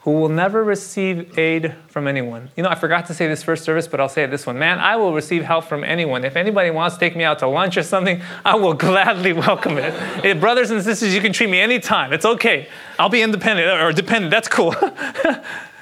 who 0.04 0.10
will 0.10 0.28
never 0.28 0.64
receive 0.64 1.38
aid 1.38 1.74
from 1.86 2.08
anyone. 2.08 2.50
You 2.56 2.64
know, 2.64 2.68
I 2.68 2.74
forgot 2.74 3.06
to 3.06 3.14
say 3.14 3.28
this 3.28 3.44
first 3.44 3.62
service, 3.62 3.86
but 3.86 4.00
I'll 4.00 4.08
say 4.08 4.24
it 4.24 4.32
this 4.32 4.46
one. 4.46 4.58
Man, 4.58 4.80
I 4.80 4.96
will 4.96 5.14
receive 5.14 5.44
help 5.44 5.64
from 5.66 5.84
anyone. 5.84 6.24
If 6.24 6.34
anybody 6.34 6.70
wants 6.70 6.96
to 6.96 7.00
take 7.00 7.14
me 7.14 7.22
out 7.22 7.38
to 7.38 7.46
lunch 7.46 7.76
or 7.76 7.84
something, 7.84 8.20
I 8.44 8.56
will 8.56 8.74
gladly 8.74 9.32
welcome 9.32 9.78
it. 9.78 9.94
Hey, 10.20 10.32
brothers 10.32 10.72
and 10.72 10.82
sisters, 10.82 11.14
you 11.14 11.20
can 11.20 11.32
treat 11.32 11.48
me 11.48 11.60
anytime. 11.60 12.12
It's 12.12 12.24
okay. 12.24 12.66
I'll 12.98 13.10
be 13.10 13.22
independent 13.22 13.80
or 13.80 13.92
dependent. 13.92 14.32
That's 14.32 14.48
cool. 14.48 14.74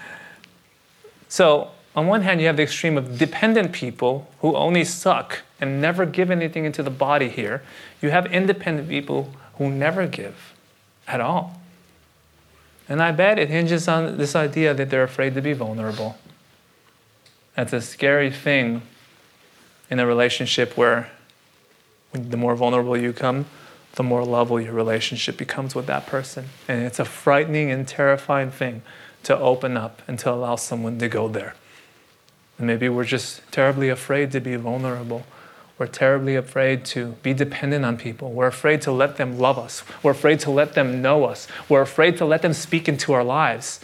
so, 1.28 1.70
on 1.96 2.06
one 2.06 2.20
hand, 2.20 2.42
you 2.42 2.46
have 2.46 2.58
the 2.58 2.62
extreme 2.62 2.98
of 2.98 3.16
dependent 3.16 3.72
people 3.72 4.30
who 4.40 4.54
only 4.54 4.84
suck 4.84 5.38
and 5.62 5.80
never 5.80 6.04
give 6.04 6.30
anything 6.30 6.66
into 6.66 6.82
the 6.82 6.90
body 6.90 7.30
here. 7.30 7.62
You 8.02 8.10
have 8.10 8.26
independent 8.26 8.90
people 8.90 9.32
who 9.56 9.70
never 9.70 10.06
give 10.06 10.54
at 11.08 11.22
all. 11.22 11.59
And 12.90 13.00
I 13.00 13.12
bet 13.12 13.38
it 13.38 13.48
hinges 13.48 13.86
on 13.86 14.18
this 14.18 14.34
idea 14.34 14.74
that 14.74 14.90
they're 14.90 15.04
afraid 15.04 15.34
to 15.34 15.40
be 15.40 15.52
vulnerable. 15.52 16.18
That's 17.54 17.72
a 17.72 17.80
scary 17.80 18.32
thing 18.32 18.82
in 19.88 20.00
a 20.00 20.06
relationship 20.06 20.76
where 20.76 21.08
the 22.12 22.36
more 22.36 22.56
vulnerable 22.56 22.96
you 22.96 23.12
come, 23.12 23.46
the 23.92 24.02
more 24.02 24.24
lovely 24.24 24.64
your 24.64 24.74
relationship 24.74 25.36
becomes 25.36 25.74
with 25.76 25.86
that 25.86 26.06
person. 26.06 26.46
And 26.66 26.82
it's 26.82 26.98
a 26.98 27.04
frightening 27.04 27.70
and 27.70 27.86
terrifying 27.86 28.50
thing 28.50 28.82
to 29.22 29.38
open 29.38 29.76
up 29.76 30.02
and 30.08 30.18
to 30.18 30.30
allow 30.30 30.56
someone 30.56 30.98
to 30.98 31.08
go 31.08 31.28
there. 31.28 31.54
And 32.58 32.66
maybe 32.66 32.88
we're 32.88 33.04
just 33.04 33.40
terribly 33.52 33.88
afraid 33.88 34.32
to 34.32 34.40
be 34.40 34.56
vulnerable. 34.56 35.24
We're 35.80 35.86
terribly 35.86 36.36
afraid 36.36 36.84
to 36.86 37.12
be 37.22 37.32
dependent 37.32 37.86
on 37.86 37.96
people. 37.96 38.32
We're 38.32 38.48
afraid 38.48 38.82
to 38.82 38.92
let 38.92 39.16
them 39.16 39.38
love 39.38 39.58
us. 39.58 39.82
We're 40.02 40.10
afraid 40.10 40.38
to 40.40 40.50
let 40.50 40.74
them 40.74 41.00
know 41.00 41.24
us. 41.24 41.48
We're 41.70 41.80
afraid 41.80 42.18
to 42.18 42.26
let 42.26 42.42
them 42.42 42.52
speak 42.52 42.86
into 42.86 43.14
our 43.14 43.24
lives. 43.24 43.80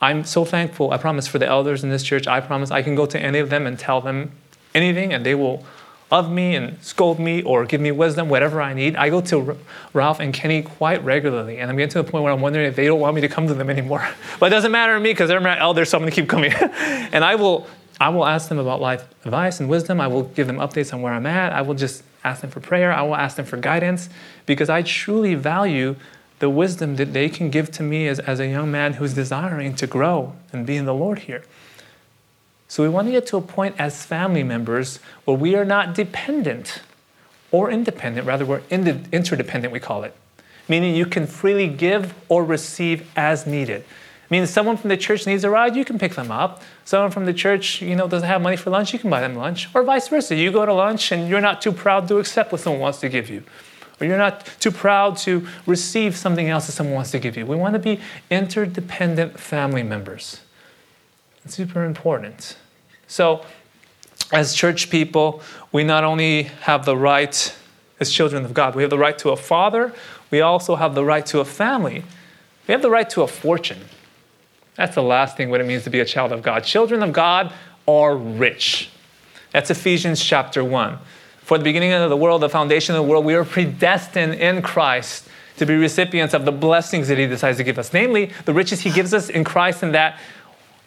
I'm 0.00 0.22
so 0.22 0.44
thankful, 0.44 0.92
I 0.92 0.96
promise, 0.96 1.26
for 1.26 1.40
the 1.40 1.46
elders 1.48 1.82
in 1.82 1.90
this 1.90 2.04
church. 2.04 2.28
I 2.28 2.38
promise 2.38 2.70
I 2.70 2.82
can 2.82 2.94
go 2.94 3.04
to 3.06 3.18
any 3.18 3.40
of 3.40 3.50
them 3.50 3.66
and 3.66 3.76
tell 3.76 4.00
them 4.00 4.30
anything, 4.76 5.12
and 5.12 5.26
they 5.26 5.34
will 5.34 5.66
love 6.08 6.30
me 6.30 6.54
and 6.54 6.80
scold 6.84 7.18
me 7.18 7.42
or 7.42 7.64
give 7.64 7.80
me 7.80 7.90
wisdom, 7.90 8.28
whatever 8.28 8.62
I 8.62 8.72
need. 8.72 8.94
I 8.94 9.10
go 9.10 9.20
to 9.22 9.58
Ralph 9.92 10.20
and 10.20 10.32
Kenny 10.32 10.62
quite 10.62 11.02
regularly, 11.02 11.58
and 11.58 11.68
I'm 11.68 11.76
getting 11.76 11.90
to 11.94 12.02
the 12.04 12.08
point 12.08 12.22
where 12.22 12.32
I'm 12.32 12.42
wondering 12.42 12.68
if 12.68 12.76
they 12.76 12.86
don't 12.86 13.00
want 13.00 13.16
me 13.16 13.22
to 13.22 13.28
come 13.28 13.48
to 13.48 13.54
them 13.54 13.70
anymore. 13.70 14.08
but 14.38 14.46
it 14.46 14.50
doesn't 14.50 14.70
matter 14.70 14.94
to 14.94 15.00
me 15.00 15.10
because 15.10 15.26
they're 15.26 15.40
my 15.40 15.58
elders, 15.58 15.88
so 15.88 15.98
I'm 15.98 16.02
going 16.02 16.12
to 16.12 16.14
keep 16.14 16.28
coming. 16.28 16.52
and 16.78 17.24
I 17.24 17.34
will 17.34 17.66
I 18.00 18.08
will 18.08 18.26
ask 18.26 18.48
them 18.48 18.58
about 18.58 18.80
life 18.80 19.06
advice 19.24 19.60
and 19.60 19.68
wisdom. 19.68 20.00
I 20.00 20.08
will 20.08 20.24
give 20.24 20.46
them 20.46 20.56
updates 20.56 20.92
on 20.92 21.02
where 21.02 21.12
I'm 21.12 21.26
at. 21.26 21.52
I 21.52 21.62
will 21.62 21.74
just 21.74 22.02
ask 22.24 22.40
them 22.40 22.50
for 22.50 22.60
prayer. 22.60 22.92
I 22.92 23.02
will 23.02 23.16
ask 23.16 23.36
them 23.36 23.46
for 23.46 23.56
guidance 23.56 24.08
because 24.46 24.68
I 24.68 24.82
truly 24.82 25.34
value 25.34 25.96
the 26.40 26.50
wisdom 26.50 26.96
that 26.96 27.12
they 27.12 27.28
can 27.28 27.50
give 27.50 27.70
to 27.72 27.82
me 27.82 28.08
as, 28.08 28.18
as 28.18 28.40
a 28.40 28.46
young 28.46 28.70
man 28.70 28.94
who's 28.94 29.14
desiring 29.14 29.74
to 29.76 29.86
grow 29.86 30.34
and 30.52 30.66
be 30.66 30.76
in 30.76 30.84
the 30.84 30.94
Lord 30.94 31.20
here. 31.20 31.44
So 32.66 32.82
we 32.82 32.88
want 32.88 33.06
to 33.06 33.12
get 33.12 33.26
to 33.28 33.36
a 33.36 33.40
point 33.40 33.76
as 33.78 34.04
family 34.04 34.42
members 34.42 34.98
where 35.24 35.36
we 35.36 35.54
are 35.54 35.64
not 35.64 35.94
dependent 35.94 36.82
or 37.52 37.70
independent, 37.70 38.26
rather, 38.26 38.44
we're 38.44 38.62
interdependent, 38.68 39.72
we 39.72 39.78
call 39.78 40.02
it. 40.02 40.12
Meaning 40.68 40.96
you 40.96 41.06
can 41.06 41.26
freely 41.26 41.68
give 41.68 42.14
or 42.28 42.44
receive 42.44 43.08
as 43.14 43.46
needed. 43.46 43.84
Meaning 44.34 44.48
someone 44.48 44.76
from 44.76 44.88
the 44.88 44.96
church 44.96 45.28
needs 45.28 45.44
a 45.44 45.48
ride, 45.48 45.76
you 45.76 45.84
can 45.84 45.96
pick 45.96 46.16
them 46.16 46.32
up. 46.32 46.60
Someone 46.84 47.12
from 47.12 47.24
the 47.24 47.32
church, 47.32 47.80
you 47.80 47.94
know, 47.94 48.08
doesn't 48.08 48.26
have 48.26 48.42
money 48.42 48.56
for 48.56 48.68
lunch, 48.68 48.92
you 48.92 48.98
can 48.98 49.08
buy 49.08 49.20
them 49.20 49.36
lunch. 49.36 49.68
Or 49.72 49.84
vice 49.84 50.08
versa. 50.08 50.34
You 50.34 50.50
go 50.50 50.66
to 50.66 50.74
lunch 50.74 51.12
and 51.12 51.28
you're 51.28 51.40
not 51.40 51.62
too 51.62 51.70
proud 51.70 52.08
to 52.08 52.18
accept 52.18 52.50
what 52.50 52.60
someone 52.60 52.80
wants 52.80 52.98
to 52.98 53.08
give 53.08 53.30
you. 53.30 53.44
Or 54.00 54.08
you're 54.08 54.18
not 54.18 54.44
too 54.58 54.72
proud 54.72 55.18
to 55.18 55.46
receive 55.66 56.16
something 56.16 56.48
else 56.48 56.66
that 56.66 56.72
someone 56.72 56.96
wants 56.96 57.12
to 57.12 57.20
give 57.20 57.36
you. 57.36 57.46
We 57.46 57.54
want 57.54 57.74
to 57.74 57.78
be 57.78 58.00
interdependent 58.28 59.38
family 59.38 59.84
members. 59.84 60.40
It's 61.44 61.54
super 61.54 61.84
important. 61.84 62.56
So, 63.06 63.46
as 64.32 64.52
church 64.52 64.90
people, 64.90 65.42
we 65.70 65.84
not 65.84 66.02
only 66.02 66.50
have 66.62 66.86
the 66.86 66.96
right, 66.96 67.54
as 68.00 68.10
children 68.10 68.44
of 68.44 68.52
God, 68.52 68.74
we 68.74 68.82
have 68.82 68.90
the 68.90 68.98
right 68.98 69.16
to 69.18 69.30
a 69.30 69.36
father, 69.36 69.92
we 70.32 70.40
also 70.40 70.74
have 70.74 70.96
the 70.96 71.04
right 71.04 71.24
to 71.26 71.38
a 71.38 71.44
family. 71.44 72.02
We 72.66 72.72
have 72.72 72.82
the 72.82 72.90
right 72.90 73.08
to 73.10 73.22
a 73.22 73.28
fortune. 73.28 73.78
That's 74.76 74.94
the 74.94 75.02
last 75.02 75.36
thing 75.36 75.50
what 75.50 75.60
it 75.60 75.66
means 75.66 75.84
to 75.84 75.90
be 75.90 76.00
a 76.00 76.04
child 76.04 76.32
of 76.32 76.42
God. 76.42 76.64
Children 76.64 77.02
of 77.02 77.12
God 77.12 77.52
are 77.86 78.16
rich. 78.16 78.90
That's 79.52 79.70
Ephesians 79.70 80.22
chapter 80.22 80.64
1. 80.64 80.98
For 81.38 81.58
the 81.58 81.64
beginning 81.64 81.92
of 81.92 82.08
the 82.10 82.16
world, 82.16 82.42
the 82.42 82.48
foundation 82.48 82.94
of 82.94 83.04
the 83.04 83.08
world, 83.08 83.24
we 83.24 83.34
are 83.34 83.44
predestined 83.44 84.34
in 84.34 84.62
Christ 84.62 85.28
to 85.58 85.66
be 85.66 85.76
recipients 85.76 86.34
of 86.34 86.44
the 86.44 86.52
blessings 86.52 87.06
that 87.08 87.18
He 87.18 87.26
decides 87.26 87.58
to 87.58 87.64
give 87.64 87.78
us. 87.78 87.92
Namely, 87.92 88.32
the 88.46 88.52
riches 88.52 88.80
He 88.80 88.90
gives 88.90 89.14
us 89.14 89.28
in 89.28 89.44
Christ, 89.44 89.82
and 89.82 89.94
that 89.94 90.18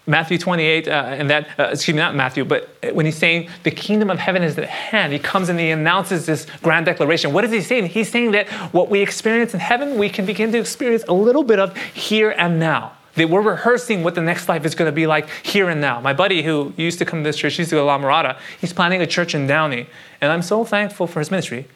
Matthew 0.07 0.37
28, 0.37 0.87
uh, 0.87 0.91
and 0.91 1.29
that, 1.29 1.47
uh, 1.59 1.63
excuse 1.65 1.93
me, 1.93 2.01
not 2.01 2.15
Matthew, 2.15 2.45
but 2.45 2.69
when 2.93 3.05
he's 3.05 3.17
saying 3.17 3.49
the 3.63 3.71
kingdom 3.71 4.09
of 4.09 4.17
heaven 4.17 4.41
is 4.41 4.57
at 4.57 4.69
hand, 4.69 5.11
he 5.11 5.19
comes 5.19 5.49
and 5.49 5.59
he 5.59 5.69
announces 5.69 6.25
this 6.25 6.47
grand 6.63 6.85
declaration. 6.85 7.33
What 7.33 7.43
is 7.43 7.51
he 7.51 7.61
saying? 7.61 7.87
He's 7.87 8.09
saying 8.09 8.31
that 8.31 8.47
what 8.73 8.89
we 8.89 9.01
experience 9.01 9.53
in 9.53 9.59
heaven, 9.59 9.97
we 9.97 10.09
can 10.09 10.25
begin 10.25 10.51
to 10.53 10.59
experience 10.59 11.03
a 11.09 11.13
little 11.13 11.43
bit 11.43 11.59
of 11.59 11.75
here 11.77 12.31
and 12.31 12.57
now. 12.57 12.96
That 13.17 13.29
we're 13.29 13.41
rehearsing 13.41 14.03
what 14.03 14.15
the 14.15 14.21
next 14.21 14.47
life 14.47 14.63
is 14.63 14.73
going 14.73 14.87
to 14.87 14.95
be 14.95 15.07
like 15.07 15.29
here 15.43 15.69
and 15.69 15.81
now. 15.81 15.99
My 15.99 16.13
buddy 16.13 16.43
who 16.43 16.73
used 16.77 16.99
to 16.99 17.05
come 17.05 17.23
to 17.23 17.27
this 17.27 17.37
church, 17.37 17.55
he 17.55 17.61
used 17.61 17.71
to 17.71 17.75
go 17.75 17.81
to 17.81 17.85
La 17.85 17.99
Mirada, 17.99 18.37
he's 18.61 18.73
planning 18.73 19.01
a 19.01 19.07
church 19.07 19.35
in 19.35 19.47
Downey. 19.47 19.87
And 20.21 20.31
I'm 20.31 20.41
so 20.41 20.63
thankful 20.63 21.07
for 21.07 21.19
his 21.19 21.29
ministry. 21.29 21.67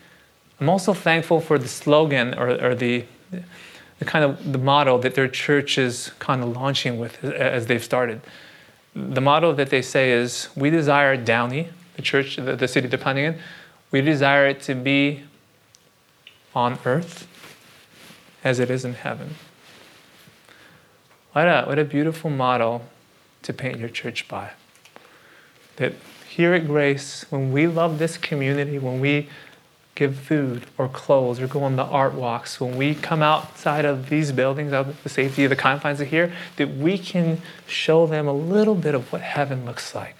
I'm 0.59 0.69
also 0.69 0.93
thankful 0.93 1.41
for 1.41 1.57
the 1.57 1.67
slogan 1.67 2.35
or, 2.35 2.49
or 2.63 2.75
the, 2.75 3.03
the 3.97 4.05
kind 4.05 4.23
of 4.23 4.51
the 4.51 4.59
model 4.59 4.99
that 4.99 5.15
their 5.15 5.27
church 5.27 5.79
is 5.79 6.11
kind 6.19 6.43
of 6.43 6.55
launching 6.55 6.99
with 6.99 7.23
as 7.23 7.65
they've 7.65 7.83
started. 7.83 8.21
The 8.95 9.21
model 9.21 9.53
that 9.53 9.71
they 9.71 9.81
say 9.81 10.11
is, 10.11 10.49
"We 10.55 10.69
desire 10.69 11.17
Downey, 11.17 11.69
the 11.95 12.01
church, 12.01 12.35
the, 12.35 12.55
the 12.55 12.67
city 12.67 12.87
they're 12.87 12.99
planning 12.99 13.25
in. 13.25 13.39
We 13.89 14.01
desire 14.01 14.47
it 14.47 14.61
to 14.63 14.75
be 14.75 15.23
on 16.53 16.77
earth 16.85 17.25
as 18.43 18.59
it 18.59 18.69
is 18.69 18.85
in 18.85 18.93
heaven." 18.93 19.35
What 21.33 21.47
a 21.47 21.63
what 21.63 21.79
a 21.79 21.85
beautiful 21.85 22.29
model 22.29 22.83
to 23.43 23.53
paint 23.53 23.79
your 23.79 23.89
church 23.89 24.27
by. 24.27 24.51
That 25.77 25.93
here 26.27 26.53
at 26.53 26.67
Grace, 26.67 27.25
when 27.29 27.51
we 27.51 27.67
love 27.67 27.99
this 27.99 28.17
community, 28.17 28.77
when 28.77 28.99
we 28.99 29.29
give 29.95 30.15
food 30.15 30.65
or 30.77 30.87
clothes 30.87 31.39
or 31.39 31.47
go 31.47 31.63
on 31.63 31.75
the 31.75 31.83
art 31.83 32.13
walks, 32.13 32.59
when 32.59 32.77
we 32.77 32.95
come 32.95 33.21
outside 33.21 33.85
of 33.85 34.09
these 34.09 34.31
buildings, 34.31 34.73
out 34.73 34.87
of 34.87 35.03
the 35.03 35.09
safety 35.09 35.43
of 35.43 35.49
the 35.49 35.55
confines 35.55 36.01
of 36.01 36.07
here, 36.07 36.33
that 36.55 36.69
we 36.69 36.97
can 36.97 37.41
show 37.67 38.07
them 38.07 38.27
a 38.27 38.33
little 38.33 38.75
bit 38.75 38.95
of 38.95 39.11
what 39.11 39.21
heaven 39.21 39.65
looks 39.65 39.93
like. 39.93 40.15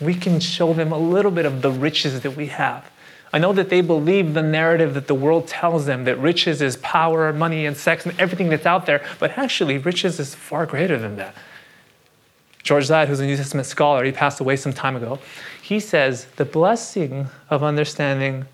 We 0.00 0.14
can 0.14 0.40
show 0.40 0.72
them 0.72 0.92
a 0.92 0.98
little 0.98 1.30
bit 1.30 1.46
of 1.46 1.62
the 1.62 1.70
riches 1.70 2.20
that 2.20 2.36
we 2.36 2.46
have. 2.46 2.90
I 3.32 3.38
know 3.38 3.52
that 3.52 3.68
they 3.68 3.80
believe 3.80 4.34
the 4.34 4.42
narrative 4.42 4.94
that 4.94 5.08
the 5.08 5.14
world 5.14 5.48
tells 5.48 5.86
them 5.86 6.04
that 6.04 6.18
riches 6.18 6.62
is 6.62 6.76
power, 6.78 7.32
money, 7.32 7.66
and 7.66 7.76
sex, 7.76 8.06
and 8.06 8.18
everything 8.20 8.48
that's 8.48 8.66
out 8.66 8.86
there, 8.86 9.04
but 9.18 9.36
actually, 9.36 9.78
riches 9.78 10.18
is 10.20 10.34
far 10.34 10.64
greater 10.64 10.98
than 10.98 11.16
that. 11.16 11.34
George 12.62 12.84
Zaid, 12.84 13.08
who's 13.08 13.20
a 13.20 13.26
New 13.26 13.36
Testament 13.36 13.66
scholar, 13.66 14.04
he 14.04 14.12
passed 14.12 14.40
away 14.40 14.56
some 14.56 14.72
time 14.72 14.96
ago. 14.96 15.18
He 15.62 15.78
says 15.78 16.26
the 16.36 16.44
blessing 16.44 17.28
of 17.50 17.62
understanding 17.62 18.46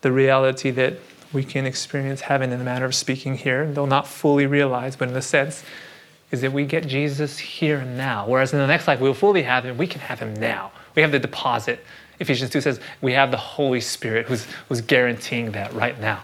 the 0.00 0.12
reality 0.12 0.70
that 0.72 0.94
we 1.32 1.44
can 1.44 1.66
experience 1.66 2.22
heaven 2.22 2.52
in 2.52 2.58
the 2.58 2.64
manner 2.64 2.86
of 2.86 2.94
speaking 2.94 3.36
here, 3.36 3.70
though 3.70 3.86
not 3.86 4.06
fully 4.06 4.46
realized, 4.46 4.98
but 4.98 5.08
in 5.08 5.16
a 5.16 5.22
sense, 5.22 5.62
is 6.30 6.40
that 6.40 6.52
we 6.52 6.64
get 6.64 6.86
Jesus 6.86 7.38
here 7.38 7.78
and 7.78 7.96
now. 7.96 8.26
Whereas 8.26 8.52
in 8.52 8.58
the 8.58 8.66
next 8.66 8.88
life, 8.88 9.00
we'll 9.00 9.14
fully 9.14 9.42
have 9.42 9.64
him, 9.64 9.76
we 9.76 9.86
can 9.86 10.00
have 10.00 10.18
him 10.18 10.34
now. 10.34 10.72
We 10.94 11.02
have 11.02 11.12
the 11.12 11.18
deposit. 11.18 11.84
Ephesians 12.18 12.50
2 12.50 12.60
says 12.60 12.80
we 13.00 13.12
have 13.12 13.30
the 13.30 13.36
Holy 13.36 13.80
Spirit 13.80 14.26
who's, 14.26 14.46
who's 14.68 14.80
guaranteeing 14.80 15.52
that 15.52 15.72
right 15.74 16.00
now. 16.00 16.22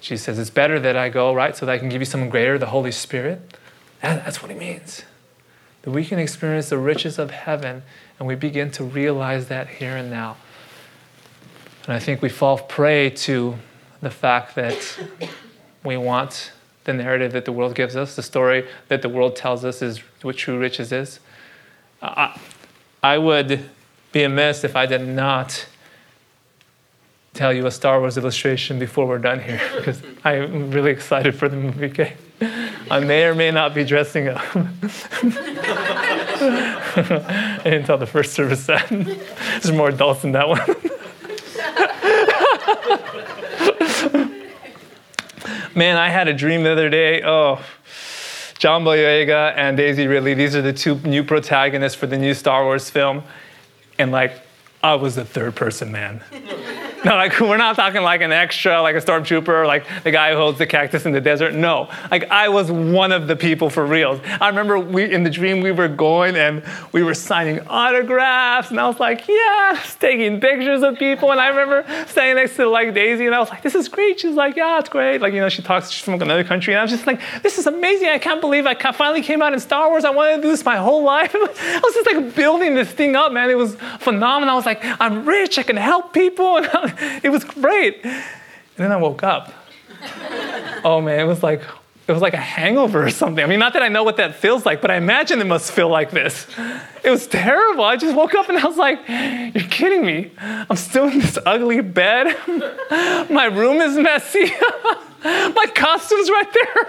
Jesus 0.00 0.24
says, 0.24 0.38
It's 0.38 0.50
better 0.50 0.78
that 0.80 0.96
I 0.96 1.08
go, 1.08 1.34
right, 1.34 1.56
so 1.56 1.66
that 1.66 1.72
I 1.72 1.78
can 1.78 1.88
give 1.88 2.00
you 2.00 2.06
something 2.06 2.30
greater, 2.30 2.58
the 2.58 2.66
Holy 2.66 2.92
Spirit. 2.92 3.58
And 4.02 4.20
that's 4.20 4.42
what 4.42 4.50
he 4.50 4.56
means. 4.56 5.02
That 5.82 5.90
we 5.90 6.04
can 6.04 6.18
experience 6.18 6.68
the 6.68 6.78
riches 6.78 7.18
of 7.18 7.30
heaven 7.30 7.82
and 8.18 8.28
we 8.28 8.34
begin 8.34 8.70
to 8.72 8.84
realize 8.84 9.48
that 9.48 9.68
here 9.68 9.96
and 9.96 10.10
now. 10.10 10.36
And 11.84 11.94
I 11.94 11.98
think 11.98 12.22
we 12.22 12.28
fall 12.28 12.58
prey 12.58 13.10
to 13.10 13.56
the 14.00 14.10
fact 14.10 14.54
that 14.54 14.98
we 15.84 15.96
want 15.96 16.52
the 16.84 16.92
narrative 16.92 17.32
that 17.32 17.44
the 17.44 17.52
world 17.52 17.74
gives 17.74 17.96
us, 17.96 18.16
the 18.16 18.22
story 18.22 18.66
that 18.88 19.02
the 19.02 19.08
world 19.08 19.36
tells 19.36 19.64
us 19.64 19.82
is 19.82 19.98
what 20.22 20.36
true 20.36 20.58
riches 20.58 20.92
is. 20.92 21.20
I, 22.00 22.38
I 23.02 23.18
would 23.18 23.68
be 24.18 24.24
amiss 24.24 24.64
if 24.64 24.74
I 24.74 24.86
did 24.86 25.06
not 25.06 25.68
tell 27.34 27.52
you 27.52 27.66
a 27.66 27.70
Star 27.70 28.00
Wars 28.00 28.18
illustration 28.18 28.80
before 28.80 29.06
we're 29.06 29.18
done 29.18 29.38
here, 29.38 29.60
because 29.76 30.02
I'm 30.24 30.72
really 30.72 30.90
excited 30.90 31.36
for 31.36 31.48
the 31.48 31.56
movie. 31.56 31.86
Okay? 31.86 32.16
I 32.90 32.98
may 32.98 33.26
or 33.26 33.36
may 33.36 33.52
not 33.52 33.74
be 33.74 33.84
dressing 33.84 34.26
up. 34.26 34.42
I 36.96 37.60
didn't 37.62 37.84
tell 37.84 37.98
the 37.98 38.06
first 38.06 38.32
service 38.32 38.66
that. 38.66 38.88
There's 38.88 39.70
more 39.70 39.90
adults 39.90 40.24
in 40.24 40.32
that 40.32 40.48
one. 40.48 40.58
Man, 45.76 45.96
I 45.96 46.08
had 46.08 46.26
a 46.26 46.34
dream 46.34 46.64
the 46.64 46.72
other 46.72 46.90
day. 46.90 47.22
Oh, 47.22 47.64
John 48.58 48.82
Boyega 48.82 49.54
and 49.56 49.76
Daisy 49.76 50.08
Ridley, 50.08 50.34
these 50.34 50.56
are 50.56 50.62
the 50.62 50.72
two 50.72 50.96
new 51.00 51.22
protagonists 51.22 51.94
for 51.94 52.08
the 52.08 52.18
new 52.18 52.34
Star 52.34 52.64
Wars 52.64 52.90
film. 52.90 53.22
And 53.98 54.12
like, 54.12 54.32
I 54.82 54.94
was 54.94 55.16
the 55.16 55.24
third 55.24 55.56
person 55.56 55.90
man. 55.90 56.22
No, 57.04 57.14
like 57.14 57.38
we're 57.38 57.56
not 57.56 57.76
talking 57.76 58.02
like 58.02 58.22
an 58.22 58.32
extra, 58.32 58.82
like 58.82 58.96
a 58.96 58.98
stormtrooper, 58.98 59.66
like 59.66 59.86
the 60.02 60.10
guy 60.10 60.32
who 60.32 60.36
holds 60.36 60.58
the 60.58 60.66
cactus 60.66 61.06
in 61.06 61.12
the 61.12 61.20
desert. 61.20 61.54
No, 61.54 61.88
like 62.10 62.28
I 62.28 62.48
was 62.48 62.72
one 62.72 63.12
of 63.12 63.28
the 63.28 63.36
people 63.36 63.70
for 63.70 63.86
real. 63.86 64.20
I 64.40 64.48
remember 64.48 64.80
we 64.80 65.12
in 65.12 65.22
the 65.22 65.30
dream 65.30 65.60
we 65.60 65.70
were 65.70 65.86
going 65.86 66.34
and 66.34 66.62
we 66.90 67.04
were 67.04 67.14
signing 67.14 67.60
autographs, 67.68 68.70
and 68.70 68.80
I 68.80 68.88
was 68.88 68.98
like, 68.98 69.28
yeah, 69.28 69.80
taking 70.00 70.40
pictures 70.40 70.82
of 70.82 70.98
people. 70.98 71.30
And 71.30 71.40
I 71.40 71.48
remember 71.48 71.84
standing 72.08 72.34
next 72.34 72.56
to 72.56 72.68
like 72.68 72.94
Daisy, 72.94 73.26
and 73.26 73.34
I 73.34 73.38
was 73.38 73.50
like, 73.50 73.62
this 73.62 73.76
is 73.76 73.88
great. 73.88 74.18
She's 74.18 74.34
like, 74.34 74.56
yeah, 74.56 74.80
it's 74.80 74.88
great. 74.88 75.20
Like 75.20 75.32
you 75.32 75.40
know, 75.40 75.48
she 75.48 75.62
talks 75.62 75.90
she's 75.90 76.04
from 76.04 76.20
another 76.20 76.42
country, 76.42 76.74
and 76.74 76.80
I 76.80 76.82
was 76.82 76.90
just 76.90 77.06
like, 77.06 77.20
this 77.44 77.58
is 77.58 77.68
amazing. 77.68 78.08
I 78.08 78.18
can't 78.18 78.40
believe 78.40 78.66
I 78.66 78.74
finally 78.74 79.22
came 79.22 79.40
out 79.40 79.52
in 79.52 79.60
Star 79.60 79.88
Wars. 79.88 80.04
I 80.04 80.10
wanted 80.10 80.36
to 80.36 80.42
do 80.42 80.48
this 80.48 80.64
my 80.64 80.76
whole 80.76 81.04
life. 81.04 81.30
I 81.34 81.80
was 81.82 81.94
just 81.94 82.12
like 82.12 82.34
building 82.34 82.74
this 82.74 82.90
thing 82.90 83.14
up, 83.14 83.30
man. 83.30 83.50
It 83.50 83.56
was 83.56 83.76
phenomenal. 84.00 84.54
I 84.54 84.56
was 84.56 84.66
like, 84.66 84.80
I'm 85.00 85.24
rich. 85.24 85.58
I 85.58 85.62
can 85.62 85.76
help 85.76 86.12
people. 86.12 86.60
It 87.22 87.30
was 87.30 87.44
great. 87.44 88.04
And 88.04 88.22
then 88.76 88.92
I 88.92 88.96
woke 88.96 89.22
up. 89.22 89.52
oh 90.84 91.00
man, 91.00 91.20
it 91.20 91.24
was 91.24 91.42
like 91.42 91.62
it 92.08 92.12
was 92.12 92.22
like 92.22 92.32
a 92.32 92.38
hangover 92.38 93.04
or 93.04 93.10
something. 93.10 93.44
I 93.44 93.46
mean, 93.46 93.58
not 93.58 93.74
that 93.74 93.82
I 93.82 93.88
know 93.88 94.02
what 94.02 94.16
that 94.16 94.34
feels 94.34 94.64
like, 94.64 94.80
but 94.80 94.90
I 94.90 94.96
imagine 94.96 95.40
it 95.42 95.46
must 95.46 95.70
feel 95.72 95.90
like 95.90 96.10
this. 96.10 96.46
It 97.04 97.10
was 97.10 97.26
terrible. 97.26 97.84
I 97.84 97.96
just 97.96 98.16
woke 98.16 98.34
up 98.34 98.48
and 98.48 98.56
I 98.56 98.64
was 98.64 98.78
like, 98.78 99.00
You're 99.06 99.68
kidding 99.68 100.06
me. 100.06 100.30
I'm 100.38 100.76
still 100.76 101.04
in 101.08 101.18
this 101.18 101.38
ugly 101.44 101.82
bed. 101.82 102.34
My 103.30 103.44
room 103.44 103.82
is 103.82 103.98
messy. 103.98 104.44
My 105.24 105.66
costume's 105.74 106.30
right 106.30 106.50
there. 106.50 106.86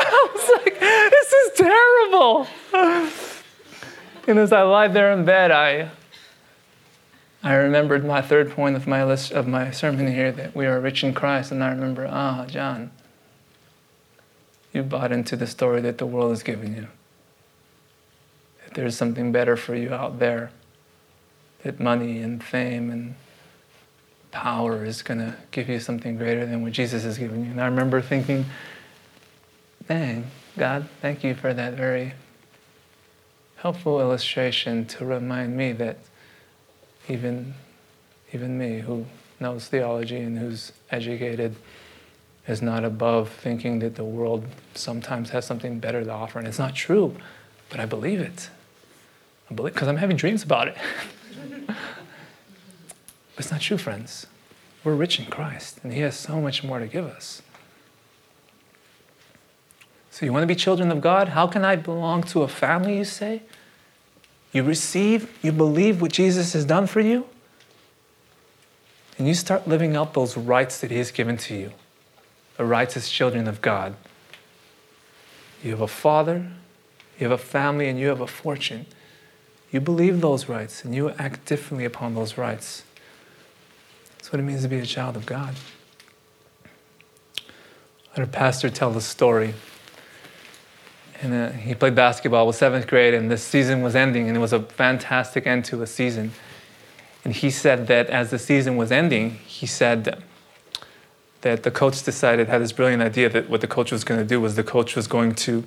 I 0.00 0.30
was 0.34 0.50
like, 0.64 0.80
This 0.80 1.32
is 1.32 1.52
terrible. 1.58 2.48
And 4.26 4.38
as 4.40 4.52
I 4.52 4.62
lie 4.62 4.88
there 4.88 5.12
in 5.12 5.24
bed, 5.24 5.52
I 5.52 5.90
I 7.48 7.54
remembered 7.54 8.04
my 8.04 8.20
third 8.20 8.50
point 8.50 8.76
of 8.76 8.86
my 8.86 9.02
list 9.02 9.32
of 9.32 9.48
my 9.48 9.70
sermon 9.70 10.12
here 10.12 10.30
that 10.32 10.54
we 10.54 10.66
are 10.66 10.78
rich 10.78 11.02
in 11.02 11.14
Christ, 11.14 11.50
and 11.50 11.64
I 11.64 11.70
remember, 11.70 12.06
ah, 12.06 12.44
John, 12.44 12.90
you 14.74 14.82
bought 14.82 15.12
into 15.12 15.34
the 15.34 15.46
story 15.46 15.80
that 15.80 15.96
the 15.96 16.04
world 16.04 16.32
is 16.32 16.42
giving 16.42 16.76
you. 16.76 16.88
That 18.62 18.74
there's 18.74 18.98
something 18.98 19.32
better 19.32 19.56
for 19.56 19.74
you 19.74 19.94
out 19.94 20.18
there. 20.18 20.50
That 21.62 21.80
money 21.80 22.18
and 22.18 22.44
fame 22.44 22.90
and 22.90 23.14
power 24.30 24.84
is 24.84 25.00
going 25.00 25.20
to 25.20 25.34
give 25.50 25.70
you 25.70 25.80
something 25.80 26.18
greater 26.18 26.44
than 26.44 26.62
what 26.62 26.72
Jesus 26.72 27.02
has 27.04 27.16
given 27.16 27.46
you. 27.46 27.52
And 27.52 27.62
I 27.62 27.64
remember 27.64 28.02
thinking, 28.02 28.44
dang, 29.88 30.26
God, 30.58 30.86
thank 31.00 31.24
you 31.24 31.34
for 31.34 31.54
that 31.54 31.72
very 31.72 32.12
helpful 33.56 34.02
illustration 34.02 34.84
to 34.84 35.06
remind 35.06 35.56
me 35.56 35.72
that 35.72 35.96
even, 37.08 37.54
even 38.32 38.58
me, 38.58 38.80
who 38.80 39.06
knows 39.40 39.68
theology 39.68 40.18
and 40.18 40.38
who's 40.38 40.72
educated, 40.90 41.56
is 42.46 42.62
not 42.62 42.84
above 42.84 43.28
thinking 43.28 43.78
that 43.80 43.94
the 43.94 44.04
world 44.04 44.44
sometimes 44.74 45.30
has 45.30 45.44
something 45.44 45.78
better 45.78 46.02
to 46.02 46.10
offer. 46.10 46.38
And 46.38 46.48
it's 46.48 46.58
not 46.58 46.74
true, 46.74 47.14
but 47.68 47.78
I 47.78 47.86
believe 47.86 48.20
it. 48.20 48.50
I 49.50 49.54
believe 49.54 49.74
because 49.74 49.88
I'm 49.88 49.96
having 49.96 50.16
dreams 50.16 50.42
about 50.42 50.68
it. 50.68 50.76
it's 53.38 53.50
not 53.50 53.60
true, 53.60 53.78
friends. 53.78 54.26
We're 54.84 54.94
rich 54.94 55.18
in 55.18 55.26
Christ, 55.26 55.80
and 55.82 55.92
He 55.92 56.00
has 56.00 56.16
so 56.16 56.40
much 56.40 56.64
more 56.64 56.78
to 56.78 56.86
give 56.86 57.04
us. 57.04 57.42
So, 60.10 60.26
you 60.26 60.32
want 60.32 60.42
to 60.42 60.46
be 60.46 60.56
children 60.56 60.90
of 60.90 61.00
God? 61.00 61.28
How 61.28 61.46
can 61.46 61.64
I 61.64 61.76
belong 61.76 62.22
to 62.24 62.42
a 62.42 62.48
family, 62.48 62.96
you 62.98 63.04
say? 63.04 63.42
You 64.52 64.62
receive, 64.62 65.36
you 65.42 65.52
believe 65.52 66.00
what 66.00 66.12
Jesus 66.12 66.52
has 66.54 66.64
done 66.64 66.86
for 66.86 67.00
you, 67.00 67.26
and 69.18 69.26
you 69.26 69.34
start 69.34 69.68
living 69.68 69.96
out 69.96 70.14
those 70.14 70.36
rights 70.36 70.80
that 70.80 70.90
He 70.90 70.98
has 70.98 71.10
given 71.10 71.36
to 71.38 71.54
you 71.54 71.72
the 72.56 72.64
rights 72.64 72.96
as 72.96 73.08
children 73.08 73.46
of 73.46 73.60
God. 73.62 73.94
You 75.62 75.70
have 75.70 75.80
a 75.80 75.88
father, 75.88 76.50
you 77.18 77.28
have 77.28 77.32
a 77.32 77.42
family, 77.42 77.88
and 77.88 77.98
you 77.98 78.08
have 78.08 78.20
a 78.20 78.26
fortune. 78.26 78.86
You 79.70 79.80
believe 79.80 80.20
those 80.20 80.48
rights 80.48 80.84
and 80.84 80.94
you 80.94 81.10
act 81.10 81.44
differently 81.44 81.84
upon 81.84 82.14
those 82.14 82.38
rights. 82.38 82.84
That's 84.16 84.32
what 84.32 84.40
it 84.40 84.42
means 84.42 84.62
to 84.62 84.68
be 84.68 84.78
a 84.78 84.86
child 84.86 85.16
of 85.16 85.26
God. 85.26 85.54
I 88.16 88.22
a 88.22 88.26
pastor 88.26 88.70
tell 88.70 88.90
the 88.90 89.00
story. 89.00 89.54
And 91.20 91.34
uh, 91.34 91.50
he 91.50 91.74
played 91.74 91.94
basketball 91.94 92.46
with 92.46 92.56
seventh 92.56 92.86
grade, 92.86 93.14
and 93.14 93.30
the 93.30 93.38
season 93.38 93.82
was 93.82 93.96
ending, 93.96 94.28
and 94.28 94.36
it 94.36 94.40
was 94.40 94.52
a 94.52 94.62
fantastic 94.62 95.46
end 95.46 95.64
to 95.66 95.82
a 95.82 95.86
season. 95.86 96.32
And 97.24 97.34
he 97.34 97.50
said 97.50 97.88
that 97.88 98.08
as 98.08 98.30
the 98.30 98.38
season 98.38 98.76
was 98.76 98.92
ending, 98.92 99.30
he 99.30 99.66
said 99.66 100.22
that 101.40 101.62
the 101.62 101.70
coach 101.70 102.02
decided, 102.02 102.48
had 102.48 102.62
this 102.62 102.72
brilliant 102.72 103.02
idea 103.02 103.28
that 103.30 103.48
what 103.50 103.60
the 103.60 103.66
coach 103.66 103.92
was 103.92 104.04
going 104.04 104.20
to 104.20 104.26
do 104.26 104.40
was 104.40 104.54
the 104.54 104.62
coach 104.62 104.94
was 104.96 105.06
going 105.06 105.34
to 105.34 105.64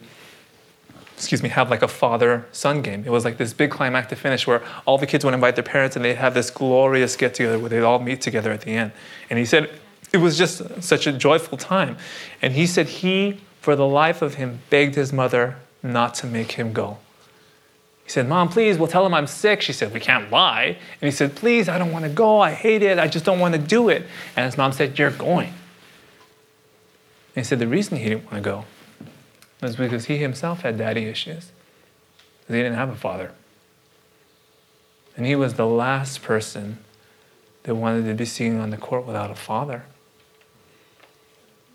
excuse 1.21 1.43
me, 1.43 1.49
have 1.49 1.69
like 1.69 1.83
a 1.83 1.87
father 1.87 2.47
son 2.51 2.81
game. 2.81 3.03
It 3.05 3.11
was 3.11 3.23
like 3.23 3.37
this 3.37 3.53
big 3.53 3.69
climactic 3.69 4.17
finish 4.17 4.47
where 4.47 4.63
all 4.87 4.97
the 4.97 5.05
kids 5.05 5.23
would 5.23 5.35
invite 5.35 5.55
their 5.55 5.63
parents 5.63 5.95
and 5.95 6.03
they'd 6.03 6.15
have 6.15 6.33
this 6.33 6.49
glorious 6.49 7.15
get 7.15 7.35
together 7.35 7.59
where 7.59 7.69
they'd 7.69 7.83
all 7.83 7.99
meet 7.99 8.21
together 8.21 8.51
at 8.51 8.61
the 8.61 8.71
end. 8.71 8.91
And 9.29 9.37
he 9.37 9.45
said 9.45 9.69
it 10.11 10.17
was 10.17 10.35
just 10.35 10.81
such 10.81 11.05
a 11.05 11.11
joyful 11.11 11.59
time. 11.59 11.95
And 12.41 12.53
he 12.53 12.65
said 12.65 12.87
he, 12.87 13.39
for 13.61 13.75
the 13.75 13.85
life 13.85 14.21
of 14.21 14.35
him, 14.35 14.59
begged 14.71 14.95
his 14.95 15.13
mother 15.13 15.55
not 15.83 16.15
to 16.15 16.27
make 16.27 16.53
him 16.53 16.73
go. 16.73 16.97
He 18.03 18.09
said, 18.09 18.27
Mom, 18.27 18.49
please, 18.49 18.77
we'll 18.77 18.87
tell 18.87 19.05
him 19.05 19.13
I'm 19.13 19.27
sick. 19.27 19.61
She 19.61 19.71
said, 19.71 19.93
We 19.93 19.99
can't 19.99 20.31
lie. 20.31 20.77
And 20.99 21.07
he 21.07 21.11
said, 21.11 21.35
Please, 21.35 21.69
I 21.69 21.77
don't 21.77 21.91
want 21.91 22.03
to 22.03 22.09
go. 22.09 22.41
I 22.41 22.51
hate 22.51 22.81
it. 22.81 22.97
I 22.97 23.07
just 23.07 23.23
don't 23.23 23.39
want 23.39 23.53
to 23.53 23.61
do 23.61 23.87
it. 23.87 24.05
And 24.35 24.45
his 24.45 24.57
mom 24.57 24.73
said, 24.73 24.97
You're 24.97 25.11
going. 25.11 25.47
And 25.47 25.55
he 27.35 27.43
said, 27.43 27.59
The 27.59 27.67
reason 27.67 27.97
he 27.97 28.09
didn't 28.09 28.25
want 28.25 28.43
to 28.43 28.49
go 28.49 28.65
was 29.61 29.75
because 29.75 30.05
he 30.05 30.17
himself 30.17 30.61
had 30.61 30.77
daddy 30.79 31.05
issues. 31.05 31.51
Because 32.39 32.55
he 32.55 32.63
didn't 32.63 32.75
have 32.75 32.89
a 32.89 32.95
father. 32.95 33.31
And 35.15 35.27
he 35.27 35.35
was 35.35 35.53
the 35.53 35.67
last 35.67 36.23
person 36.23 36.79
that 37.63 37.75
wanted 37.75 38.07
to 38.07 38.15
be 38.15 38.25
seen 38.25 38.57
on 38.57 38.71
the 38.71 38.77
court 38.77 39.05
without 39.05 39.29
a 39.29 39.35
father. 39.35 39.83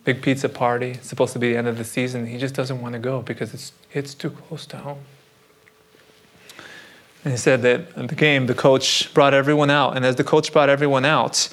Big 0.07 0.23
pizza 0.23 0.49
party, 0.49 0.93
it's 0.93 1.09
supposed 1.09 1.33
to 1.33 1.41
be 1.41 1.51
the 1.51 1.59
end 1.59 1.67
of 1.67 1.77
the 1.77 1.85
season. 1.85 2.27
He 2.27 2.39
just 2.39 2.55
doesn't 2.55 2.81
want 2.81 2.93
to 2.93 3.01
go 3.01 3.23
because 3.23 3.53
it's, 3.53 3.73
it's 3.93 4.15
too 4.15 4.31
close 4.31 4.65
to 4.67 4.77
home. 4.77 5.01
And 7.25 7.33
he 7.33 7.37
said 7.37 7.63
that 7.63 7.89
at 7.97 8.09
the 8.09 8.15
game, 8.15 8.47
the 8.47 8.55
coach 8.55 9.13
brought 9.13 9.35
everyone 9.35 9.69
out. 9.69 9.97
And 9.97 10.05
as 10.07 10.15
the 10.15 10.23
coach 10.23 10.53
brought 10.53 10.69
everyone 10.69 11.05
out, 11.05 11.53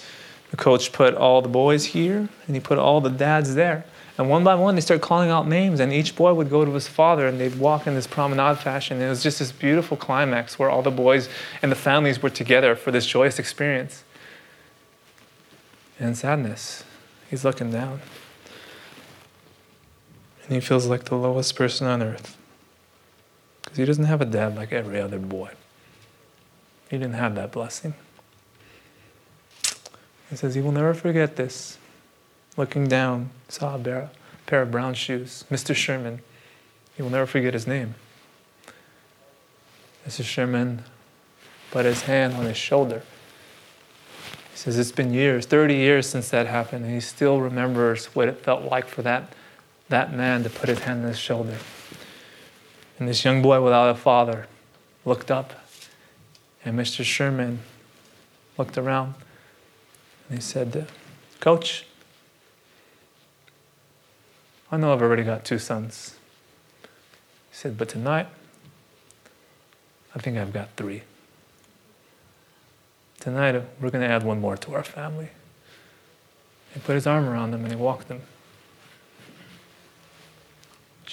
the 0.52 0.58
coach 0.58 0.92
put 0.92 1.16
all 1.16 1.42
the 1.42 1.50
boys 1.50 1.86
here 1.86 2.30
and 2.46 2.56
he 2.56 2.60
put 2.60 2.78
all 2.78 3.02
the 3.02 3.10
dads 3.10 3.56
there. 3.56 3.86
And 4.20 4.30
one 4.30 4.44
by 4.44 4.54
one, 4.54 4.76
they 4.76 4.82
started 4.82 5.02
calling 5.02 5.32
out 5.32 5.48
names, 5.48 5.80
and 5.80 5.92
each 5.92 6.16
boy 6.16 6.36
would 6.36 6.52
go 6.52 6.64
to 6.64 6.72
his 6.72 6.88
father, 6.88 7.26
and 7.26 7.40
they'd 7.40 7.56
walk 7.56 7.88
in 7.88 7.96
this 7.96 8.06
promenade 8.06 8.60
fashion. 8.60 8.98
And 8.98 9.08
it 9.08 9.10
was 9.10 9.24
just 9.24 9.40
this 9.40 9.52
beautiful 9.52 9.98
climax 9.98 10.60
where 10.60 10.70
all 10.70 10.84
the 10.84 10.92
boys 10.92 11.28
and 11.64 11.72
the 11.72 11.76
families 11.76 12.22
were 12.22 12.30
together 12.30 12.76
for 12.76 12.92
this 12.92 13.08
joyous 13.08 13.40
experience. 13.40 14.04
And 16.00 16.16
sadness, 16.16 16.84
he's 17.32 17.44
looking 17.44 17.72
down. 17.72 18.02
And 20.54 20.62
he 20.62 20.68
feels 20.68 20.86
like 20.86 21.06
the 21.06 21.16
lowest 21.16 21.56
person 21.56 21.88
on 21.88 22.04
earth. 22.04 22.38
Because 23.64 23.80
he 23.80 23.86
doesn't 23.86 24.04
have 24.04 24.22
a 24.22 24.26
dad 24.26 24.56
like 24.56 24.72
every 24.72 25.02
other 25.02 25.18
boy. 25.18 25.50
He 26.92 27.00
didn't 27.00 27.16
have 27.16 27.34
that 27.34 27.52
blessing. 27.52 27.96
He 30.30 30.36
says 30.36 30.54
he 30.54 30.62
will 30.62 30.72
never 30.72 30.94
forget 30.94 31.38
this 31.38 31.80
looking 32.56 32.88
down, 32.88 33.32
saw 33.50 33.78
a 33.78 34.10
pair 34.46 34.62
of 34.62 34.70
brown 34.70 34.94
shoes. 34.94 35.44
Mr. 35.50 35.76
Sherman, 35.76 36.22
he 36.96 37.02
will 37.02 37.10
never 37.10 37.26
forget 37.26 37.56
his 37.56 37.66
name. 37.66 37.96
Mr. 40.08 40.24
Sherman 40.24 40.84
put 41.72 41.84
his 41.84 42.04
hand 42.04 42.36
on 42.36 42.46
his 42.46 42.58
shoulder. 42.58 43.02
He 44.52 44.58
says, 44.58 44.78
It's 44.78 44.92
been 44.92 45.16
years, 45.16 45.48
30 45.48 45.74
years 45.74 46.08
since 46.08 46.30
that 46.30 46.46
happened, 46.46 46.86
and 46.86 46.94
he 46.94 47.00
still 47.00 47.42
remembers 47.42 48.06
what 48.14 48.28
it 48.28 48.38
felt 48.38 48.62
like 48.66 48.86
for 48.88 49.02
that, 49.02 49.34
that 49.94 50.12
man 50.12 50.42
to 50.42 50.50
put 50.50 50.70
his 50.70 50.80
hand 50.80 51.04
on 51.04 51.08
his 51.10 51.20
shoulder. 51.20 51.56
And 52.98 53.08
this 53.08 53.24
young 53.24 53.44
boy 53.44 53.62
without 53.62 53.92
a 53.92 53.94
father 53.94 54.48
looked 55.06 55.30
up, 55.30 55.54
and 56.66 56.76
Mr. 56.80 57.04
Sherman 57.06 57.60
looked 58.58 58.76
around, 58.76 59.14
and 60.28 60.40
he 60.40 60.42
said, 60.42 60.88
Coach, 61.40 61.86
I 64.72 64.78
know 64.78 64.94
I've 64.94 65.02
already 65.04 65.24
got 65.24 65.46
two 65.46 65.60
sons. 65.60 66.16
He 67.52 67.56
said, 67.56 67.78
But 67.78 67.90
tonight, 67.90 68.26
I 70.16 70.20
think 70.20 70.40
I've 70.40 70.54
got 70.54 70.70
three. 70.76 71.04
Tonight, 73.20 73.62
we're 73.80 73.92
going 73.92 74.04
to 74.04 74.10
add 74.10 74.24
one 74.24 74.42
more 74.42 74.58
to 74.58 74.74
our 74.74 74.84
family. 74.84 75.30
He 76.74 76.80
put 76.80 76.96
his 76.96 77.06
arm 77.06 77.30
around 77.30 77.52
them 77.52 77.62
and 77.62 77.72
he 77.72 77.78
walked 77.78 78.08
them. 78.08 78.24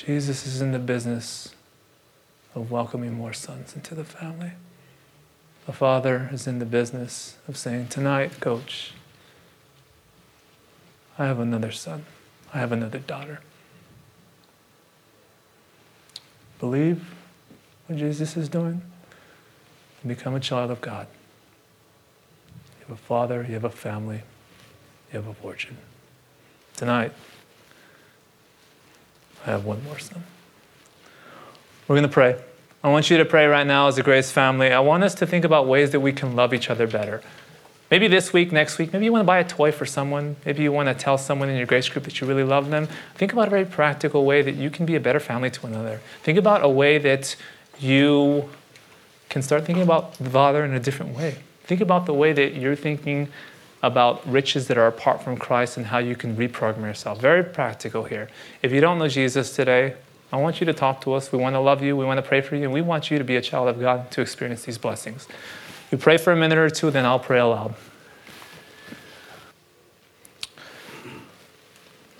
Jesus 0.06 0.46
is 0.46 0.62
in 0.62 0.72
the 0.72 0.78
business 0.78 1.54
of 2.54 2.70
welcoming 2.70 3.12
more 3.12 3.34
sons 3.34 3.76
into 3.76 3.94
the 3.94 4.02
family. 4.02 4.52
The 5.66 5.74
father 5.74 6.30
is 6.32 6.46
in 6.46 6.58
the 6.58 6.64
business 6.64 7.36
of 7.46 7.58
saying, 7.58 7.88
Tonight, 7.88 8.40
coach, 8.40 8.92
I 11.18 11.26
have 11.26 11.38
another 11.38 11.70
son, 11.70 12.06
I 12.54 12.58
have 12.60 12.72
another 12.72 12.98
daughter. 12.98 13.40
Believe 16.60 17.04
what 17.86 17.98
Jesus 17.98 18.38
is 18.38 18.48
doing 18.48 18.80
and 20.02 20.08
become 20.08 20.34
a 20.34 20.40
child 20.40 20.70
of 20.70 20.80
God. 20.80 21.08
You 22.78 22.86
have 22.86 22.98
a 22.98 23.02
father, 23.02 23.44
you 23.46 23.52
have 23.52 23.64
a 23.64 23.70
family, 23.70 24.22
you 25.12 25.18
have 25.18 25.26
a 25.26 25.34
fortune. 25.34 25.76
Tonight, 26.74 27.12
I 29.46 29.50
have 29.50 29.64
one 29.64 29.82
more 29.84 29.98
son. 29.98 30.22
We're 31.88 31.96
going 31.96 32.08
to 32.08 32.12
pray. 32.12 32.40
I 32.82 32.88
want 32.88 33.10
you 33.10 33.18
to 33.18 33.24
pray 33.24 33.46
right 33.46 33.66
now 33.66 33.88
as 33.88 33.98
a 33.98 34.02
Grace 34.02 34.30
family. 34.30 34.72
I 34.72 34.80
want 34.80 35.04
us 35.04 35.14
to 35.16 35.26
think 35.26 35.44
about 35.44 35.66
ways 35.66 35.90
that 35.90 36.00
we 36.00 36.12
can 36.12 36.34
love 36.34 36.54
each 36.54 36.70
other 36.70 36.86
better. 36.86 37.22
Maybe 37.90 38.06
this 38.06 38.32
week, 38.32 38.52
next 38.52 38.78
week, 38.78 38.92
maybe 38.92 39.04
you 39.04 39.12
want 39.12 39.22
to 39.22 39.26
buy 39.26 39.38
a 39.38 39.44
toy 39.44 39.72
for 39.72 39.84
someone. 39.84 40.36
Maybe 40.46 40.62
you 40.62 40.70
want 40.70 40.88
to 40.88 40.94
tell 40.94 41.18
someone 41.18 41.48
in 41.48 41.56
your 41.56 41.66
grace 41.66 41.88
group 41.88 42.04
that 42.04 42.20
you 42.20 42.26
really 42.26 42.44
love 42.44 42.70
them. 42.70 42.88
Think 43.16 43.32
about 43.32 43.48
a 43.48 43.50
very 43.50 43.64
practical 43.64 44.24
way 44.24 44.42
that 44.42 44.54
you 44.54 44.70
can 44.70 44.86
be 44.86 44.94
a 44.94 45.00
better 45.00 45.18
family 45.18 45.50
to 45.50 45.66
another. 45.66 46.00
Think 46.22 46.38
about 46.38 46.62
a 46.62 46.68
way 46.68 46.98
that 46.98 47.34
you 47.80 48.48
can 49.28 49.42
start 49.42 49.64
thinking 49.64 49.82
about 49.82 50.14
the 50.14 50.30
Father 50.30 50.64
in 50.64 50.72
a 50.72 50.80
different 50.80 51.16
way. 51.16 51.38
Think 51.64 51.80
about 51.80 52.06
the 52.06 52.14
way 52.14 52.32
that 52.32 52.54
you're 52.54 52.76
thinking 52.76 53.28
about 53.82 54.26
riches 54.30 54.68
that 54.68 54.76
are 54.76 54.86
apart 54.86 55.22
from 55.22 55.36
Christ 55.36 55.76
and 55.76 55.86
how 55.86 55.98
you 55.98 56.14
can 56.14 56.36
reprogram 56.36 56.82
yourself. 56.82 57.20
Very 57.20 57.42
practical 57.42 58.04
here. 58.04 58.28
If 58.62 58.72
you 58.72 58.80
don't 58.80 58.98
know 58.98 59.08
Jesus 59.08 59.56
today, 59.56 59.94
I 60.32 60.36
want 60.36 60.60
you 60.60 60.66
to 60.66 60.74
talk 60.74 61.00
to 61.02 61.14
us. 61.14 61.32
We 61.32 61.38
want 61.38 61.54
to 61.54 61.60
love 61.60 61.82
you. 61.82 61.96
We 61.96 62.04
want 62.04 62.18
to 62.18 62.22
pray 62.22 62.40
for 62.40 62.56
you. 62.56 62.64
And 62.64 62.72
we 62.72 62.82
want 62.82 63.10
you 63.10 63.18
to 63.18 63.24
be 63.24 63.36
a 63.36 63.40
child 63.40 63.68
of 63.68 63.80
God 63.80 64.10
to 64.12 64.20
experience 64.20 64.64
these 64.64 64.78
blessings. 64.78 65.26
You 65.90 65.98
pray 65.98 66.18
for 66.18 66.32
a 66.32 66.36
minute 66.36 66.58
or 66.58 66.70
two, 66.70 66.90
then 66.90 67.04
I'll 67.04 67.18
pray 67.18 67.40
aloud. 67.40 67.74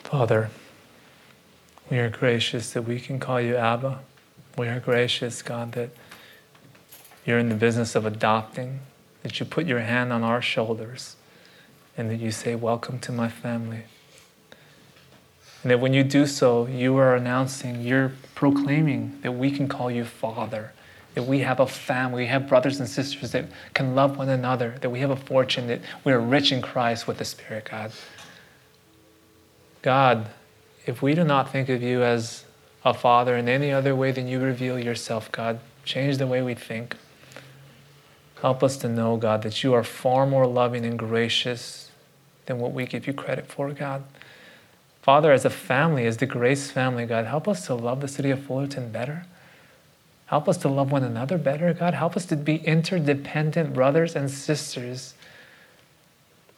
Father, 0.02 0.50
we 1.88 1.98
are 1.98 2.08
gracious 2.08 2.72
that 2.72 2.82
we 2.82 2.98
can 2.98 3.20
call 3.20 3.40
you 3.40 3.54
Abba. 3.54 4.00
We 4.58 4.66
are 4.66 4.80
gracious, 4.80 5.40
God, 5.42 5.72
that 5.72 5.90
you're 7.24 7.38
in 7.38 7.48
the 7.48 7.54
business 7.54 7.94
of 7.94 8.06
adopting, 8.06 8.80
that 9.22 9.38
you 9.38 9.46
put 9.46 9.66
your 9.66 9.80
hand 9.80 10.12
on 10.12 10.24
our 10.24 10.42
shoulders 10.42 11.14
and 11.96 12.10
that 12.10 12.16
you 12.16 12.30
say, 12.30 12.54
Welcome 12.54 12.98
to 13.00 13.12
my 13.12 13.28
family. 13.28 13.84
And 15.62 15.70
that 15.70 15.80
when 15.80 15.92
you 15.92 16.02
do 16.02 16.26
so, 16.26 16.66
you 16.66 16.96
are 16.96 17.14
announcing, 17.14 17.82
you're 17.82 18.12
proclaiming 18.34 19.18
that 19.22 19.32
we 19.32 19.50
can 19.50 19.68
call 19.68 19.90
you 19.90 20.04
Father, 20.04 20.72
that 21.14 21.24
we 21.24 21.40
have 21.40 21.60
a 21.60 21.66
family, 21.66 22.22
we 22.22 22.28
have 22.28 22.48
brothers 22.48 22.80
and 22.80 22.88
sisters 22.88 23.32
that 23.32 23.44
can 23.74 23.94
love 23.94 24.16
one 24.16 24.28
another, 24.28 24.76
that 24.80 24.88
we 24.88 25.00
have 25.00 25.10
a 25.10 25.16
fortune, 25.16 25.66
that 25.66 25.80
we 26.04 26.12
are 26.12 26.20
rich 26.20 26.50
in 26.50 26.62
Christ 26.62 27.06
with 27.06 27.18
the 27.18 27.24
Spirit, 27.24 27.68
God. 27.70 27.92
God, 29.82 30.30
if 30.86 31.02
we 31.02 31.14
do 31.14 31.24
not 31.24 31.50
think 31.50 31.68
of 31.68 31.82
you 31.82 32.02
as 32.02 32.44
a 32.84 32.94
Father 32.94 33.36
in 33.36 33.48
any 33.48 33.70
other 33.70 33.94
way 33.94 34.12
than 34.12 34.28
you 34.28 34.40
reveal 34.40 34.78
yourself, 34.78 35.30
God, 35.30 35.60
change 35.84 36.16
the 36.16 36.26
way 36.26 36.40
we 36.40 36.54
think. 36.54 36.96
Help 38.40 38.62
us 38.62 38.76
to 38.78 38.88
know, 38.88 39.16
God, 39.16 39.42
that 39.42 39.62
you 39.62 39.74
are 39.74 39.84
far 39.84 40.26
more 40.26 40.46
loving 40.46 40.84
and 40.84 40.98
gracious 40.98 41.90
than 42.46 42.58
what 42.58 42.72
we 42.72 42.86
give 42.86 43.06
you 43.06 43.12
credit 43.12 43.46
for, 43.46 43.70
God. 43.72 44.02
Father, 45.02 45.32
as 45.32 45.44
a 45.44 45.50
family, 45.50 46.06
as 46.06 46.18
the 46.18 46.26
Grace 46.26 46.70
family, 46.70 47.06
God, 47.06 47.26
help 47.26 47.48
us 47.48 47.66
to 47.66 47.74
love 47.74 48.00
the 48.00 48.08
city 48.08 48.30
of 48.30 48.42
Fullerton 48.42 48.90
better. 48.90 49.24
Help 50.26 50.48
us 50.48 50.58
to 50.58 50.68
love 50.68 50.92
one 50.92 51.02
another 51.02 51.38
better, 51.38 51.72
God. 51.74 51.94
Help 51.94 52.16
us 52.16 52.24
to 52.26 52.36
be 52.36 52.56
interdependent 52.56 53.74
brothers 53.74 54.14
and 54.14 54.30
sisters 54.30 55.14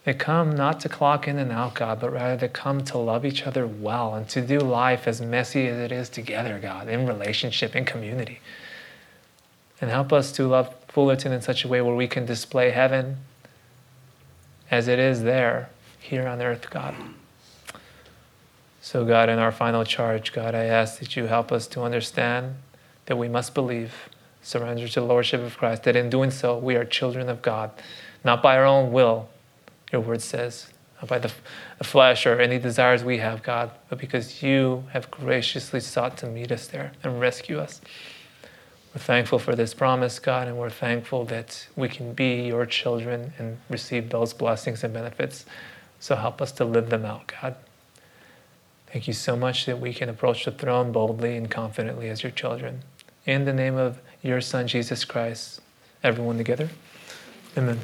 that 0.04 0.18
come 0.18 0.54
not 0.54 0.80
to 0.80 0.88
clock 0.88 1.28
in 1.28 1.38
and 1.38 1.52
out, 1.52 1.74
God, 1.74 2.00
but 2.00 2.12
rather 2.12 2.36
to 2.40 2.48
come 2.48 2.84
to 2.84 2.98
love 2.98 3.24
each 3.24 3.46
other 3.46 3.66
well 3.66 4.14
and 4.14 4.28
to 4.30 4.40
do 4.40 4.58
life 4.58 5.06
as 5.06 5.20
messy 5.20 5.68
as 5.68 5.78
it 5.78 5.92
is 5.92 6.08
together, 6.08 6.58
God, 6.60 6.88
in 6.88 7.06
relationship, 7.06 7.76
in 7.76 7.84
community. 7.84 8.40
And 9.80 9.90
help 9.90 10.12
us 10.12 10.32
to 10.32 10.46
love 10.46 10.74
Fullerton 10.92 11.32
in 11.32 11.40
such 11.40 11.64
a 11.64 11.68
way 11.68 11.80
where 11.80 11.94
we 11.94 12.06
can 12.06 12.26
display 12.26 12.70
heaven 12.70 13.16
as 14.70 14.88
it 14.88 14.98
is 14.98 15.22
there, 15.22 15.70
here 15.98 16.26
on 16.26 16.42
earth, 16.42 16.68
God. 16.70 16.94
So, 18.80 19.04
God, 19.04 19.28
in 19.28 19.38
our 19.38 19.52
final 19.52 19.84
charge, 19.84 20.32
God, 20.32 20.54
I 20.54 20.64
ask 20.64 20.98
that 20.98 21.16
you 21.16 21.26
help 21.26 21.50
us 21.50 21.66
to 21.68 21.82
understand 21.82 22.56
that 23.06 23.16
we 23.16 23.28
must 23.28 23.54
believe, 23.54 23.94
surrender 24.42 24.86
to 24.86 25.00
the 25.00 25.06
Lordship 25.06 25.40
of 25.40 25.56
Christ, 25.56 25.84
that 25.84 25.96
in 25.96 26.10
doing 26.10 26.30
so, 26.30 26.58
we 26.58 26.76
are 26.76 26.84
children 26.84 27.28
of 27.28 27.40
God, 27.40 27.70
not 28.24 28.42
by 28.42 28.56
our 28.56 28.66
own 28.66 28.92
will, 28.92 29.28
your 29.92 30.02
word 30.02 30.20
says, 30.20 30.72
not 31.00 31.08
by 31.08 31.18
the, 31.18 31.32
the 31.78 31.84
flesh 31.84 32.26
or 32.26 32.38
any 32.38 32.58
desires 32.58 33.02
we 33.02 33.18
have, 33.18 33.42
God, 33.42 33.70
but 33.88 33.98
because 33.98 34.42
you 34.42 34.84
have 34.92 35.10
graciously 35.10 35.80
sought 35.80 36.18
to 36.18 36.26
meet 36.26 36.52
us 36.52 36.66
there 36.66 36.92
and 37.02 37.20
rescue 37.20 37.58
us. 37.58 37.80
We're 38.94 39.00
thankful 39.00 39.38
for 39.38 39.56
this 39.56 39.72
promise, 39.72 40.18
God, 40.18 40.48
and 40.48 40.58
we're 40.58 40.68
thankful 40.68 41.24
that 41.26 41.66
we 41.76 41.88
can 41.88 42.12
be 42.12 42.46
your 42.46 42.66
children 42.66 43.32
and 43.38 43.56
receive 43.70 44.10
those 44.10 44.34
blessings 44.34 44.84
and 44.84 44.92
benefits. 44.92 45.46
So 45.98 46.14
help 46.14 46.42
us 46.42 46.52
to 46.52 46.64
live 46.64 46.90
them 46.90 47.06
out, 47.06 47.32
God. 47.40 47.54
Thank 48.92 49.08
you 49.08 49.14
so 49.14 49.34
much 49.34 49.64
that 49.64 49.80
we 49.80 49.94
can 49.94 50.10
approach 50.10 50.44
the 50.44 50.50
throne 50.50 50.92
boldly 50.92 51.36
and 51.38 51.50
confidently 51.50 52.10
as 52.10 52.22
your 52.22 52.32
children. 52.32 52.82
In 53.24 53.46
the 53.46 53.52
name 53.54 53.76
of 53.76 53.98
your 54.22 54.42
Son, 54.42 54.66
Jesus 54.66 55.06
Christ, 55.06 55.62
everyone 56.02 56.36
together. 56.36 56.68
Amen. 57.56 57.78